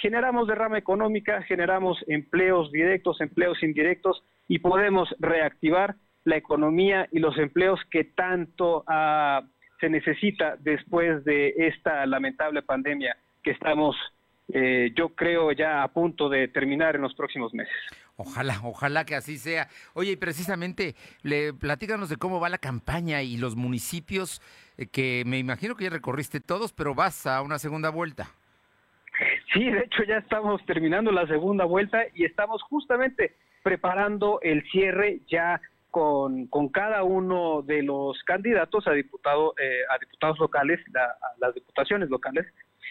generamos 0.00 0.48
derrama 0.48 0.78
económica, 0.78 1.42
generamos 1.42 2.04
empleos 2.08 2.70
directos, 2.72 3.20
empleos 3.20 3.62
indirectos 3.62 4.22
y 4.48 4.58
podemos 4.58 5.14
reactivar 5.18 5.94
la 6.24 6.36
economía 6.36 7.08
y 7.12 7.18
los 7.18 7.38
empleos 7.38 7.80
que 7.90 8.04
tanto 8.04 8.84
uh, 8.88 9.46
se 9.80 9.88
necesita 9.88 10.56
después 10.58 11.24
de 11.24 11.54
esta 11.56 12.06
lamentable 12.06 12.62
pandemia 12.62 13.16
que 13.42 13.50
estamos, 13.50 13.96
eh, 14.52 14.90
yo 14.96 15.10
creo, 15.10 15.52
ya 15.52 15.82
a 15.82 15.88
punto 15.88 16.28
de 16.28 16.48
terminar 16.48 16.96
en 16.96 17.02
los 17.02 17.14
próximos 17.14 17.52
meses. 17.52 17.74
Ojalá, 18.16 18.60
ojalá 18.62 19.04
que 19.04 19.16
así 19.16 19.38
sea. 19.38 19.68
Oye, 19.94 20.12
y 20.12 20.16
precisamente, 20.16 20.94
le, 21.22 21.52
platícanos 21.52 22.08
de 22.08 22.16
cómo 22.16 22.38
va 22.38 22.48
la 22.48 22.58
campaña 22.58 23.22
y 23.22 23.36
los 23.36 23.56
municipios 23.56 24.40
eh, 24.78 24.86
que 24.86 25.24
me 25.26 25.38
imagino 25.38 25.74
que 25.74 25.84
ya 25.84 25.90
recorriste 25.90 26.40
todos, 26.40 26.72
pero 26.72 26.94
vas 26.94 27.26
a 27.26 27.42
una 27.42 27.58
segunda 27.58 27.90
vuelta. 27.90 28.28
Sí, 29.52 29.64
de 29.64 29.80
hecho 29.80 30.02
ya 30.04 30.18
estamos 30.18 30.64
terminando 30.66 31.12
la 31.12 31.26
segunda 31.26 31.64
vuelta 31.64 32.02
y 32.14 32.24
estamos 32.24 32.62
justamente 32.62 33.36
preparando 33.62 34.40
el 34.42 34.62
cierre 34.70 35.20
ya 35.28 35.60
con, 35.90 36.48
con 36.48 36.68
cada 36.68 37.04
uno 37.04 37.62
de 37.62 37.82
los 37.82 38.20
candidatos 38.24 38.86
a, 38.88 38.92
diputado, 38.92 39.54
eh, 39.58 39.82
a 39.90 39.98
diputados 39.98 40.38
locales, 40.40 40.80
a 40.96 41.38
las 41.38 41.54
diputaciones 41.54 42.10
locales 42.10 42.46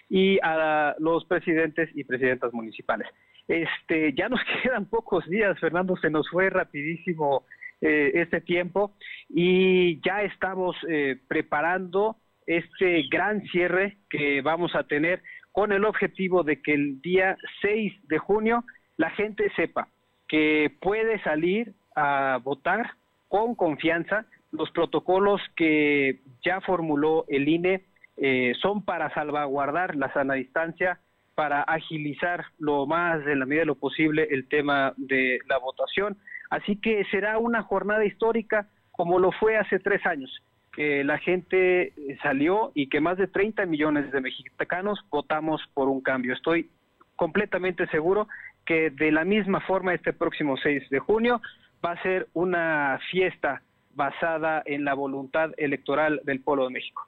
y 0.10 0.40
a 0.42 0.96
los 1.00 1.26
presidentes 1.26 1.90
y 1.94 2.06
presidentas 2.06 2.54
municipales. 2.54 3.08
Este, 3.48 4.14
ya 4.14 4.30
nos 4.30 4.42
quedan 4.64 4.86
pocos 4.86 5.28
días, 5.30 5.60
Fernando, 5.60 5.96
se 5.98 6.10
nos 6.10 6.30
fue 6.30 6.50
rapidísimo 6.50 7.46
eh, 7.82 8.12
este 8.16 8.42
tiempo 8.42 8.94
y 9.30 10.00
ya 10.02 10.24
estamos 10.24 10.76
eh, 10.88 11.18
preparando 11.28 12.18
este 12.48 13.04
gran 13.10 13.42
cierre 13.48 13.98
que 14.10 14.42
vamos 14.42 14.76
a 14.76 14.84
tener 14.84 15.22
con 15.52 15.72
el 15.72 15.86
objetivo 15.86 16.44
de 16.44 16.62
que 16.62 16.74
el 16.74 17.02
día 17.02 17.38
6 17.62 18.08
de 18.08 18.18
junio 18.18 18.64
la 18.98 19.10
gente 19.12 19.52
sepa 19.56 19.88
que 20.28 20.72
puede 20.82 21.22
salir 21.24 21.74
a 21.96 22.40
votar 22.44 22.92
con 23.28 23.56
confianza. 23.56 24.26
Los 24.52 24.72
protocolos 24.72 25.42
que 25.56 26.22
ya 26.44 26.62
formuló 26.62 27.26
el 27.28 27.48
INE 27.48 27.84
eh, 28.18 28.54
son 28.62 28.86
para 28.86 29.14
salvaguardar 29.14 29.96
la 29.96 30.12
sana 30.14 30.36
distancia, 30.36 31.00
para 31.36 31.62
agilizar 31.64 32.46
lo 32.60 32.86
más 32.86 33.26
en 33.26 33.40
la 33.40 33.46
medida 33.46 33.62
de 33.62 33.68
lo 33.68 33.76
posible 33.76 34.28
el 34.30 34.48
tema 34.48 34.94
de 34.98 35.40
la 35.48 35.58
votación. 35.58 36.18
Así 36.50 36.76
que 36.76 37.04
será 37.12 37.38
una 37.38 37.64
jornada 37.64 38.06
histórica 38.06 38.68
como 38.92 39.18
lo 39.20 39.32
fue 39.32 39.58
hace 39.58 39.80
tres 39.80 40.06
años, 40.06 40.30
que 40.72 41.04
la 41.04 41.18
gente 41.18 41.94
salió 42.22 42.72
y 42.76 42.90
que 42.90 43.02
más 43.02 43.18
de 43.18 43.28
30 43.28 43.66
millones 43.66 44.12
de 44.12 44.22
mexicanos 44.22 45.00
votamos 45.10 45.62
por 45.74 45.90
un 45.90 46.02
cambio. 46.02 46.34
Estoy 46.34 46.70
completamente 47.16 47.88
seguro 47.88 48.28
que 48.66 48.92
de 48.92 49.12
la 49.12 49.26
misma 49.26 49.62
forma 49.62 49.94
este 49.94 50.14
próximo 50.14 50.58
6 50.58 50.90
de 50.90 51.00
junio 51.00 51.42
va 51.84 51.92
a 51.92 52.04
ser 52.04 52.28
una 52.34 53.00
fiesta 53.12 53.62
basada 53.96 54.62
en 54.66 54.86
la 54.86 54.94
voluntad 54.94 55.52
electoral 55.58 56.22
del 56.24 56.40
pueblo 56.40 56.66
de 56.66 56.72
México. 56.72 57.08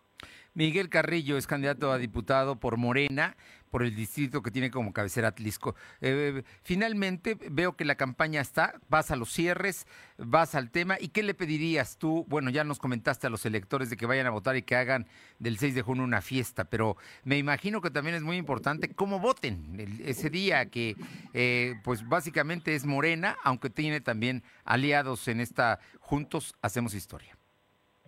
Miguel 0.54 0.90
Carrillo 0.90 1.38
es 1.38 1.48
candidato 1.48 1.92
a 1.92 1.98
diputado 1.98 2.60
por 2.60 2.78
Morena 2.78 3.36
por 3.76 3.84
el 3.84 3.94
distrito 3.94 4.42
que 4.42 4.52
tiene 4.52 4.72
como 4.72 4.94
cabecera 4.94 5.28
Atlisco. 5.28 5.76
Eh, 6.00 6.44
finalmente 6.64 7.38
veo 7.52 7.76
que 7.76 7.84
la 7.84 7.96
campaña 7.96 8.40
está, 8.40 8.76
vas 8.88 9.12
a 9.12 9.18
los 9.18 9.28
cierres, 9.28 9.86
vas 10.18 10.56
al 10.56 10.72
tema. 10.72 10.96
¿Y 10.98 11.10
qué 11.10 11.24
le 11.24 11.34
pedirías 11.34 11.98
tú? 11.98 12.26
Bueno, 12.30 12.50
ya 12.50 12.64
nos 12.64 12.80
comentaste 12.80 13.28
a 13.28 13.30
los 13.30 13.46
electores 13.46 13.90
de 13.90 13.98
que 13.98 14.06
vayan 14.06 14.28
a 14.28 14.30
votar 14.30 14.56
y 14.56 14.62
que 14.62 14.78
hagan 14.78 15.08
del 15.40 15.58
6 15.58 15.76
de 15.76 15.82
junio 15.82 16.06
una 16.06 16.22
fiesta, 16.22 16.64
pero 16.64 16.96
me 17.26 17.38
imagino 17.38 17.82
que 17.82 17.90
también 17.92 18.16
es 18.16 18.22
muy 18.22 18.38
importante 18.38 18.94
cómo 18.96 19.20
voten 19.20 20.00
ese 20.06 20.30
día, 20.30 20.70
que 20.70 20.96
eh, 21.34 21.74
pues 21.84 22.08
básicamente 22.08 22.76
es 22.76 22.86
Morena, 22.86 23.36
aunque 23.44 23.70
tiene 23.70 24.00
también 24.00 24.44
aliados 24.64 25.28
en 25.28 25.42
esta 25.42 25.80
Juntos 26.00 26.56
Hacemos 26.62 26.94
Historia. 26.94 27.36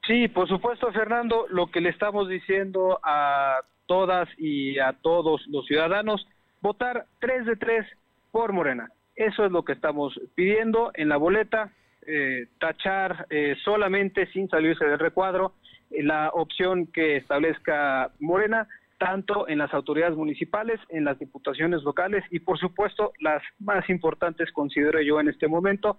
Sí, 0.07 0.30
por 0.30 0.47
supuesto, 0.47 0.89
Fernando, 0.93 1.45
lo 1.49 1.70
que 1.70 1.82
le 1.82 1.89
estamos 1.89 2.30
diciendo 2.30 3.01
a 3.03 3.59
todas 3.88 4.29
y 4.38 4.77
a 4.79 4.93
todos 4.93 5.45
los 5.47 5.65
ciudadanos 5.65 6.27
votar 6.61 7.05
tres 7.19 7.45
de 7.45 7.55
tres 7.55 7.85
por 8.31 8.53
Morena. 8.53 8.89
Eso 9.15 9.45
es 9.45 9.51
lo 9.51 9.63
que 9.63 9.73
estamos 9.73 10.19
pidiendo 10.35 10.91
en 10.93 11.09
la 11.09 11.17
boleta, 11.17 11.71
eh, 12.05 12.47
tachar 12.59 13.25
eh, 13.29 13.55
solamente 13.63 14.27
sin 14.27 14.47
salirse 14.47 14.85
del 14.85 14.99
recuadro 14.99 15.53
eh, 15.89 16.03
la 16.03 16.29
opción 16.29 16.88
que 16.88 17.17
establezca 17.17 18.11
Morena, 18.19 18.67
tanto 18.99 19.47
en 19.47 19.57
las 19.57 19.73
autoridades 19.73 20.15
municipales, 20.15 20.79
en 20.89 21.03
las 21.03 21.19
diputaciones 21.19 21.83
locales 21.83 22.23
y 22.31 22.39
por 22.39 22.59
supuesto 22.59 23.11
las 23.19 23.41
más 23.59 23.89
importantes 23.89 24.51
considero 24.51 25.01
yo 25.01 25.19
en 25.19 25.29
este 25.29 25.47
momento, 25.47 25.97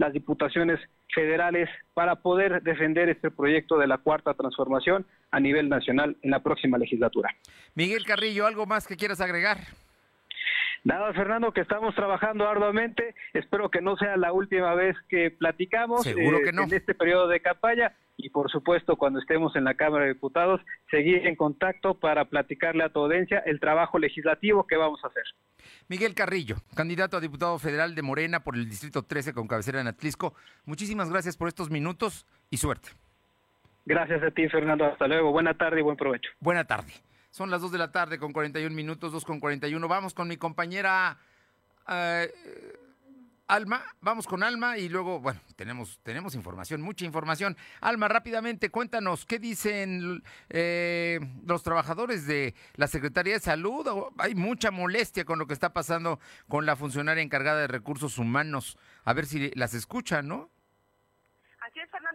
las 0.00 0.14
diputaciones 0.14 0.80
federales 1.14 1.68
para 1.92 2.16
poder 2.16 2.62
defender 2.62 3.10
este 3.10 3.30
proyecto 3.30 3.76
de 3.76 3.86
la 3.86 3.98
cuarta 3.98 4.32
transformación 4.32 5.04
a 5.30 5.38
nivel 5.38 5.68
nacional 5.68 6.16
en 6.22 6.30
la 6.30 6.42
próxima 6.42 6.78
legislatura. 6.78 7.28
Miguel 7.74 8.06
Carrillo, 8.06 8.46
¿algo 8.46 8.64
más 8.64 8.86
que 8.86 8.96
quieras 8.96 9.20
agregar? 9.20 9.58
Nada, 10.82 11.12
Fernando, 11.12 11.52
que 11.52 11.60
estamos 11.60 11.94
trabajando 11.94 12.48
arduamente. 12.48 13.14
Espero 13.34 13.70
que 13.70 13.82
no 13.82 13.96
sea 13.96 14.16
la 14.16 14.32
última 14.32 14.74
vez 14.74 14.96
que 15.08 15.30
platicamos 15.30 16.02
Seguro 16.02 16.38
que 16.42 16.50
eh, 16.50 16.52
no. 16.52 16.62
en 16.62 16.72
este 16.72 16.94
periodo 16.94 17.28
de 17.28 17.40
campaña 17.40 17.92
y, 18.16 18.30
por 18.30 18.50
supuesto, 18.50 18.96
cuando 18.96 19.18
estemos 19.18 19.54
en 19.56 19.64
la 19.64 19.74
Cámara 19.74 20.04
de 20.04 20.14
Diputados, 20.14 20.60
seguir 20.90 21.26
en 21.26 21.36
contacto 21.36 21.94
para 21.94 22.26
platicarle 22.26 22.84
a 22.84 22.88
tu 22.88 23.00
audiencia 23.00 23.40
el 23.40 23.60
trabajo 23.60 23.98
legislativo 23.98 24.66
que 24.66 24.76
vamos 24.76 25.00
a 25.04 25.08
hacer. 25.08 25.24
Miguel 25.88 26.14
Carrillo, 26.14 26.56
candidato 26.74 27.16
a 27.16 27.20
diputado 27.20 27.58
federal 27.58 27.94
de 27.94 28.02
Morena 28.02 28.40
por 28.40 28.56
el 28.56 28.68
Distrito 28.68 29.02
13 29.02 29.34
con 29.34 29.48
cabecera 29.48 29.80
en 29.80 29.86
Atlisco. 29.86 30.34
Muchísimas 30.64 31.10
gracias 31.10 31.36
por 31.36 31.48
estos 31.48 31.70
minutos 31.70 32.26
y 32.50 32.56
suerte. 32.56 32.90
Gracias 33.86 34.22
a 34.22 34.30
ti, 34.30 34.48
Fernando. 34.48 34.84
Hasta 34.84 35.08
luego. 35.08 35.32
Buena 35.32 35.54
tarde 35.54 35.80
y 35.80 35.82
buen 35.82 35.96
provecho. 35.96 36.30
Buena 36.40 36.64
tarde. 36.64 36.92
Son 37.30 37.50
las 37.50 37.60
2 37.60 37.72
de 37.72 37.78
la 37.78 37.92
tarde 37.92 38.18
con 38.18 38.32
41 38.32 38.74
minutos, 38.74 39.12
2 39.12 39.24
con 39.24 39.40
41. 39.40 39.86
Vamos 39.86 40.14
con 40.14 40.28
mi 40.28 40.36
compañera 40.36 41.18
eh, 41.88 42.32
Alma. 43.46 43.84
Vamos 44.00 44.26
con 44.26 44.42
Alma 44.42 44.78
y 44.78 44.88
luego, 44.88 45.20
bueno, 45.20 45.40
tenemos, 45.56 45.98
tenemos 46.02 46.34
información, 46.34 46.80
mucha 46.80 47.04
información. 47.04 47.56
Alma, 47.80 48.08
rápidamente, 48.08 48.70
cuéntanos, 48.70 49.26
¿qué 49.26 49.38
dicen 49.38 50.22
eh, 50.48 51.20
los 51.44 51.62
trabajadores 51.62 52.26
de 52.26 52.54
la 52.74 52.86
Secretaría 52.86 53.34
de 53.34 53.40
Salud? 53.40 53.86
Hay 54.18 54.34
mucha 54.34 54.70
molestia 54.70 55.24
con 55.24 55.38
lo 55.38 55.46
que 55.46 55.54
está 55.54 55.72
pasando 55.72 56.20
con 56.48 56.66
la 56.66 56.76
funcionaria 56.76 57.22
encargada 57.22 57.60
de 57.60 57.66
recursos 57.68 58.18
humanos. 58.18 58.78
A 59.04 59.12
ver 59.12 59.26
si 59.26 59.50
las 59.54 59.74
escuchan, 59.74 60.28
¿no? 60.28 60.50
Así 61.60 61.78
es, 61.78 61.90
Fernando, 61.90 62.09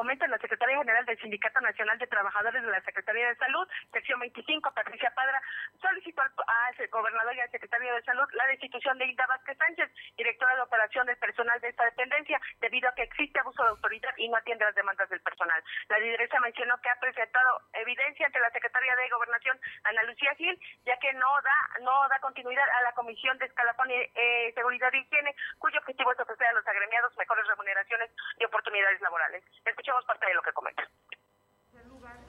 comenta 0.00 0.26
la 0.28 0.38
Secretaria 0.38 0.78
General 0.78 1.04
del 1.04 1.20
Sindicato 1.20 1.60
Nacional 1.60 1.98
de 1.98 2.06
Trabajadores 2.06 2.62
de 2.62 2.70
la 2.70 2.80
Secretaría 2.80 3.28
de 3.28 3.36
Salud, 3.36 3.68
sección 3.92 4.18
25, 4.18 4.72
Patricia 4.72 5.12
Padra, 5.14 5.42
solicitó 5.78 6.22
al, 6.22 6.88
gobernador 6.88 7.36
y 7.36 7.40
al 7.40 7.50
secretario 7.50 7.94
de 7.94 8.02
Salud 8.04 8.24
la 8.32 8.46
destitución 8.46 8.96
de 8.96 9.04
Hilda 9.04 9.26
Vázquez 9.26 9.58
Sánchez, 9.58 9.92
directora 10.16 10.56
de 10.56 10.62
operaciones 10.62 11.18
personal 11.18 11.60
de 11.60 11.68
esta 11.68 11.84
dependencia, 11.84 12.40
debido 12.62 12.88
a 12.88 12.94
que 12.94 13.02
existe 13.02 13.40
abuso 13.40 13.62
de 13.62 13.68
autoridad 13.76 14.16
y 14.16 14.30
no 14.30 14.38
atiende 14.38 14.64
las 14.64 14.74
demandas 14.74 15.06
del 15.10 15.20
personal. 15.20 15.62
La 15.90 15.98
lideresa 15.98 16.40
mencionó 16.40 16.80
que 16.80 16.88
ha 16.88 16.98
presentado 16.98 17.60
evidencia 17.74 18.24
ante 18.24 18.40
la 18.40 18.50
Secretaría 18.52 18.96
de 18.96 19.10
Gobernación, 19.10 19.60
Ana 19.84 20.02
Lucía 20.04 20.34
Gil, 20.36 20.58
ya 20.86 20.96
que 20.96 21.12
no 21.12 21.28
da 21.42 21.80
no 21.82 22.08
da 22.08 22.18
continuidad 22.20 22.68
a 22.78 22.82
la 22.84 22.92
Comisión 22.92 23.36
de 23.36 23.44
Escalafón 23.44 23.90
y 23.90 24.00
eh, 24.14 24.52
Seguridad 24.54 24.90
y 24.94 25.00
Higiene, 25.00 25.36
cuyo 25.58 25.78
objetivo 25.78 26.10
es 26.12 26.20
ofrecer 26.20 26.46
a 26.46 26.52
los 26.52 26.66
agremiados 26.66 27.14
mejores 27.18 27.46
remuneraciones 27.48 28.10
y 28.38 28.44
oportunidades 28.46 28.98
laborales. 29.02 29.44
Escuchemos 29.90 30.06
parte 30.06 30.26
de 30.26 30.34
lo 30.34 30.42
que 30.42 30.52
comenta. 30.52 30.82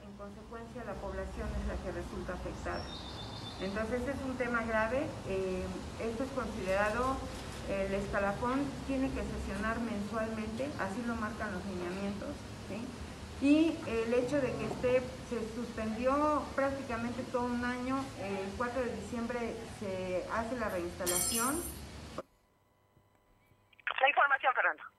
En 0.02 0.16
consecuencia, 0.16 0.82
la 0.82 0.94
población 0.94 1.48
es 1.60 1.66
la 1.68 1.76
que 1.78 1.92
resulta 1.92 2.32
afectada. 2.32 2.82
Entonces, 3.60 4.08
es 4.08 4.20
un 4.22 4.36
tema 4.36 4.64
grave. 4.64 5.06
Eh, 5.28 5.64
esto 6.00 6.24
es 6.24 6.30
considerado, 6.30 7.16
el 7.68 7.94
escalafón 7.94 8.66
tiene 8.88 9.14
que 9.14 9.22
sesionar 9.22 9.78
mensualmente, 9.78 10.72
así 10.80 11.02
lo 11.06 11.14
marcan 11.14 11.52
los 11.52 11.64
lineamientos. 11.66 12.34
¿sí? 12.66 12.82
Y 13.40 13.78
el 13.86 14.12
hecho 14.12 14.40
de 14.40 14.50
que 14.58 14.64
esté, 14.64 15.00
se 15.30 15.54
suspendió 15.54 16.42
prácticamente 16.56 17.22
todo 17.30 17.44
un 17.44 17.64
año, 17.64 18.04
el 18.18 18.56
4 18.56 18.82
de 18.82 18.96
diciembre 18.96 19.54
se 19.78 20.26
hace 20.32 20.58
la 20.58 20.68
reinstalación. 20.68 21.62
La 24.00 24.08
información, 24.08 24.52
Fernando. 24.52 24.91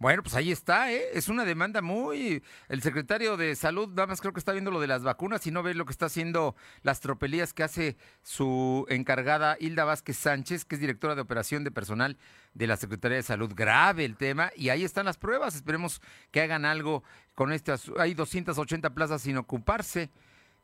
Bueno, 0.00 0.22
pues 0.22 0.36
ahí 0.36 0.52
está, 0.52 0.92
¿eh? 0.92 1.08
Es 1.12 1.28
una 1.28 1.44
demanda 1.44 1.82
muy... 1.82 2.40
El 2.68 2.82
secretario 2.82 3.36
de 3.36 3.56
Salud, 3.56 3.88
nada 3.88 4.06
más 4.06 4.20
creo 4.20 4.32
que 4.32 4.38
está 4.38 4.52
viendo 4.52 4.70
lo 4.70 4.78
de 4.78 4.86
las 4.86 5.02
vacunas 5.02 5.44
y 5.48 5.50
no 5.50 5.64
ve 5.64 5.74
lo 5.74 5.86
que 5.86 5.90
está 5.90 6.06
haciendo 6.06 6.54
las 6.82 7.00
tropelías 7.00 7.52
que 7.52 7.64
hace 7.64 7.96
su 8.22 8.86
encargada 8.90 9.56
Hilda 9.58 9.84
Vázquez 9.84 10.16
Sánchez, 10.16 10.64
que 10.64 10.76
es 10.76 10.80
directora 10.80 11.16
de 11.16 11.22
operación 11.22 11.64
de 11.64 11.72
personal 11.72 12.16
de 12.54 12.68
la 12.68 12.76
Secretaría 12.76 13.16
de 13.16 13.24
Salud. 13.24 13.52
Grave 13.56 14.04
el 14.04 14.16
tema 14.16 14.52
y 14.54 14.68
ahí 14.68 14.84
están 14.84 15.04
las 15.04 15.18
pruebas. 15.18 15.56
Esperemos 15.56 16.00
que 16.30 16.42
hagan 16.42 16.64
algo 16.64 17.02
con 17.34 17.52
estas... 17.52 17.90
Hay 17.98 18.14
280 18.14 18.90
plazas 18.90 19.22
sin 19.22 19.36
ocuparse. 19.36 20.12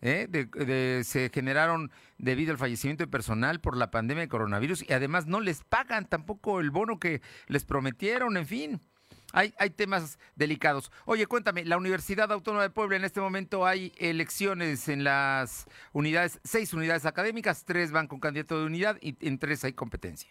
¿eh? 0.00 0.28
De, 0.30 0.44
de, 0.44 1.02
se 1.02 1.28
generaron 1.34 1.90
debido 2.18 2.52
al 2.52 2.58
fallecimiento 2.58 3.02
de 3.02 3.08
personal 3.08 3.60
por 3.60 3.76
la 3.76 3.90
pandemia 3.90 4.22
de 4.22 4.28
coronavirus 4.28 4.88
y 4.88 4.92
además 4.92 5.26
no 5.26 5.40
les 5.40 5.64
pagan 5.64 6.08
tampoco 6.08 6.60
el 6.60 6.70
bono 6.70 7.00
que 7.00 7.20
les 7.48 7.64
prometieron, 7.64 8.36
en 8.36 8.46
fin. 8.46 8.80
Hay, 9.34 9.52
hay 9.58 9.70
temas 9.70 10.18
delicados. 10.36 10.92
Oye, 11.06 11.26
cuéntame, 11.26 11.64
la 11.64 11.76
Universidad 11.76 12.30
Autónoma 12.30 12.62
de 12.62 12.70
Puebla 12.70 12.96
en 12.96 13.04
este 13.04 13.20
momento 13.20 13.66
hay 13.66 13.92
elecciones 13.98 14.88
en 14.88 15.02
las 15.02 15.66
unidades, 15.92 16.40
seis 16.44 16.72
unidades 16.72 17.04
académicas, 17.04 17.64
tres 17.64 17.90
van 17.90 18.06
con 18.06 18.20
candidato 18.20 18.58
de 18.58 18.66
unidad 18.66 18.96
y 19.00 19.16
en 19.26 19.38
tres 19.38 19.64
hay 19.64 19.72
competencia. 19.72 20.30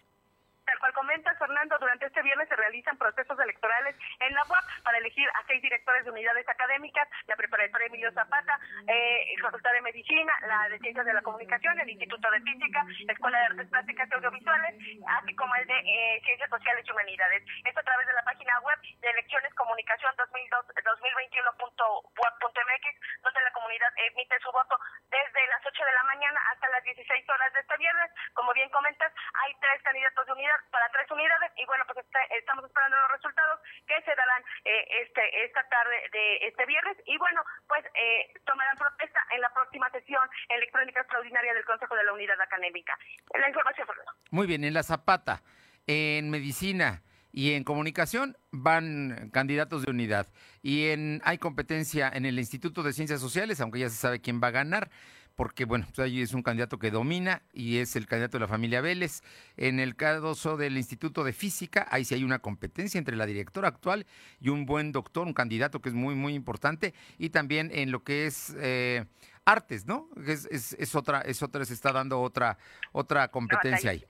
Tal 0.66 0.80
cual 0.80 0.94
comenta 0.94 1.36
Fernando 1.36 1.54
Fernando, 1.54 1.78
durante 1.78 2.08
este 2.08 2.24
viernes 2.24 2.50
se 2.50 2.56
realizan 2.56 2.98
procesos 2.98 3.40
electorales 3.40 3.96
en 4.20 4.34
la 4.34 4.42
UAP 4.50 4.66
para 4.84 4.98
elegir 4.98 5.30
a 5.30 5.46
seis 5.46 5.62
directores 5.62 6.04
de 6.04 6.10
unidades 6.10 6.50
académicas, 6.50 7.08
la 7.28 7.36
preparatoria 7.36 7.86
Emilio 7.88 8.12
Zapata, 8.12 8.60
eh, 8.88 9.36
Facultad 9.40 9.72
de 9.74 9.82
Medicina, 9.82 10.34
la 10.48 10.68
de 10.70 10.80
Ciencias 10.80 11.06
de 11.06 11.14
la 11.14 11.22
Comunicación, 11.22 11.80
el 11.80 11.90
Instituto 11.90 12.32
de 12.32 12.42
Física, 12.42 12.84
la 13.06 13.14
Escuela 13.14 13.38
de 13.38 13.46
Artes 13.46 13.70
Plásticas 13.70 14.10
y 14.10 14.14
Audiovisuales, 14.16 14.74
así 15.20 15.36
como 15.36 15.54
el 15.56 15.68
de 15.68 15.78
eh, 15.78 16.20
Ciencias 16.24 16.50
Sociales 16.50 16.84
y 16.88 16.92
Humanidades. 16.92 17.44
Esto 17.66 17.80
a 17.80 17.84
través 17.84 18.08
de 18.08 18.14
la 18.14 18.24
página 18.24 18.60
web 18.62 18.80
de 18.82 19.10
Elecciones 19.10 19.54
Comunicación 19.54 20.16
2021.wap.mx, 20.18 22.86
donde 23.22 23.42
la 23.42 23.52
comunidad 23.52 23.94
emite 24.10 24.40
su 24.40 24.52
voto 24.52 24.80
desde 25.12 25.46
las 25.48 25.64
8 25.66 25.86
de 25.86 25.94
la 25.94 26.04
mañana 26.04 26.42
hasta 26.52 26.70
las 26.70 26.84
16 26.84 27.30
horas 27.30 27.54
de 27.54 27.60
este 27.60 27.78
viernes. 27.78 28.10
Como 28.34 28.52
bien 28.54 28.70
comentas, 28.70 29.14
hay 29.46 29.54
tres 29.62 29.84
candidatos 29.84 30.26
de 30.26 30.32
unidad 30.34 30.58
para 30.72 30.90
tres 30.90 31.10
unidades 31.12 31.44
y 31.58 31.66
bueno, 31.66 31.84
pues 31.86 32.00
este, 32.00 32.20
estamos 32.38 32.66
esperando 32.66 32.98
los 32.98 33.12
resultados 33.12 33.60
que 33.88 34.02
se 34.02 34.16
darán 34.16 34.44
eh, 34.66 34.88
este 35.02 35.46
esta 35.46 35.64
tarde 35.70 35.96
de 36.12 36.48
este 36.48 36.66
viernes 36.66 36.98
y 37.06 37.18
bueno, 37.18 37.44
pues 37.68 37.86
eh, 37.94 38.34
tomarán 38.46 38.78
protesta 38.78 39.20
en 39.32 39.42
la 39.42 39.54
próxima 39.54 39.90
sesión 39.92 40.28
electrónica 40.50 41.02
extraordinaria 41.02 41.54
del 41.54 41.66
Consejo 41.66 41.96
de 41.96 42.04
la 42.04 42.14
Unidad 42.14 42.40
Académica. 42.42 42.98
La 43.34 43.48
información, 43.48 43.88
Fernando. 43.88 44.12
Muy 44.44 44.50
bien, 44.50 44.66
en 44.66 44.74
la 44.74 44.84
Zapata, 44.84 45.42
en 45.88 46.30
medicina 46.30 47.02
y 47.32 47.52
en 47.52 47.64
comunicación 47.64 48.36
van 48.52 49.30
candidatos 49.32 49.86
de 49.86 49.92
unidad. 49.92 50.28
Y 50.62 50.88
en 50.88 51.22
hay 51.24 51.38
competencia 51.38 52.12
en 52.14 52.26
el 52.26 52.38
Instituto 52.38 52.84
de 52.84 52.92
Ciencias 52.92 53.22
Sociales, 53.22 53.62
aunque 53.62 53.80
ya 53.80 53.90
se 53.90 53.96
sabe 53.96 54.20
quién 54.20 54.42
va 54.44 54.48
a 54.48 54.52
ganar 54.52 54.92
porque 55.36 55.66
bueno, 55.66 55.86
pues 55.88 56.00
ahí 56.00 56.22
es 56.22 56.34
un 56.34 56.44
candidato 56.44 56.78
que 56.78 56.92
domina 56.92 57.42
y 57.54 57.78
es 57.78 57.96
el 57.96 58.06
candidato 58.06 58.38
de 58.38 58.42
la 58.42 58.48
familia 58.48 58.82
Vélez. 58.82 59.22
En 59.58 59.80
el 59.80 59.96
caso 59.96 60.58
del 60.58 60.78
Instituto 60.78 61.24
de 61.24 61.34
Física, 61.34 61.88
ahí 61.90 62.06
sí 62.06 62.14
hay 62.16 62.24
una 62.24 62.40
competencia 62.40 62.98
entre 62.98 63.16
la 63.16 63.26
directora 63.26 63.68
actual 63.68 64.06
y 64.40 64.50
un 64.50 64.66
buen 64.66 64.92
doctor, 64.92 65.26
un 65.26 65.34
candidato 65.34 65.82
que 65.82 65.90
es 65.90 65.96
muy, 65.96 66.16
muy 66.16 66.36
importante. 66.36 66.94
Y 67.18 67.30
también 67.30 67.72
en 67.74 67.92
lo 67.92 68.04
que 68.04 68.28
es 68.28 68.54
eh, 68.60 69.06
artes, 69.46 69.86
¿no? 69.86 70.10
Es, 70.28 70.46
es, 70.52 70.96
otra, 70.96 71.22
es 71.22 71.42
otra, 71.42 71.66
se 71.66 71.74
está 71.74 71.92
dando 71.92 72.22
otra, 72.22 72.58
otra 72.92 73.30
competencia 73.30 73.92
ahí. 73.92 74.06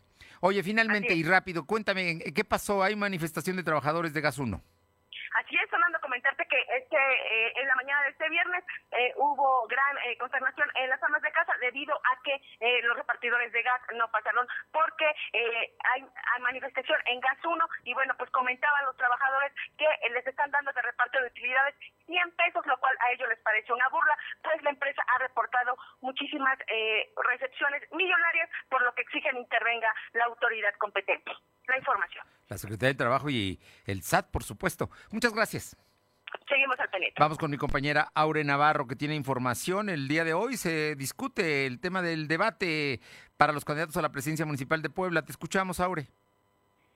Oye, 0.46 0.62
finalmente 0.62 1.16
y 1.16 1.24
rápido, 1.24 1.66
cuéntame, 1.66 2.20
¿qué 2.20 2.44
pasó? 2.44 2.84
¿Hay 2.84 2.98
manifestación 2.98 3.56
de 3.56 3.64
trabajadores 3.64 4.14
de 4.14 4.20
Gas 4.20 4.38
1? 4.38 4.62
Así 5.39 5.56
es, 5.56 5.70
Fernando, 5.70 5.93
comentarte 6.14 6.45
que 6.45 6.61
este 6.78 6.95
eh, 6.95 7.53
en 7.55 7.68
la 7.68 7.74
mañana 7.74 8.03
de 8.03 8.09
este 8.09 8.30
viernes 8.30 8.64
eh, 8.91 9.14
hubo 9.18 9.66
gran 9.66 9.97
eh, 10.05 10.16
consternación 10.20 10.70
en 10.76 10.88
las 10.88 11.01
amas 11.01 11.24
de 11.24 11.32
casa 11.32 11.53
debido 11.59 11.95
a 11.95 12.22
que 12.22 12.39
los 12.84 12.95
repartidores 12.95 13.51
de 13.51 13.64
gas 13.64 13.82
no 13.95 14.07
pasaron 14.11 14.47
porque 14.72 15.05
hay, 15.05 16.05
manifestación 16.41 16.99
en 17.05 17.20
Gas 17.20 17.38
1 17.43 17.66
y 17.86 17.93
bueno, 17.93 18.14
pues 18.18 18.30
comentaban 18.32 18.86
los 18.86 18.95
trabajadores 18.97 19.51
que 19.78 19.88
les 20.11 20.26
están 20.28 20.51
dando 20.51 20.72
de 20.72 20.82
reparto 20.82 21.20
de 21.20 21.28
utilidades 21.28 21.76
100 22.05 22.32
pesos, 22.36 22.66
lo 22.66 22.78
cual 22.80 22.95
a 22.99 23.11
ellos 23.11 23.30
les 23.30 23.39
parece 23.39 23.74
una 23.74 23.88
burla, 23.89 24.18
pues 24.43 24.61
la 24.61 24.70
empresa 24.70 25.01
ha 25.07 25.18
reportado 25.20 25.78
muchísimas 26.01 26.57
recepciones 27.30 27.82
millonarias, 27.91 28.49
por 28.70 28.84
lo 28.84 28.93
que 28.93 29.01
exigen 29.01 29.38
intervenga 29.38 29.93
la 30.14 30.26
autoridad 30.26 30.74
competente. 30.78 31.32
La 31.68 31.78
información. 31.78 32.26
La 32.49 32.57
Secretaría 32.57 32.93
de 32.93 32.97
Trabajo 32.97 33.30
y 33.30 33.59
el 33.86 34.03
SAT, 34.03 34.30
por 34.32 34.43
supuesto. 34.43 34.89
Muchas 35.11 35.34
gracias. 35.34 35.78
Seguimos 36.48 36.80
al. 36.80 36.89
Vamos 37.20 37.38
con 37.38 37.52
mi 37.52 37.58
compañera 37.58 38.10
Aure 38.14 38.44
Navarro, 38.44 38.88
que 38.88 38.96
tiene 38.96 39.16
información. 39.16 39.89
El 39.89 40.08
día 40.08 40.24
de 40.24 40.34
hoy 40.34 40.58
se 40.58 40.96
discute 40.96 41.66
el 41.66 41.80
tema 41.80 42.02
del 42.02 42.28
debate 42.28 43.02
para 43.38 43.54
los 43.54 43.66
candidatos 43.66 43.98
a 43.98 44.02
la 44.02 44.12
presidencia 44.12 44.46
municipal 44.46 44.82
de 44.82 44.89
Puebla. 44.89 45.24
Te 45.24 45.32
escuchamos, 45.32 45.80
Aure. 45.80 46.08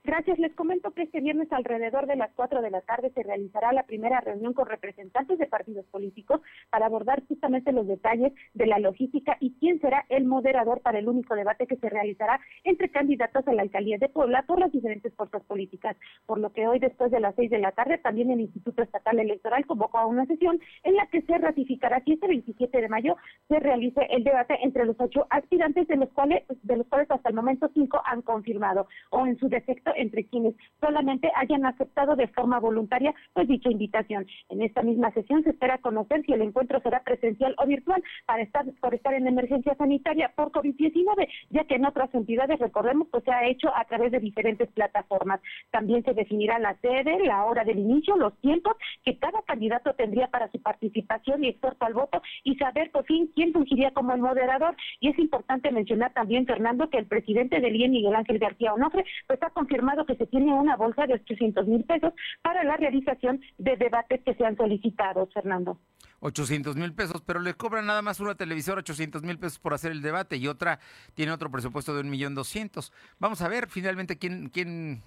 Gracias. 0.04 0.38
Les 0.38 0.54
comento 0.54 0.92
que 0.92 1.02
este 1.02 1.20
viernes 1.20 1.52
alrededor 1.52 2.06
de 2.06 2.16
las 2.16 2.30
4 2.34 2.62
de 2.62 2.70
la 2.70 2.80
tarde 2.82 3.10
se 3.14 3.22
realizará 3.22 3.72
la 3.72 3.82
primera 3.82 4.20
reunión 4.20 4.54
con 4.54 4.66
representantes 4.66 5.38
de 5.38 5.46
partidos 5.46 5.84
políticos 5.86 6.40
para 6.70 6.86
abordar 6.86 7.22
justamente 7.26 7.72
los 7.72 7.86
detalles 7.86 8.32
de 8.54 8.66
la 8.66 8.78
logística 8.78 9.36
y 9.40 9.54
quién 9.58 9.80
será 9.80 10.06
el 10.08 10.24
moderador 10.24 10.80
para 10.80 10.98
el 10.98 11.08
único 11.08 11.34
debate 11.34 11.66
que 11.66 11.76
se 11.76 11.90
realizará 11.90 12.40
entre 12.64 12.90
candidatos 12.90 13.46
a 13.46 13.52
la 13.52 13.62
alcaldía 13.62 13.98
de 13.98 14.08
Puebla 14.08 14.44
por 14.46 14.60
las 14.60 14.72
diferentes 14.72 15.12
fuerzas 15.14 15.42
políticas. 15.44 15.96
Por 16.26 16.38
lo 16.38 16.52
que 16.52 16.66
hoy, 16.66 16.78
después 16.78 17.10
de 17.10 17.20
las 17.20 17.34
6 17.34 17.50
de 17.50 17.58
la 17.58 17.72
tarde, 17.72 17.98
también 17.98 18.30
el 18.30 18.40
Instituto 18.40 18.82
Estatal 18.82 19.18
Electoral 19.18 19.66
convocó 19.66 19.98
a 19.98 20.06
una 20.06 20.26
sesión 20.26 20.60
en 20.84 20.94
la 20.94 21.06
que 21.08 21.22
se 21.22 21.36
ratificará 21.36 22.02
si 22.04 22.12
este 22.12 22.28
27 22.28 22.80
de 22.80 22.88
mayo 22.88 23.16
se 23.48 23.58
realice 23.58 24.06
el 24.10 24.24
debate 24.24 24.56
entre 24.62 24.86
los 24.86 24.96
ocho 25.00 25.26
aspirantes, 25.30 25.86
de 25.88 25.96
los 25.96 26.08
cuales, 26.10 26.44
de 26.62 26.76
los 26.76 26.86
cuales 26.86 27.10
hasta 27.10 27.28
el 27.28 27.34
momento 27.34 27.68
cinco 27.74 28.00
han 28.04 28.22
confirmado 28.22 28.86
o 29.10 29.26
en 29.26 29.36
su 29.38 29.48
defecto 29.48 29.87
entre 29.96 30.24
quienes 30.24 30.54
solamente 30.80 31.30
hayan 31.34 31.66
aceptado 31.66 32.16
de 32.16 32.28
forma 32.28 32.58
voluntaria 32.60 33.14
pues 33.32 33.48
dicha 33.48 33.70
invitación. 33.70 34.26
En 34.48 34.62
esta 34.62 34.82
misma 34.82 35.12
sesión 35.12 35.42
se 35.42 35.50
espera 35.50 35.78
conocer 35.78 36.24
si 36.24 36.32
el 36.32 36.42
encuentro 36.42 36.80
será 36.80 37.02
presencial 37.02 37.54
o 37.58 37.66
virtual 37.66 38.02
para 38.26 38.42
estar 38.42 38.64
por 38.80 38.94
estar 38.94 39.14
en 39.14 39.26
emergencia 39.26 39.74
sanitaria 39.74 40.32
por 40.34 40.50
COVID-19, 40.52 41.28
ya 41.50 41.64
que 41.64 41.74
en 41.74 41.86
otras 41.86 42.14
entidades, 42.14 42.58
recordemos, 42.58 43.08
pues 43.10 43.24
se 43.24 43.32
ha 43.32 43.46
hecho 43.46 43.68
a 43.74 43.84
través 43.84 44.12
de 44.12 44.20
diferentes 44.20 44.68
plataformas. 44.72 45.40
También 45.70 46.04
se 46.04 46.14
definirá 46.14 46.58
la 46.58 46.76
sede, 46.80 47.24
la 47.24 47.44
hora 47.44 47.64
del 47.64 47.78
inicio, 47.78 48.16
los 48.16 48.36
tiempos 48.40 48.76
que 49.04 49.18
cada 49.18 49.42
candidato 49.42 49.94
tendría 49.94 50.28
para 50.28 50.50
su 50.50 50.60
participación 50.60 51.44
y 51.44 51.48
exhorto 51.48 51.84
al 51.84 51.94
voto 51.94 52.22
y 52.44 52.56
saber 52.56 52.90
por 52.90 53.04
fin 53.04 53.30
quién 53.34 53.52
fungiría 53.52 53.90
como 53.92 54.12
el 54.12 54.20
moderador. 54.20 54.76
Y 55.00 55.08
es 55.08 55.18
importante 55.18 55.70
mencionar 55.70 56.12
también, 56.12 56.46
Fernando, 56.46 56.90
que 56.90 56.98
el 56.98 57.06
presidente 57.06 57.60
del 57.60 57.76
IE, 57.76 57.88
Miguel 57.88 58.14
Ángel 58.14 58.38
García 58.38 58.74
Onofre, 58.74 59.04
pues 59.26 59.42
ha 59.42 59.50
confirmado 59.50 59.77
que 60.06 60.16
se 60.16 60.26
tiene 60.26 60.52
una 60.52 60.76
bolsa 60.76 61.06
de 61.06 61.14
800 61.14 61.66
mil 61.66 61.84
pesos 61.84 62.12
para 62.42 62.64
la 62.64 62.76
realización 62.76 63.40
de 63.58 63.76
debates 63.76 64.20
que 64.24 64.34
se 64.34 64.44
han 64.44 64.56
solicitado, 64.56 65.26
Fernando. 65.32 65.78
800 66.20 66.76
mil 66.76 66.92
pesos, 66.94 67.22
pero 67.24 67.40
le 67.40 67.54
cobran 67.54 67.86
nada 67.86 68.02
más 68.02 68.20
una 68.20 68.34
televisora 68.34 68.80
800 68.80 69.22
mil 69.22 69.38
pesos 69.38 69.58
por 69.58 69.74
hacer 69.74 69.92
el 69.92 70.02
debate 70.02 70.36
y 70.36 70.48
otra 70.48 70.80
tiene 71.14 71.32
otro 71.32 71.50
presupuesto 71.50 71.94
de 71.94 72.00
un 72.00 72.10
millón 72.10 72.34
doscientos. 72.34 72.92
Vamos 73.18 73.40
a 73.40 73.48
ver 73.48 73.68
finalmente 73.68 74.18
quién, 74.18 74.48
quién, 74.48 75.02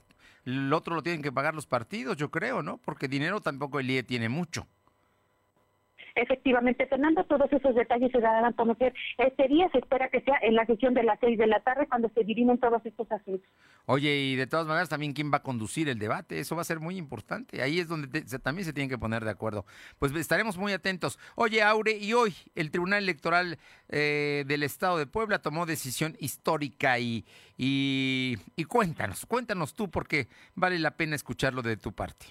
el 0.45 0.71
otro 0.71 0.95
lo 0.95 1.03
tienen 1.03 1.21
que 1.21 1.31
pagar 1.31 1.53
los 1.53 1.67
partidos, 1.67 2.15
yo 2.15 2.31
creo, 2.31 2.63
¿no? 2.63 2.77
Porque 2.77 3.07
dinero 3.07 3.41
tampoco 3.41 3.79
el 3.79 3.89
IE 3.89 4.03
tiene 4.03 4.29
mucho. 4.29 4.67
Efectivamente, 6.15 6.85
Fernando, 6.87 7.23
todos 7.25 7.51
esos 7.51 7.75
detalles 7.75 8.11
se 8.11 8.19
darán 8.19 8.45
a 8.45 8.53
conocer 8.53 8.93
este 9.17 9.47
día. 9.47 9.69
Se 9.71 9.79
espera 9.79 10.09
que 10.09 10.21
sea 10.21 10.37
en 10.41 10.55
la 10.55 10.65
sesión 10.65 10.93
de 10.93 11.03
las 11.03 11.19
seis 11.19 11.37
de 11.37 11.47
la 11.47 11.59
tarde 11.61 11.87
cuando 11.87 12.09
se 12.09 12.23
dirimen 12.23 12.57
todos 12.57 12.85
estos 12.85 13.11
asuntos. 13.11 13.47
Oye, 13.85 14.15
y 14.17 14.35
de 14.35 14.47
todas 14.47 14.67
maneras 14.67 14.89
también 14.89 15.13
quién 15.13 15.31
va 15.31 15.37
a 15.37 15.43
conducir 15.43 15.89
el 15.89 15.99
debate, 15.99 16.39
eso 16.39 16.55
va 16.55 16.61
a 16.61 16.65
ser 16.65 16.79
muy 16.79 16.97
importante. 16.97 17.61
Ahí 17.61 17.79
es 17.79 17.87
donde 17.87 18.21
también 18.39 18.65
se 18.65 18.73
tienen 18.73 18.89
que 18.89 18.97
poner 18.97 19.23
de 19.23 19.31
acuerdo. 19.31 19.65
Pues 19.99 20.13
estaremos 20.15 20.57
muy 20.57 20.73
atentos. 20.73 21.19
Oye, 21.35 21.61
Aure, 21.61 21.97
y 21.97 22.13
hoy 22.13 22.33
el 22.55 22.71
Tribunal 22.71 23.03
Electoral 23.03 23.57
eh, 23.89 24.43
del 24.47 24.63
Estado 24.63 24.97
de 24.97 25.07
Puebla 25.07 25.39
tomó 25.39 25.65
decisión 25.65 26.15
histórica 26.19 26.99
y, 26.99 27.25
y, 27.57 28.37
y 28.55 28.63
cuéntanos, 28.65 29.25
cuéntanos 29.25 29.73
tú 29.73 29.89
porque 29.89 30.27
vale 30.55 30.79
la 30.79 30.91
pena 30.91 31.15
escucharlo 31.15 31.61
de 31.61 31.77
tu 31.77 31.93
parte. 31.93 32.27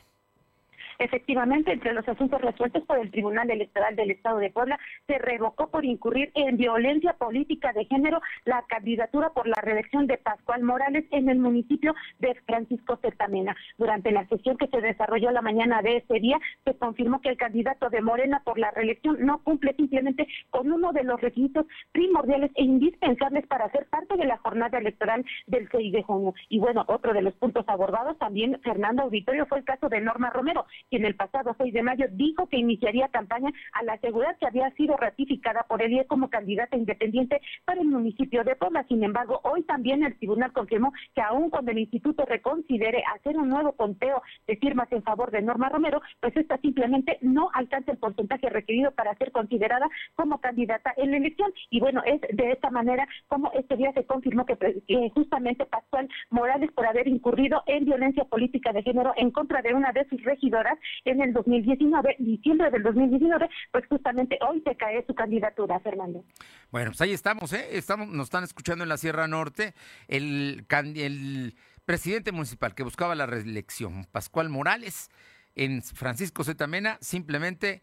Efectivamente, 1.01 1.73
entre 1.73 1.95
los 1.95 2.07
asuntos 2.07 2.43
resueltos 2.43 2.83
por 2.85 2.99
el 2.99 3.11
Tribunal 3.11 3.51
Electoral 3.51 3.97
del 3.97 4.11
Estado 4.11 4.37
de 4.37 4.51
Puebla, 4.51 4.79
se 5.07 5.17
revocó 5.17 5.71
por 5.71 5.87
incurrir 5.87 6.31
en 6.35 6.59
violencia 6.59 7.15
política 7.15 7.73
de 7.73 7.87
género 7.87 8.21
la 8.45 8.63
candidatura 8.69 9.31
por 9.31 9.49
la 9.49 9.57
reelección 9.63 10.07
de 10.07 10.19
Pascual 10.19 10.63
Morales 10.63 11.07
en 11.11 11.31
el 11.31 11.39
municipio 11.39 11.95
de 12.19 12.35
Francisco 12.47 12.99
Cetamena. 13.01 13.57
Durante 13.79 14.11
la 14.11 14.27
sesión 14.27 14.59
que 14.59 14.67
se 14.67 14.83
desarrolló 14.83 15.31
la 15.31 15.41
mañana 15.41 15.81
de 15.81 15.97
ese 15.97 16.21
día, 16.21 16.39
se 16.67 16.77
confirmó 16.77 17.23
que 17.23 17.31
el 17.31 17.39
candidato 17.39 17.89
de 17.89 18.03
Morena 18.03 18.43
por 18.45 18.59
la 18.59 18.71
reelección 18.71 19.25
no 19.25 19.43
cumple 19.43 19.73
simplemente 19.77 20.29
con 20.51 20.71
uno 20.71 20.93
de 20.93 21.05
los 21.05 21.19
requisitos 21.19 21.65
primordiales 21.93 22.51
e 22.57 22.65
indispensables 22.65 23.47
para 23.47 23.71
ser 23.71 23.87
parte 23.87 24.19
de 24.19 24.27
la 24.27 24.37
jornada 24.37 24.77
electoral 24.77 25.25
del 25.47 25.67
6 25.73 25.93
de 25.95 26.03
junio. 26.03 26.35
Y 26.51 26.59
bueno, 26.59 26.85
otro 26.89 27.15
de 27.15 27.23
los 27.23 27.33
puntos 27.37 27.65
abordados 27.69 28.19
también, 28.19 28.61
Fernando 28.63 29.05
Auditorio, 29.05 29.47
fue 29.47 29.61
el 29.61 29.65
caso 29.65 29.89
de 29.89 30.03
Norma 30.03 30.29
Romero, 30.29 30.67
quien 30.91 31.05
el 31.05 31.15
pasado 31.15 31.55
6 31.57 31.73
de 31.73 31.83
mayo 31.83 32.07
dijo 32.11 32.49
que 32.49 32.59
iniciaría 32.59 33.09
campaña 33.09 33.51
a 33.73 33.83
la 33.85 33.99
seguridad 33.99 34.37
que 34.39 34.47
había 34.47 34.71
sido 34.73 34.97
ratificada 34.97 35.63
por 35.69 35.83
el 35.83 35.93
IE 35.93 36.07
como 36.07 36.29
candidata 36.29 36.77
independiente 36.77 37.41
para 37.65 37.81
el 37.81 37.89
municipio 37.89 38.45
de 38.45 38.57
Puebla. 38.57 38.85
Sin 38.89 39.03
embargo, 39.05 39.41
hoy 39.45 39.63
también 39.63 40.03
el 40.03 40.17
tribunal 40.19 40.53
confirmó 40.53 40.93
que 41.15 41.23
aún 41.23 41.49
cuando 41.49 41.71
el 41.71 41.79
instituto 41.79 42.25
reconsidere 42.27 43.03
hacer 43.15 43.37
un 43.37 43.49
nuevo 43.49 43.73
conteo 43.73 44.23
de 44.47 44.57
firmas 44.57 44.91
en 44.93 45.03
favor 45.03 45.31
de 45.31 45.43
Norma 45.43 45.69
Romero, 45.69 46.03
pues 46.21 46.37
esta 46.37 46.59
simplemente 46.59 47.19
no 47.23 47.51
alcanza 47.55 47.93
el 47.93 47.99
porcentaje 47.99 48.49
requerido 48.49 48.91
para 48.93 49.15
ser 49.15 49.31
considerada 49.31 49.89
como 50.17 50.41
candidata 50.41 50.93
en 50.97 51.13
la 51.13 51.19
elección. 51.19 51.53
Y 51.71 51.81
bueno, 51.81 52.03
es 52.05 52.21
de 52.21 52.51
esta 52.51 52.71
manera 52.71 53.07
como 53.29 53.53
este 53.53 53.77
día 53.77 53.93
se 53.93 54.05
confirmó 54.05 54.45
que, 54.45 54.57
que 54.57 55.11
justamente 55.15 55.67
Pascual 55.67 56.09
Morales, 56.31 56.73
por 56.73 56.87
haber 56.87 57.07
incurrido 57.07 57.63
en 57.67 57.85
violencia 57.85 58.25
política 58.25 58.73
de 58.73 58.83
género 58.83 59.13
en 59.17 59.31
contra 59.31 59.63
de 59.63 59.75
una 59.75 59.93
de 59.93 60.05
sus 60.09 60.23
regidoras, 60.25 60.79
en 61.05 61.21
el 61.21 61.33
2019, 61.33 62.17
diciembre 62.19 62.71
del 62.71 62.83
2019, 62.83 63.49
pues 63.73 63.87
justamente 63.89 64.39
hoy 64.49 64.63
se 64.65 64.77
cae 64.77 65.05
su 65.07 65.15
candidatura, 65.15 65.81
Fernando. 65.81 66.25
Bueno, 66.71 66.91
pues 66.91 67.01
ahí 67.01 67.13
estamos, 67.13 67.53
¿eh? 67.53 67.67
Estamos, 67.73 68.09
nos 68.09 68.25
están 68.25 68.45
escuchando 68.45 68.85
en 68.85 68.89
la 68.89 68.97
Sierra 68.97 69.29
Norte. 69.29 69.75
El, 70.09 70.67
el 70.97 71.55
presidente 71.85 72.33
municipal 72.33 72.75
que 72.75 72.83
buscaba 72.83 73.15
la 73.15 73.27
reelección, 73.27 74.05
Pascual 74.13 74.49
Morales, 74.49 75.11
en 75.55 75.83
Francisco 75.83 76.45
Zetamena, 76.45 76.99
simplemente 77.01 77.83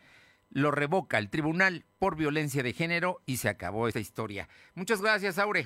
lo 0.50 0.72
revoca 0.72 1.18
el 1.18 1.30
tribunal 1.30 1.86
por 2.00 2.16
violencia 2.16 2.64
de 2.64 2.74
género 2.74 3.22
y 3.26 3.38
se 3.38 3.50
acabó 3.50 3.88
esta 3.88 4.00
historia. 4.00 4.48
Muchas 4.76 5.02
gracias, 5.02 5.38
Aure. 5.40 5.66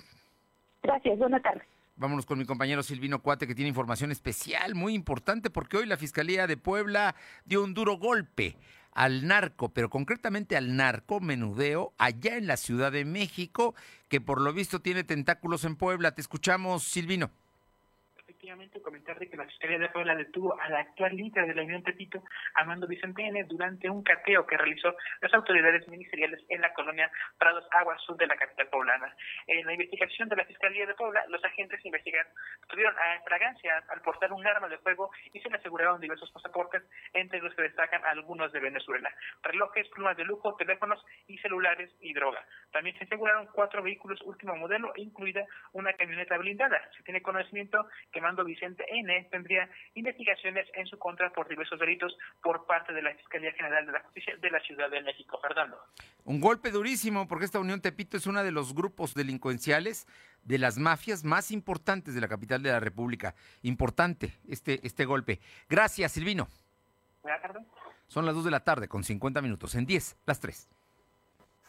Gracias, 0.81 1.19
buenas 1.19 1.43
tardes. 1.43 1.70
Vámonos 1.95 2.25
con 2.25 2.39
mi 2.39 2.45
compañero 2.45 2.83
Silvino 2.83 3.21
Cuate, 3.21 3.45
que 3.45 3.55
tiene 3.55 3.69
información 3.69 4.11
especial, 4.11 4.75
muy 4.75 4.95
importante, 4.95 5.49
porque 5.49 5.77
hoy 5.77 5.85
la 5.85 5.97
Fiscalía 5.97 6.47
de 6.47 6.57
Puebla 6.57 7.15
dio 7.45 7.63
un 7.63 7.73
duro 7.73 7.97
golpe 7.97 8.57
al 8.93 9.27
narco, 9.27 9.69
pero 9.69 9.89
concretamente 9.89 10.57
al 10.57 10.75
narco 10.75 11.19
menudeo 11.19 11.93
allá 11.97 12.37
en 12.37 12.47
la 12.47 12.57
Ciudad 12.57 12.91
de 12.91 13.05
México, 13.05 13.75
que 14.07 14.19
por 14.19 14.41
lo 14.41 14.51
visto 14.53 14.81
tiene 14.81 15.03
tentáculos 15.03 15.63
en 15.63 15.75
Puebla. 15.75 16.13
Te 16.13 16.21
escuchamos, 16.21 16.83
Silvino 16.83 17.29
efectivamente 18.41 18.81
comentar 18.81 19.19
de 19.19 19.29
que 19.29 19.37
la 19.37 19.45
Fiscalía 19.45 19.77
de 19.77 19.89
Puebla 19.89 20.15
detuvo 20.15 20.59
al 20.59 20.75
actual 20.75 21.15
líder 21.15 21.45
de 21.45 21.53
la 21.53 21.61
Unión 21.61 21.83
Tepito, 21.83 22.23
Armando 22.55 22.87
Vicente 22.87 23.23
N., 23.23 23.43
durante 23.43 23.87
un 23.87 24.01
cateo 24.01 24.47
que 24.47 24.57
realizó 24.57 24.95
las 25.21 25.31
autoridades 25.35 25.87
ministeriales 25.87 26.43
en 26.49 26.59
la 26.59 26.73
colonia 26.73 27.11
Prados 27.37 27.67
Aguas 27.69 28.01
Sur 28.01 28.17
de 28.17 28.25
la 28.25 28.35
capital 28.35 28.67
poblana. 28.69 29.15
En 29.45 29.63
la 29.67 29.73
investigación 29.73 30.27
de 30.27 30.37
la 30.37 30.45
Fiscalía 30.45 30.87
de 30.87 30.95
Puebla, 30.95 31.23
los 31.27 31.43
agentes 31.45 31.85
investigaron, 31.85 32.33
tuvieron 32.67 32.95
a 32.97 33.21
fragancia 33.23 33.83
al 33.89 34.01
portar 34.01 34.33
un 34.33 34.45
arma 34.47 34.67
de 34.69 34.79
fuego 34.79 35.11
y 35.33 35.39
se 35.39 35.49
le 35.49 35.57
aseguraron 35.57 36.01
diversos 36.01 36.31
pasaportes, 36.31 36.81
entre 37.13 37.41
los 37.41 37.53
que 37.53 37.61
destacan 37.61 38.03
algunos 38.05 38.51
de 38.51 38.59
Venezuela, 38.59 39.13
relojes, 39.43 39.87
plumas 39.89 40.17
de 40.17 40.25
lujo, 40.25 40.55
teléfonos 40.55 41.05
y 41.27 41.37
celulares 41.37 41.91
y 41.99 42.11
droga. 42.13 42.43
También 42.71 42.97
se 42.97 43.03
aseguraron 43.03 43.47
cuatro 43.53 43.83
vehículos 43.83 44.19
último 44.23 44.55
modelo, 44.55 44.93
incluida 44.95 45.45
una 45.73 45.93
camioneta 45.93 46.37
blindada. 46.37 46.81
Se 46.97 47.03
tiene 47.03 47.21
conocimiento 47.21 47.87
que 48.11 48.21
más 48.21 48.30
Vicente 48.43 48.85
N. 48.89 49.27
tendría 49.31 49.69
investigaciones 49.93 50.67
en 50.73 50.85
su 50.87 50.97
contra 50.97 51.31
por 51.31 51.47
diversos 51.47 51.79
delitos 51.79 52.15
por 52.41 52.65
parte 52.65 52.93
de 52.93 53.01
la 53.01 53.13
Fiscalía 53.15 53.51
General 53.53 53.85
de 53.85 53.91
la 53.91 53.99
Justicia 54.01 54.35
de 54.37 54.51
la 54.51 54.59
Ciudad 54.61 54.89
de 54.89 55.01
México. 55.01 55.39
Fernando. 55.41 55.77
Un 56.23 56.39
golpe 56.39 56.71
durísimo 56.71 57.27
porque 57.27 57.45
esta 57.45 57.59
Unión 57.59 57.81
Tepito 57.81 58.17
es 58.17 58.27
uno 58.27 58.43
de 58.43 58.51
los 58.51 58.73
grupos 58.73 59.13
delincuenciales 59.13 60.07
de 60.43 60.57
las 60.57 60.77
mafias 60.77 61.23
más 61.23 61.51
importantes 61.51 62.15
de 62.15 62.21
la 62.21 62.27
capital 62.27 62.63
de 62.63 62.71
la 62.71 62.79
República. 62.79 63.35
Importante 63.61 64.33
este, 64.47 64.85
este 64.85 65.05
golpe. 65.05 65.39
Gracias, 65.69 66.13
Silvino. 66.13 66.47
Buenas 67.21 67.41
tardes. 67.41 67.63
Son 68.07 68.25
las 68.25 68.35
2 68.35 68.45
de 68.45 68.51
la 68.51 68.63
tarde 68.63 68.87
con 68.87 69.03
50 69.03 69.41
minutos. 69.41 69.75
En 69.75 69.85
10, 69.85 70.17
las 70.25 70.39
3. 70.39 70.69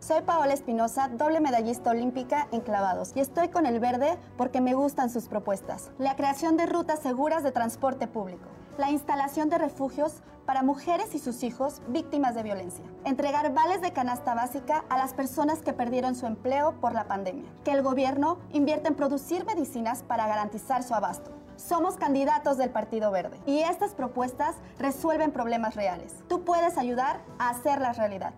Soy 0.00 0.22
Paola 0.22 0.54
Espinosa, 0.54 1.08
doble 1.08 1.40
medallista 1.40 1.90
olímpica 1.90 2.48
en 2.52 2.62
clavados, 2.62 3.12
y 3.14 3.20
estoy 3.20 3.50
con 3.50 3.66
el 3.66 3.80
verde 3.80 4.16
porque 4.38 4.62
me 4.62 4.72
gustan 4.72 5.10
sus 5.10 5.28
propuestas. 5.28 5.90
La 5.98 6.16
creación 6.16 6.56
de 6.56 6.64
rutas 6.64 7.00
seguras 7.00 7.42
de 7.42 7.52
transporte 7.52 8.08
público, 8.08 8.48
la 8.78 8.90
instalación 8.90 9.50
de 9.50 9.58
refugios 9.58 10.22
para 10.46 10.62
mujeres 10.62 11.14
y 11.14 11.18
sus 11.18 11.42
hijos 11.42 11.82
víctimas 11.88 12.34
de 12.34 12.42
violencia, 12.42 12.84
entregar 13.04 13.52
vales 13.52 13.82
de 13.82 13.92
canasta 13.92 14.34
básica 14.34 14.86
a 14.88 14.96
las 14.96 15.12
personas 15.12 15.60
que 15.60 15.74
perdieron 15.74 16.14
su 16.14 16.24
empleo 16.24 16.80
por 16.80 16.94
la 16.94 17.04
pandemia, 17.04 17.52
que 17.62 17.72
el 17.72 17.82
gobierno 17.82 18.38
invierta 18.52 18.88
en 18.88 18.94
producir 18.94 19.44
medicinas 19.44 20.02
para 20.02 20.26
garantizar 20.26 20.82
su 20.82 20.94
abasto. 20.94 21.30
Somos 21.68 21.96
candidatos 21.96 22.56
del 22.56 22.70
Partido 22.70 23.10
Verde 23.10 23.38
y 23.46 23.60
estas 23.60 23.92
propuestas 23.92 24.56
resuelven 24.78 25.30
problemas 25.30 25.74
reales. 25.74 26.14
Tú 26.28 26.44
puedes 26.44 26.78
ayudar 26.78 27.20
a 27.38 27.50
hacerlas 27.50 27.98
realidad. 27.98 28.32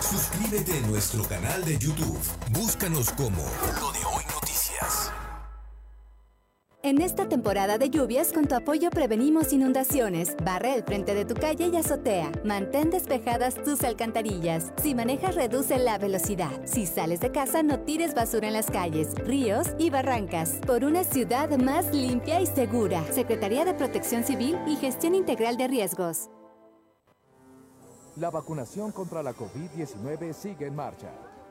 Suscríbete 0.00 0.78
a 0.78 0.86
nuestro 0.86 1.24
canal 1.24 1.64
de 1.64 1.78
YouTube. 1.78 2.20
Búscanos 2.50 3.10
como 3.12 3.42
Lo 3.80 3.92
de 3.92 4.04
Hoy 4.04 4.24
Noticias. 4.34 5.12
En 6.82 7.02
esta 7.02 7.28
temporada 7.28 7.76
de 7.76 7.90
lluvias, 7.90 8.32
con 8.32 8.46
tu 8.46 8.54
apoyo 8.54 8.88
prevenimos 8.88 9.52
inundaciones. 9.52 10.34
Barre 10.42 10.74
el 10.74 10.82
frente 10.82 11.14
de 11.14 11.26
tu 11.26 11.34
calle 11.34 11.68
y 11.70 11.76
azotea. 11.76 12.32
Mantén 12.42 12.88
despejadas 12.88 13.62
tus 13.62 13.84
alcantarillas. 13.84 14.72
Si 14.82 14.94
manejas, 14.94 15.34
reduce 15.34 15.78
la 15.78 15.98
velocidad. 15.98 16.50
Si 16.64 16.86
sales 16.86 17.20
de 17.20 17.30
casa, 17.32 17.62
no 17.62 17.80
tires 17.80 18.14
basura 18.14 18.48
en 18.48 18.54
las 18.54 18.70
calles, 18.70 19.14
ríos 19.26 19.66
y 19.78 19.90
barrancas. 19.90 20.52
Por 20.66 20.82
una 20.84 21.04
ciudad 21.04 21.50
más 21.58 21.94
limpia 21.94 22.40
y 22.40 22.46
segura. 22.46 23.04
Secretaría 23.12 23.66
de 23.66 23.74
Protección 23.74 24.24
Civil 24.24 24.56
y 24.66 24.76
Gestión 24.76 25.14
Integral 25.14 25.58
de 25.58 25.68
Riesgos. 25.68 26.30
La 28.16 28.30
vacunación 28.30 28.90
contra 28.90 29.22
la 29.22 29.34
COVID-19 29.34 30.32
sigue 30.32 30.66
en 30.66 30.76
marcha. 30.76 31.29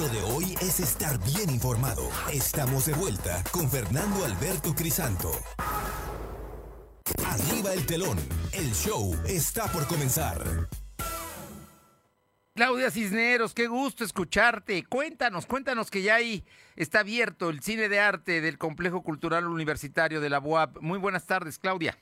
Lo 0.00 0.08
de 0.08 0.22
hoy 0.22 0.54
es 0.62 0.80
estar 0.80 1.18
bien 1.22 1.50
informado. 1.50 2.08
Estamos 2.32 2.86
de 2.86 2.94
vuelta 2.94 3.44
con 3.50 3.68
Fernando 3.68 4.24
Alberto 4.24 4.74
Crisanto. 4.74 5.30
Arriba 7.26 7.74
el 7.74 7.84
telón. 7.84 8.18
El 8.52 8.72
show 8.72 9.14
está 9.26 9.70
por 9.70 9.86
comenzar. 9.86 10.68
Claudia 12.54 12.90
Cisneros, 12.90 13.52
qué 13.52 13.66
gusto 13.66 14.02
escucharte. 14.04 14.82
Cuéntanos, 14.84 15.44
cuéntanos 15.44 15.90
que 15.90 16.02
ya 16.02 16.14
ahí 16.14 16.44
está 16.74 17.00
abierto 17.00 17.50
el 17.50 17.60
cine 17.60 17.90
de 17.90 18.00
arte 18.00 18.40
del 18.40 18.56
Complejo 18.56 19.02
Cultural 19.02 19.46
Universitario 19.46 20.22
de 20.22 20.30
la 20.30 20.40
UAP. 20.40 20.80
Muy 20.80 20.98
buenas 20.98 21.26
tardes, 21.26 21.58
Claudia. 21.58 21.98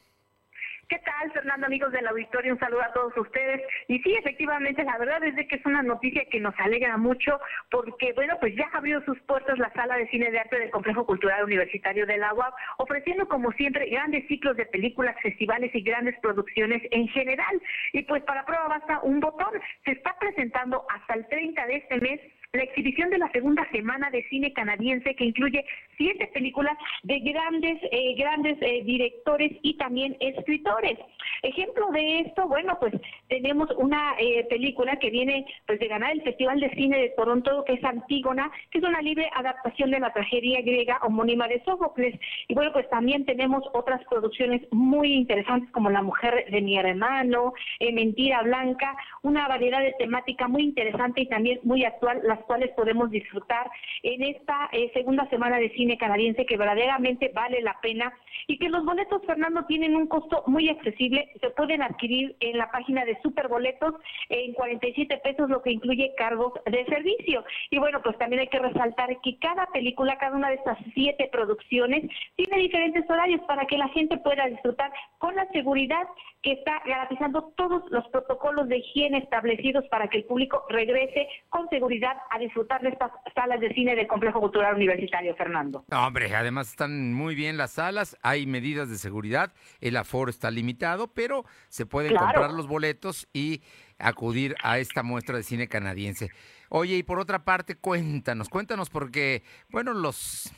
¿Qué 0.91 0.99
tal, 0.99 1.31
Fernando, 1.31 1.67
amigos 1.67 1.93
del 1.93 2.09
auditorio? 2.09 2.53
Un 2.53 2.59
saludo 2.59 2.83
a 2.83 2.93
todos 2.93 3.17
ustedes. 3.17 3.63
Y 3.87 4.01
sí, 4.01 4.13
efectivamente, 4.17 4.83
la 4.83 4.99
verdad 4.99 5.23
es 5.23 5.37
de 5.37 5.47
que 5.47 5.55
es 5.55 5.65
una 5.65 5.85
noticia 5.85 6.25
que 6.25 6.41
nos 6.41 6.53
alegra 6.59 6.97
mucho 6.97 7.39
porque, 7.71 8.13
bueno, 8.15 8.37
pues 8.41 8.57
ya 8.57 8.69
abrió 8.73 9.01
sus 9.05 9.17
puertas 9.21 9.57
la 9.61 9.73
Sala 9.73 9.97
de 9.97 10.09
Cine 10.09 10.33
de 10.33 10.41
Arte 10.41 10.59
del 10.59 10.73
Complejo 10.73 11.07
Cultural 11.07 11.45
Universitario 11.45 12.07
de 12.07 12.19
la 12.19 12.35
UAP, 12.35 12.55
ofreciendo, 12.79 13.29
como 13.29 13.53
siempre, 13.53 13.89
grandes 13.89 14.27
ciclos 14.27 14.57
de 14.57 14.67
películas, 14.67 15.15
festivales 15.23 15.73
y 15.77 15.83
grandes 15.83 16.19
producciones 16.19 16.83
en 16.91 17.07
general. 17.07 17.63
Y 17.93 18.03
pues 18.03 18.25
para 18.25 18.45
prueba 18.45 18.67
basta 18.67 18.99
un 19.05 19.21
botón. 19.21 19.61
Se 19.85 19.93
está 19.93 20.19
presentando 20.19 20.85
hasta 20.89 21.15
el 21.15 21.29
30 21.29 21.67
de 21.67 21.77
este 21.77 22.01
mes 22.01 22.21
la 22.53 22.65
exhibición 22.65 23.11
de 23.11 23.19
la 23.19 23.31
segunda 23.31 23.65
semana 23.71 24.11
de 24.11 24.25
cine 24.25 24.53
canadiense 24.53 25.15
que 25.15 25.25
incluye 25.25 25.65
siete 25.97 26.29
películas 26.35 26.77
de 27.05 27.21
grandes, 27.21 27.79
eh, 27.93 28.15
grandes 28.17 28.59
eh, 28.61 28.83
directores 28.83 29.53
y 29.63 29.77
también 29.77 30.17
escritores. 30.19 30.99
Ejemplo 31.43 31.93
de 31.93 32.21
esto, 32.21 32.49
bueno, 32.49 32.77
pues 32.81 32.93
tenemos 33.29 33.71
una 33.77 34.15
eh, 34.19 34.45
película 34.51 34.97
que 34.97 35.11
viene 35.11 35.47
pues 35.67 35.79
de 35.79 35.87
ganar 35.87 36.11
el 36.11 36.23
Festival 36.23 36.59
de 36.59 36.71
Cine 36.71 36.99
de 36.99 37.11
Toronto, 37.11 37.63
que 37.65 37.75
es 37.75 37.85
Antígona, 37.85 38.51
que 38.73 38.79
es 38.79 38.85
una 38.85 39.01
libre 39.01 39.31
adaptación 39.37 39.93
de 39.93 40.01
la 40.01 40.13
tragedia 40.13 40.61
griega 40.61 40.99
homónima 41.03 41.47
de 41.47 41.63
Sófocles. 41.65 42.19
Y 42.49 42.55
bueno, 42.55 42.73
pues 42.73 42.89
también 42.91 43.25
tenemos 43.27 43.63
otras 43.75 44.03
producciones 44.11 44.63
muy 44.73 45.13
interesantes 45.13 45.71
como 45.71 45.89
La 45.89 46.03
mujer 46.03 46.47
de 46.51 46.61
mi 46.61 46.77
hermano, 46.77 47.53
Mentira 47.93 48.43
Blanca, 48.43 48.97
una 49.23 49.47
variedad 49.47 49.81
de 49.81 49.95
temática 49.99 50.49
muy 50.49 50.65
interesante 50.65 51.21
y 51.21 51.29
también 51.29 51.61
muy 51.63 51.85
actual, 51.85 52.21
las 52.41 52.47
cuales 52.47 52.71
podemos 52.71 53.11
disfrutar 53.11 53.71
en 54.03 54.23
esta 54.23 54.71
eh, 54.73 54.91
segunda 54.95 55.29
semana 55.29 55.59
de 55.59 55.71
cine 55.71 55.99
canadiense 55.99 56.47
que 56.47 56.57
verdaderamente 56.57 57.31
vale 57.35 57.61
la 57.61 57.79
pena 57.83 58.13
y 58.47 58.59
que 58.59 58.71
los 58.71 58.85
boletos, 58.85 59.23
Fernando, 59.27 59.65
tienen 59.67 59.95
un 59.95 60.07
costo 60.07 60.43
muy 60.47 60.69
accesible. 60.69 61.31
Se 61.41 61.51
pueden 61.51 61.83
adquirir 61.83 62.37
en 62.41 62.57
la 62.57 62.71
página 62.71 63.05
de 63.05 63.21
Superboletos 63.23 63.95
en 64.31 64.55
47 64.55 65.21
pesos, 65.23 65.51
lo 65.51 65.63
que 65.63 65.73
incluye 65.73 66.15
cargos 66.17 66.55
de 66.65 66.85
servicio. 66.87 67.45
Y 67.71 67.79
bueno, 67.79 68.01
pues 68.03 68.17
también 68.19 68.41
hay 68.41 68.49
que 68.49 68.59
resaltar 68.59 69.21
que 69.21 69.39
cada 69.39 69.67
película, 69.67 70.17
cada 70.17 70.37
una 70.37 70.49
de 70.49 70.57
estas 70.57 70.79
siete 70.95 71.29
producciones, 71.31 72.05
tiene 72.37 72.57
diferentes 72.57 73.09
horarios 73.11 73.43
para 73.43 73.67
que 73.67 73.77
la 73.77 73.89
gente 73.89 74.17
pueda 74.19 74.47
disfrutar 74.47 74.91
con 75.19 75.37
la 75.37 75.47
seguridad 75.49 76.09
que 76.43 76.53
está 76.53 76.81
garantizando 76.87 77.53
todos 77.57 77.83
los 77.91 78.09
protocolos 78.09 78.69
de 78.69 78.79
higiene 78.79 79.19
establecidos 79.19 79.87
para 79.89 80.09
que 80.09 80.19
el 80.19 80.25
público 80.25 80.65
regrese 80.71 81.29
con 81.51 81.69
seguridad 81.69 82.17
a 82.31 82.39
disfrutar 82.39 82.81
de 82.81 82.91
estas 82.91 83.11
salas 83.35 83.61
de 83.61 83.75
cine 83.75 83.97
del 83.97 84.07
Complejo 84.07 84.41
Cultural 84.41 84.75
Universitario, 84.77 85.35
Fernando. 85.35 85.85
hombre, 85.93 86.35
además 86.35 86.71
están 86.71 87.13
muy 87.13 87.35
bien 87.35 87.57
las 87.57 87.73
salas, 87.73 88.17
hay 88.23 88.47
medidas 88.47 88.89
de 88.89 88.99
seguridad, 88.99 89.53
el 89.81 89.97
aforo 89.97 90.31
está 90.31 90.51
limitado, 90.51 91.09
pero 91.09 91.45
se 91.69 91.87
pueden 91.87 92.15
comprar 92.15 92.53
los 92.53 92.69
boletos 92.69 93.29
y 93.33 93.63
acudir 93.99 94.55
a 94.63 94.79
esta 94.79 95.03
muestra 95.03 95.37
de 95.37 95.43
cine 95.43 95.67
canadiense. 95.69 96.31
Oye, 96.69 96.97
y 96.97 97.03
por 97.03 97.19
otra 97.19 97.45
parte, 97.45 97.75
cuéntanos, 97.75 98.49
cuéntanos 98.49 98.91
porque, 98.91 99.43
bueno, 99.69 99.93
los 99.93 100.53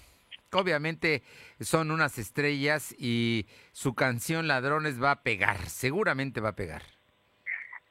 obviamente 0.52 1.22
son 1.60 1.90
unas 1.90 2.18
estrellas 2.18 2.94
y 2.98 3.46
su 3.72 3.94
canción 3.94 4.46
Ladrones 4.46 5.02
va 5.02 5.12
a 5.12 5.22
pegar, 5.22 5.58
seguramente 5.68 6.42
va 6.42 6.50
a 6.50 6.56
pegar. 6.56 6.82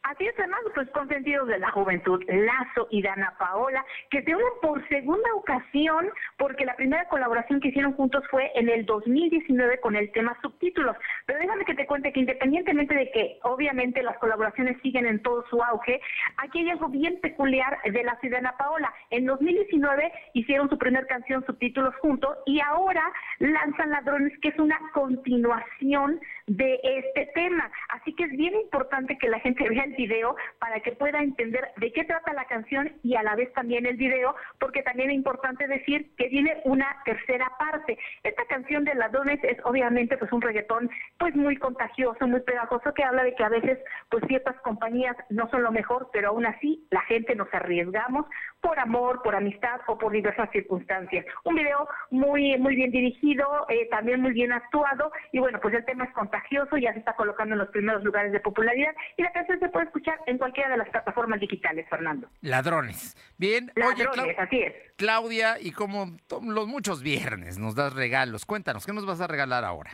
Así 0.04 0.26
es, 0.26 0.36
Fernando, 0.36 0.72
pues 0.74 0.90
consentidos 0.90 1.48
de 1.48 1.60
la 1.60 1.70
juventud, 1.72 2.24
Lazo 2.28 2.88
y 2.90 3.04
Dana 3.04 3.36
Paola, 3.38 3.86
que 4.10 4.24
se 4.24 4.36
unen 4.36 4.48
por 4.60 4.86
segunda 4.88 5.30
ocasión, 5.36 6.10
porque 6.38 6.66
la 6.66 6.76
primera 6.76 7.08
colaboración 7.08 7.60
que 7.60 7.68
hicieron 7.68 7.94
juntos 7.94 8.24
fue 8.32 8.52
en 8.56 8.68
el 8.68 8.86
2019 8.88 9.80
con 9.80 9.96
el 9.96 10.12
tema 10.12 10.36
subtítulos. 10.42 10.98
Pero 11.28 11.38
déjame 11.38 11.66
que 11.66 11.76
te 11.76 11.86
cuente 11.86 12.12
que 12.12 12.20
independientemente 12.20 12.96
de 12.96 13.12
que 13.12 13.40
obviamente 13.44 14.02
las 14.02 14.18
colaboraciones 14.18 14.82
siguen 14.82 15.06
en 15.06 15.22
todo 15.22 15.46
su 15.50 15.62
auge, 15.62 16.02
aquí 16.38 16.60
hay 16.60 16.72
algo 16.72 16.90
bien 16.90 17.20
peculiar 17.22 17.78
de 17.84 18.04
la 18.04 18.18
Dana 18.24 18.58
Paola. 18.58 18.92
En 19.12 19.28
2019 19.28 20.12
hicieron 20.34 20.68
su 20.70 20.80
primera 20.80 21.06
canción 21.06 21.46
subtítulos 21.46 21.96
juntos 21.98 22.38
y 22.48 22.60
ahora 22.60 23.04
lanzan 23.38 23.92
Ladrones, 23.92 24.34
que 24.42 24.50
es 24.50 24.58
una 24.58 24.80
continuación 24.94 26.20
de 26.48 26.80
este 26.84 27.28
tema. 27.34 27.70
Así 27.90 28.14
que 28.16 28.24
es 28.24 28.32
bien 28.32 28.56
importante 28.56 29.18
que 29.18 29.30
la 29.30 29.40
gente 29.40 29.70
vea 29.70 29.86
video 29.96 30.36
para 30.60 30.80
que 30.80 30.92
pueda 30.92 31.22
entender 31.22 31.70
de 31.78 31.92
qué 31.92 32.04
trata 32.04 32.34
la 32.34 32.46
canción 32.46 32.92
y 33.04 33.16
a 33.16 33.24
la 33.24 33.36
vez 33.36 33.52
también 33.54 33.86
el 33.86 33.98
video, 33.98 34.36
porque 34.60 34.84
también 34.84 35.10
es 35.10 35.16
importante 35.16 35.68
decir 35.68 36.12
que 36.18 36.30
viene 36.30 36.62
una 36.66 36.88
tercera 37.06 37.52
parte. 37.58 37.98
Esta 38.24 38.46
canción 38.46 38.84
de 38.84 38.96
Ladrones 38.96 39.40
es 39.44 39.58
obviamente 39.64 40.18
pues 40.18 40.32
un 40.32 40.42
reggaetón 40.42 40.90
pues 41.18 41.36
muy 41.36 41.58
contagioso, 41.58 42.28
muy 42.28 42.42
pegajoso, 42.42 42.94
que 42.94 43.04
habla 43.04 43.24
de 43.24 43.36
que 43.36 43.44
a 43.44 43.50
veces 43.50 43.80
pues 44.10 44.24
ciertas 44.28 44.56
compañías 44.62 45.16
no 45.30 45.50
son 45.50 45.64
lo 45.64 45.72
mejor, 45.72 46.10
pero 46.12 46.30
aún 46.30 46.46
así 46.46 46.86
la 46.90 47.02
gente 47.02 47.36
nos 47.36 47.54
arriesgamos 47.54 48.26
por 48.62 48.80
amor, 48.80 49.22
por 49.24 49.36
amistad 49.36 49.82
o 49.88 49.98
por 49.98 50.12
diversas 50.12 50.50
circunstancias. 50.52 51.26
Un 51.44 51.56
video 51.56 51.88
muy 52.12 52.58
muy 52.58 52.76
bien 52.76 52.92
dirigido, 52.92 53.46
eh, 53.70 53.88
también 53.90 54.22
muy 54.22 54.34
bien 54.34 54.52
actuado 54.52 55.12
y 55.32 55.40
bueno, 55.40 55.60
pues 55.62 55.74
el 55.74 55.86
tema 55.86 56.06
es 56.06 56.14
contagioso, 56.14 56.78
ya 56.78 56.94
se 56.94 57.00
está 57.00 57.16
colocando 57.16 57.56
en 57.56 57.60
los 57.60 57.70
primeros 57.70 58.04
lugares 58.04 58.32
de 58.32 58.40
popularidad 58.40 58.94
y 59.18 59.24
la 59.24 59.32
canción 59.32 59.60
se 59.60 59.70
puede 59.70 59.86
escuchar 59.86 60.20
en 60.28 60.38
cualquiera 60.38 60.70
de 60.70 60.78
las 60.78 60.90
plataformas 60.90 61.40
digitales, 61.40 61.88
Fernando. 61.90 62.28
Ladrones. 62.42 63.16
Bien, 63.38 63.72
Ladrones, 63.76 64.38
así 64.38 64.62
es. 64.62 64.74
Claudia, 64.96 65.58
y 65.60 65.72
como 65.72 66.18
los 66.44 66.68
muchos 66.68 67.02
viernes 67.02 67.58
nos 67.58 67.76
das 67.76 67.94
regalos, 67.94 68.46
cuéntanos, 68.46 68.86
¿qué 68.86 68.94
nos 68.94 69.06
vas 69.06 69.22
a 69.22 69.28
regalar 69.28 69.66
ahora? 69.66 69.92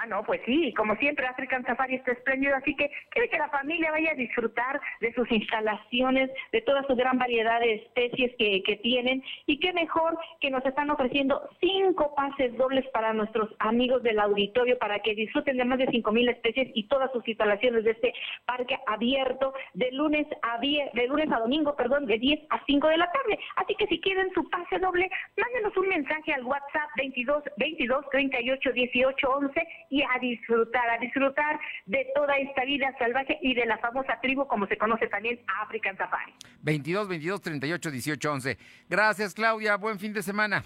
Ah, 0.00 0.06
no, 0.06 0.22
pues 0.22 0.40
sí, 0.46 0.72
como 0.74 0.94
siempre 0.96 1.26
African 1.26 1.64
Safari 1.64 1.96
está 1.96 2.12
espléndido, 2.12 2.54
así 2.54 2.72
que 2.76 2.88
quiere 3.10 3.28
que 3.28 3.38
la 3.38 3.48
familia 3.48 3.90
vaya 3.90 4.12
a 4.12 4.14
disfrutar 4.14 4.80
de 5.00 5.12
sus 5.12 5.28
instalaciones, 5.32 6.30
de 6.52 6.60
toda 6.60 6.84
su 6.84 6.94
gran 6.94 7.18
variedad 7.18 7.58
de 7.58 7.74
especies 7.74 8.32
que, 8.38 8.62
que 8.62 8.76
tienen 8.76 9.24
y 9.46 9.58
qué 9.58 9.72
mejor 9.72 10.16
que 10.40 10.50
nos 10.50 10.64
están 10.64 10.90
ofreciendo 10.90 11.48
cinco 11.60 12.14
pases 12.14 12.56
dobles 12.56 12.86
para 12.92 13.12
nuestros 13.12 13.50
amigos 13.58 14.04
del 14.04 14.20
auditorio 14.20 14.78
para 14.78 15.00
que 15.00 15.16
disfruten 15.16 15.56
de 15.56 15.64
más 15.64 15.78
de 15.78 15.88
cinco 15.88 16.12
mil 16.12 16.28
especies 16.28 16.70
y 16.74 16.86
todas 16.86 17.10
sus 17.10 17.26
instalaciones 17.26 17.82
de 17.82 17.90
este 17.90 18.14
parque 18.46 18.78
abierto 18.86 19.52
de 19.74 19.90
lunes 19.90 20.28
a 20.42 20.58
de 20.58 21.06
lunes 21.08 21.30
a 21.32 21.40
domingo, 21.40 21.74
perdón, 21.74 22.06
de 22.06 22.18
10 22.18 22.40
a 22.50 22.60
5 22.66 22.88
de 22.88 22.98
la 22.98 23.10
tarde. 23.10 23.38
Así 23.56 23.74
que 23.76 23.86
si 23.86 24.00
quieren 24.00 24.28
su 24.34 24.48
pase 24.50 24.78
doble, 24.78 25.08
mándenos 25.36 25.76
un 25.76 25.88
mensaje 25.88 26.32
al 26.32 26.44
WhatsApp 26.44 26.90
22 26.96 27.44
22 27.56 28.04
38 28.10 28.72
18 28.72 29.30
11 29.30 29.68
y 29.90 30.02
a 30.02 30.18
disfrutar, 30.20 30.88
a 30.90 30.98
disfrutar 30.98 31.58
de 31.86 32.06
toda 32.14 32.36
esta 32.36 32.64
vida 32.64 32.94
salvaje 32.98 33.38
y 33.42 33.54
de 33.54 33.66
la 33.66 33.78
famosa 33.78 34.18
tribu 34.20 34.46
como 34.46 34.66
se 34.66 34.76
conoce 34.76 35.06
también 35.08 35.40
African 35.62 35.96
Safari. 35.96 36.34
22, 36.62 37.08
22, 37.08 37.40
38, 37.40 37.90
18, 37.90 38.32
11. 38.32 38.58
Gracias 38.88 39.34
Claudia, 39.34 39.76
buen 39.76 39.98
fin 39.98 40.12
de 40.12 40.22
semana. 40.22 40.64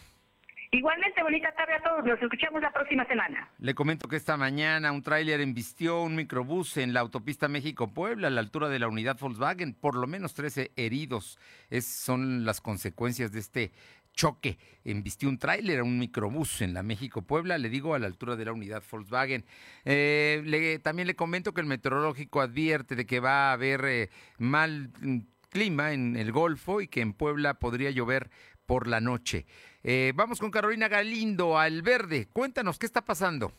Igualmente, 0.75 1.23
bonita 1.23 1.53
tarde 1.53 1.75
a 1.75 1.83
todos. 1.83 2.03
Nos 2.07 2.23
escuchamos 2.23 2.62
la 2.62 2.73
próxima 2.73 3.05
semana. 3.05 3.47
Le 3.59 3.75
comento 3.75 4.09
que 4.09 4.16
esta 4.16 4.39
mañana 4.39 4.91
un 4.91 5.03
tráiler 5.03 5.43
embistió 5.43 6.01
un 6.01 6.16
microbús 6.16 6.79
en 6.79 6.95
la 6.95 7.01
autopista 7.01 7.47
México-Puebla 7.47 8.29
a 8.29 8.31
la 8.31 8.41
altura 8.41 8.70
de 8.70 8.79
la 8.79 8.89
unidad 8.89 9.18
Volkswagen. 9.20 9.75
Por 9.75 9.97
lo 9.97 10.07
menos 10.07 10.33
13 10.33 10.73
heridos. 10.77 11.39
Es, 11.68 11.85
son 11.85 12.47
las 12.47 12.62
consecuencias 12.62 13.33
de 13.33 13.41
este 13.41 13.73
choque. 14.12 14.58
Embistió 14.84 15.28
un 15.28 15.38
tráiler, 15.38 15.82
un 15.82 15.98
microbús 15.98 16.60
en 16.62 16.74
la 16.74 16.82
México-Puebla, 16.82 17.58
le 17.58 17.68
digo, 17.68 17.94
a 17.94 17.98
la 17.98 18.06
altura 18.06 18.36
de 18.36 18.44
la 18.44 18.52
unidad 18.52 18.82
Volkswagen. 18.90 19.44
Eh, 19.84 20.80
también 20.82 21.06
le 21.06 21.16
comento 21.16 21.54
que 21.54 21.60
el 21.60 21.66
meteorológico 21.66 22.40
advierte 22.40 22.96
de 22.96 23.06
que 23.06 23.20
va 23.20 23.50
a 23.50 23.52
haber 23.52 23.84
eh, 23.84 24.10
mal 24.38 24.90
mm, 25.00 25.18
clima 25.50 25.92
en 25.92 26.16
el 26.16 26.32
Golfo 26.32 26.80
y 26.80 26.88
que 26.88 27.00
en 27.00 27.12
Puebla 27.12 27.54
podría 27.54 27.90
llover 27.90 28.30
por 28.66 28.86
la 28.86 29.00
noche. 29.00 29.46
Eh, 29.82 30.12
vamos 30.14 30.38
con 30.38 30.50
Carolina 30.50 30.88
Galindo 30.88 31.58
al 31.58 31.82
verde. 31.82 32.28
Cuéntanos, 32.32 32.78
¿qué 32.78 32.86
está 32.86 33.04
pasando? 33.04 33.52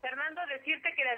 Fernando, 0.00 0.40
la 0.46 0.54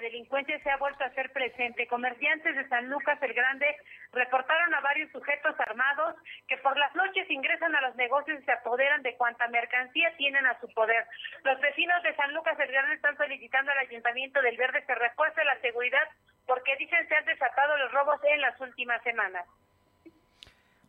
delincuencia 0.01 0.59
se 0.61 0.69
ha 0.69 0.77
vuelto 0.77 1.03
a 1.03 1.07
hacer 1.07 1.31
presente. 1.31 1.87
Comerciantes 1.87 2.55
de 2.55 2.67
San 2.67 2.89
Lucas 2.89 3.17
el 3.21 3.33
Grande 3.33 3.67
reportaron 4.11 4.73
a 4.73 4.81
varios 4.81 5.11
sujetos 5.11 5.55
armados 5.59 6.15
que 6.47 6.57
por 6.57 6.77
las 6.77 6.93
noches 6.95 7.29
ingresan 7.29 7.73
a 7.75 7.81
los 7.81 7.95
negocios 7.95 8.41
y 8.41 8.43
se 8.43 8.51
apoderan 8.51 9.01
de 9.03 9.15
cuanta 9.15 9.47
mercancía 9.47 10.13
tienen 10.17 10.45
a 10.45 10.59
su 10.59 10.67
poder. 10.73 11.05
Los 11.43 11.59
vecinos 11.61 12.03
de 12.03 12.15
San 12.15 12.33
Lucas 12.33 12.59
el 12.59 12.71
Grande 12.71 12.95
están 12.95 13.15
solicitando 13.15 13.71
al 13.71 13.79
Ayuntamiento 13.79 14.41
del 14.41 14.57
Verde 14.57 14.83
que 14.85 14.95
refuerce 14.95 15.43
la 15.45 15.59
seguridad 15.61 16.07
porque 16.45 16.75
dicen 16.77 17.07
se 17.07 17.15
han 17.15 17.25
desatado 17.25 17.77
los 17.77 17.91
robos 17.93 18.19
en 18.23 18.41
las 18.41 18.59
últimas 18.59 19.01
semanas. 19.03 19.45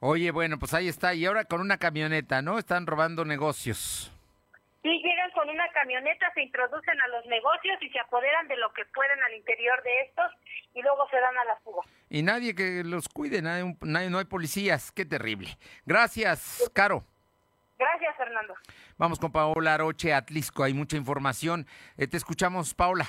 Oye, 0.01 0.33
bueno, 0.33 0.59
pues 0.59 0.75
ahí 0.75 0.89
está. 0.89 1.15
Y 1.15 1.27
ahora 1.27 1.45
con 1.45 1.61
una 1.61 1.79
camioneta, 1.79 2.43
¿no? 2.43 2.59
Están 2.59 2.87
robando 2.89 3.25
negocios. 3.25 4.11
Sí, 4.83 5.01
llegan 5.03 5.31
con 5.31 5.49
una 5.49 5.69
camioneta, 5.69 6.33
se 6.35 6.43
introducen 6.43 7.01
a 7.01 7.09
los 7.09 7.25
negocios 7.27 7.79
y 7.83 7.89
se 7.91 8.01
apoderan 8.01 8.49
de 8.49 8.57
lo 8.57 8.73
que 8.73 8.85
pueden 8.87 9.23
al 9.23 9.35
interior 9.35 9.81
de 9.85 10.01
estos 10.01 10.33
y 10.75 10.83
luego 10.83 11.09
se 11.09 11.19
dan 11.19 11.39
a 11.39 11.45
la 11.45 11.57
fuga. 11.61 11.83
Y 12.11 12.23
nadie 12.23 12.55
que 12.55 12.83
los 12.85 13.09
cuide, 13.09 13.43
nadie, 13.43 13.77
no 14.11 14.19
hay 14.19 14.25
policías, 14.25 14.91
qué 14.91 15.05
terrible. 15.05 15.51
Gracias, 15.87 16.69
Caro. 16.75 17.05
Gracias, 17.79 18.17
Fernando. 18.17 18.55
Vamos 18.99 19.21
con 19.21 19.31
Paola 19.31 19.77
Roche, 19.77 20.13
Atlisco, 20.13 20.65
hay 20.65 20.75
mucha 20.75 20.97
información. 20.97 21.67
Eh, 21.97 22.09
te 22.09 22.17
escuchamos, 22.17 22.75
Paola. 22.75 23.07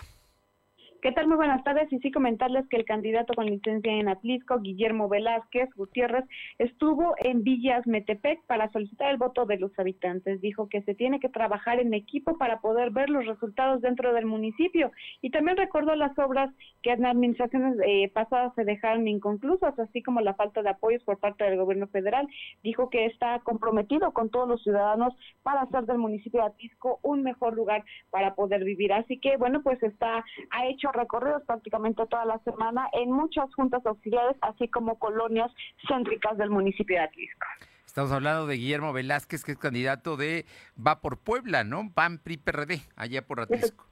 ¿Qué 1.03 1.11
tal? 1.11 1.27
Muy 1.27 1.35
buenas 1.35 1.61
tardes. 1.65 1.91
Y 1.91 1.99
sí 1.99 2.11
comentarles 2.13 2.65
que 2.69 2.77
el 2.77 2.85
candidato 2.85 3.33
con 3.33 3.45
licencia 3.45 3.91
en 3.91 4.07
Atlisco, 4.07 4.61
Guillermo 4.61 5.09
Velázquez 5.09 5.69
Gutiérrez, 5.75 6.23
estuvo 6.59 7.13
en 7.17 7.43
Villas 7.43 7.85
Metepec 7.85 8.41
para 8.45 8.71
solicitar 8.71 9.11
el 9.11 9.17
voto 9.17 9.45
de 9.45 9.57
los 9.57 9.77
habitantes. 9.77 10.39
Dijo 10.39 10.69
que 10.69 10.81
se 10.83 10.95
tiene 10.95 11.19
que 11.19 11.27
trabajar 11.27 11.81
en 11.81 11.93
equipo 11.93 12.37
para 12.37 12.61
poder 12.61 12.91
ver 12.91 13.09
los 13.09 13.25
resultados 13.25 13.81
dentro 13.81 14.13
del 14.13 14.25
municipio. 14.25 14.93
Y 15.21 15.29
también 15.31 15.57
recordó 15.57 15.93
las 15.97 16.17
obras 16.17 16.53
que 16.81 16.91
en 16.91 17.05
administraciones 17.05 17.75
eh, 17.85 18.09
pasadas 18.13 18.55
se 18.55 18.63
dejaron 18.63 19.05
inconclusas, 19.05 19.77
así 19.77 20.01
como 20.01 20.21
la 20.21 20.35
falta 20.35 20.61
de 20.61 20.69
apoyos 20.69 21.03
por 21.03 21.19
parte 21.19 21.43
del 21.43 21.57
gobierno 21.57 21.87
federal. 21.87 22.29
Dijo 22.63 22.89
que 22.89 23.07
está 23.07 23.39
comprometido 23.39 24.13
con 24.13 24.29
todos 24.29 24.47
los 24.47 24.63
ciudadanos 24.63 25.13
para 25.41 25.63
hacer 25.63 25.83
del 25.83 25.97
municipio 25.97 26.39
de 26.39 26.47
Atlisco 26.47 27.01
un 27.03 27.23
mejor 27.23 27.55
lugar 27.55 27.83
para 28.09 28.35
poder 28.35 28.63
vivir. 28.63 28.93
Así 28.93 29.19
que, 29.19 29.35
bueno, 29.35 29.61
pues 29.63 29.83
está, 29.83 30.23
ha 30.51 30.65
hecho 30.67 30.92
recorridos 30.93 31.43
prácticamente 31.43 32.05
toda 32.07 32.25
la 32.25 32.39
semana 32.39 32.87
en 32.93 33.11
muchas 33.11 33.53
juntas 33.55 33.85
auxiliares, 33.85 34.37
así 34.41 34.67
como 34.67 34.97
colonias 34.99 35.51
céntricas 35.87 36.37
del 36.37 36.49
municipio 36.49 36.97
de 36.97 37.03
Atlisco. 37.03 37.45
Estamos 37.85 38.11
hablando 38.11 38.47
de 38.47 38.55
Guillermo 38.55 38.91
Velázquez, 38.91 39.43
que 39.43 39.51
es 39.51 39.57
candidato 39.59 40.17
de 40.17 40.45
Va 40.75 40.99
por 40.99 41.19
Puebla, 41.19 41.63
¿no? 41.63 41.91
PAN 41.93 42.17
PRI 42.17 42.37
PRD, 42.37 42.81
allá 42.95 43.21
por 43.21 43.39
Atlisco. 43.39 43.85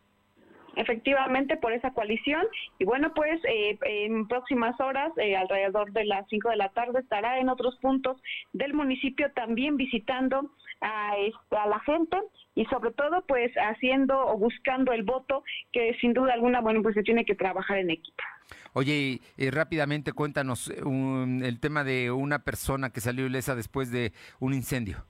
efectivamente 0.76 1.58
por 1.58 1.74
esa 1.74 1.92
coalición 1.92 2.48
y 2.80 2.86
bueno 2.86 3.14
pues 3.14 3.40
eh, 3.44 3.78
en 3.82 4.28
próximas 4.28 4.80
horas 4.80 5.12
eh, 5.18 5.36
alrededor 5.36 5.92
de 5.92 6.06
las 6.06 6.26
5 6.30 6.50
de 6.50 6.56
la 6.56 6.70
tarde 6.70 7.00
estará 7.00 7.40
en 7.40 7.50
otros 7.50 7.76
puntos 7.82 8.18
del 8.54 8.74
municipio 8.74 9.32
también 9.34 9.76
visitando 9.76 10.50
a, 10.82 11.14
a 11.52 11.68
la 11.68 11.80
gente 11.82 12.18
y 12.56 12.66
sobre 12.66 12.92
todo 12.92 13.24
pues 13.28 13.52
haciendo 13.56 14.20
o 14.20 14.38
buscando 14.38 14.92
el 14.92 15.04
voto 15.04 15.44
que 15.72 15.96
sin 16.02 16.14
duda 16.14 16.34
alguna 16.34 16.62
bueno 16.62 16.82
pues 16.82 16.96
se 16.96 17.04
tiene 17.04 17.26
que 17.26 17.36
trabajar 17.36 17.78
en 17.78 17.92
equipo. 17.92 18.24
Oye, 18.74 19.22
eh, 19.38 19.52
rápidamente 19.52 20.14
cuéntanos 20.14 20.70
el 20.70 21.60
tema 21.60 21.84
de 21.84 22.12
una 22.12 22.40
persona 22.40 22.90
que 22.90 23.02
salió 23.02 23.26
ilesa 23.26 23.56
después 23.56 23.92
de 23.92 24.14
un 24.40 24.54
incendio. 24.54 25.06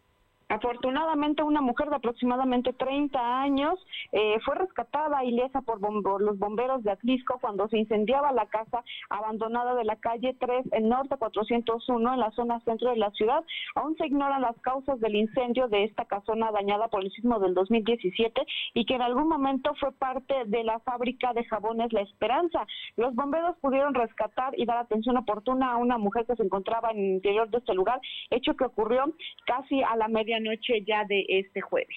Afortunadamente, 0.52 1.44
una 1.44 1.62
mujer 1.62 1.90
de 1.90 1.96
aproximadamente 1.96 2.74
30 2.74 3.42
años 3.42 3.80
eh, 4.12 4.36
fue 4.44 4.56
rescatada 4.56 5.24
ilesa 5.24 5.62
por, 5.62 5.80
los 5.80 6.38
bomberos 6.38 6.84
de 6.84 6.92
Atlisco 6.92 7.40
cuando 7.40 7.70
se 7.70 7.78
incendiaba 7.78 8.34
la 8.34 8.48
casa 8.48 8.84
abandonada 9.10 9.76
de 9.76 9.86
la 9.86 9.96
calle 9.96 10.36
3 10.38 10.66
en 10.74 10.90
Norte 10.90 11.16
401 11.16 12.14
en 12.14 12.20
la 12.20 12.32
zona 12.32 12.60
centro 12.66 12.90
de 12.90 12.98
la 12.98 13.12
ciudad. 13.12 13.46
Aún 13.76 13.96
se 13.96 14.08
ignoran 14.08 14.42
las 14.42 14.60
causas 14.60 15.00
del 15.00 15.16
incendio 15.16 15.70
de 15.70 15.86
esta 15.86 16.04
casona 16.04 16.52
dañada 16.52 16.90
por 16.90 17.02
el 17.02 17.12
sismo 17.14 17.40
del 17.40 17.54
2017 17.54 18.46
y 18.74 18.86
que 18.86 18.96
en 18.96 19.04
algún 19.04 19.30
momento 19.30 19.74
fue 19.80 19.94
parte 19.94 20.36
de 20.48 20.66
la 20.66 20.80
fábrica 20.80 21.32
de 21.32 21.46
jabones 21.46 21.94
La 21.94 22.02
Esperanza. 22.02 22.68
Los 22.98 23.16
bomberos 23.16 23.56
pudieron 23.62 23.94
rescatar 23.94 24.54
y 24.60 24.66
dar 24.66 24.80
atención 24.80 25.16
oportuna 25.16 25.72
a 25.72 25.78
una 25.78 25.98
mujer 25.98 26.26
que 26.26 26.36
se 26.36 26.44
encontraba 26.44 26.92
en 26.92 26.98
el 26.98 27.12
interior 27.12 27.50
de 27.50 27.60
este 27.60 27.74
lugar, 27.74 28.02
hecho 28.30 28.54
que 28.58 28.66
ocurrió 28.66 29.14
casi 29.46 29.82
a 29.84 29.96
la 29.96 30.10
media 30.10 30.41
noche 30.42 30.84
ya 30.86 31.06
de 31.06 31.26
este 31.28 31.62
jueves. 31.62 31.96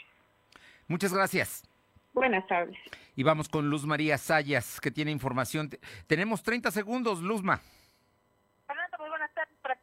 Muchas 0.87 1.13
gracias. 1.13 1.63
Buenas 2.13 2.47
tardes. 2.47 2.77
Y 3.17 3.23
vamos 3.23 3.49
con 3.49 3.69
Luz 3.71 3.85
María 3.87 4.19
Sayas, 4.19 4.81
que 4.81 4.91
tiene 4.91 5.11
información. 5.11 5.71
Tenemos 6.07 6.43
30 6.43 6.71
segundos, 6.71 7.21
Luzma. 7.21 7.61
Fernando, 8.67 8.97
muy 8.99 9.09
buenas 9.09 9.33
tardes. 9.35 9.55
Para 9.63 9.77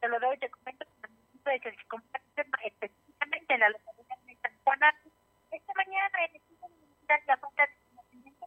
te 0.00 0.08
lo 0.08 0.20
doy, 0.20 0.38
te 0.38 0.50
comento 0.50 0.86
que 1.44 1.70
se 1.70 1.84
comparte 1.88 2.46
específicamente 2.64 3.54
en 3.54 3.60
la 3.60 3.68
localidad 3.68 4.18
de 4.26 4.36
San 4.42 4.52
Juan. 4.64 4.78
Esta 5.52 5.72
mañana 5.74 6.24
en 6.28 6.34
el 6.34 6.42
de 7.06 7.14
la 7.26 7.36
falta 7.36 7.62
de 7.62 7.72
conocimiento. 7.94 8.46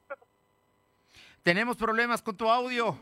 Tenemos 1.44 1.78
problemas 1.78 2.22
con 2.22 2.36
tu 2.36 2.50
audio. 2.50 2.98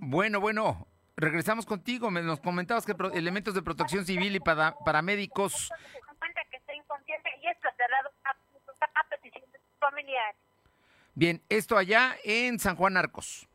Bueno, 0.00 0.40
bueno, 0.40 0.87
regresamos 1.18 1.66
contigo. 1.66 2.10
nos 2.10 2.40
comentabas 2.40 2.86
que 2.86 2.94
elementos 3.14 3.54
de 3.54 3.62
protección 3.62 4.06
civil 4.06 4.36
y 4.36 4.40
para, 4.40 4.76
paramédicos. 4.78 5.70
Bien, 11.14 11.42
esto 11.48 11.76
allá 11.76 12.16
en 12.22 12.58
San 12.60 12.76
Juan 12.76 12.96
Arcos. 12.96 13.48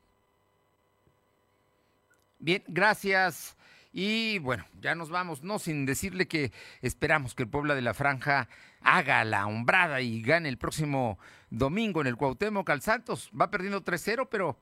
Bien, 2.40 2.62
gracias. 2.68 3.56
Y 3.94 4.40
bueno, 4.40 4.66
ya 4.82 4.96
nos 4.96 5.10
vamos, 5.10 5.44
no 5.44 5.60
sin 5.60 5.86
decirle 5.86 6.28
que 6.28 6.52
esperamos 6.82 7.36
que 7.36 7.44
el 7.44 7.50
Puebla 7.50 7.76
de 7.76 7.82
la 7.82 7.94
Franja 7.94 8.50
haga 8.82 9.24
la 9.24 9.46
hombrada 9.46 10.02
y 10.02 10.22
gane 10.22 10.50
el 10.50 10.58
próximo 10.58 11.18
domingo 11.52 12.02
en 12.02 12.08
el 12.08 12.18
Cuauhtémoc 12.18 12.70
al 12.70 12.82
Santos. 12.82 13.32
Va 13.40 13.50
perdiendo 13.50 13.82
3-0, 13.82 14.28
pero 14.30 14.58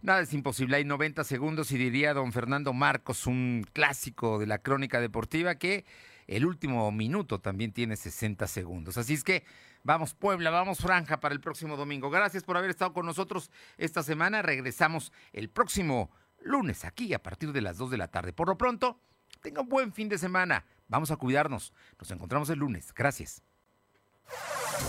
Nada 0.00 0.20
es 0.20 0.32
imposible, 0.32 0.76
hay 0.76 0.84
90 0.84 1.24
segundos 1.24 1.72
y 1.72 1.76
diría 1.76 2.14
don 2.14 2.32
Fernando 2.32 2.72
Marcos, 2.72 3.26
un 3.26 3.66
clásico 3.72 4.38
de 4.38 4.46
la 4.46 4.58
crónica 4.58 5.00
deportiva, 5.00 5.56
que 5.56 5.84
el 6.28 6.46
último 6.46 6.92
minuto 6.92 7.40
también 7.40 7.72
tiene 7.72 7.96
60 7.96 8.46
segundos. 8.46 8.96
Así 8.96 9.14
es 9.14 9.24
que 9.24 9.44
vamos 9.82 10.14
Puebla, 10.14 10.50
vamos 10.50 10.78
Franja 10.78 11.18
para 11.18 11.34
el 11.34 11.40
próximo 11.40 11.76
domingo. 11.76 12.10
Gracias 12.10 12.44
por 12.44 12.56
haber 12.56 12.70
estado 12.70 12.92
con 12.92 13.06
nosotros 13.06 13.50
esta 13.76 14.04
semana. 14.04 14.40
Regresamos 14.40 15.12
el 15.32 15.50
próximo 15.50 16.12
lunes 16.42 16.84
aquí 16.84 17.12
a 17.12 17.22
partir 17.22 17.52
de 17.52 17.62
las 17.62 17.76
2 17.76 17.90
de 17.90 17.96
la 17.96 18.06
tarde. 18.06 18.32
Por 18.32 18.46
lo 18.46 18.56
pronto, 18.56 19.00
tenga 19.42 19.62
un 19.62 19.68
buen 19.68 19.92
fin 19.92 20.08
de 20.08 20.18
semana. 20.18 20.64
Vamos 20.86 21.10
a 21.10 21.16
cuidarnos. 21.16 21.72
Nos 21.98 22.10
encontramos 22.12 22.48
el 22.50 22.60
lunes. 22.60 22.94
Gracias. 22.94 23.42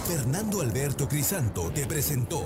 Fernando 0.05 0.61
Alberto 0.61 1.07
Crisanto 1.07 1.71
te 1.71 1.87
presentó 1.87 2.45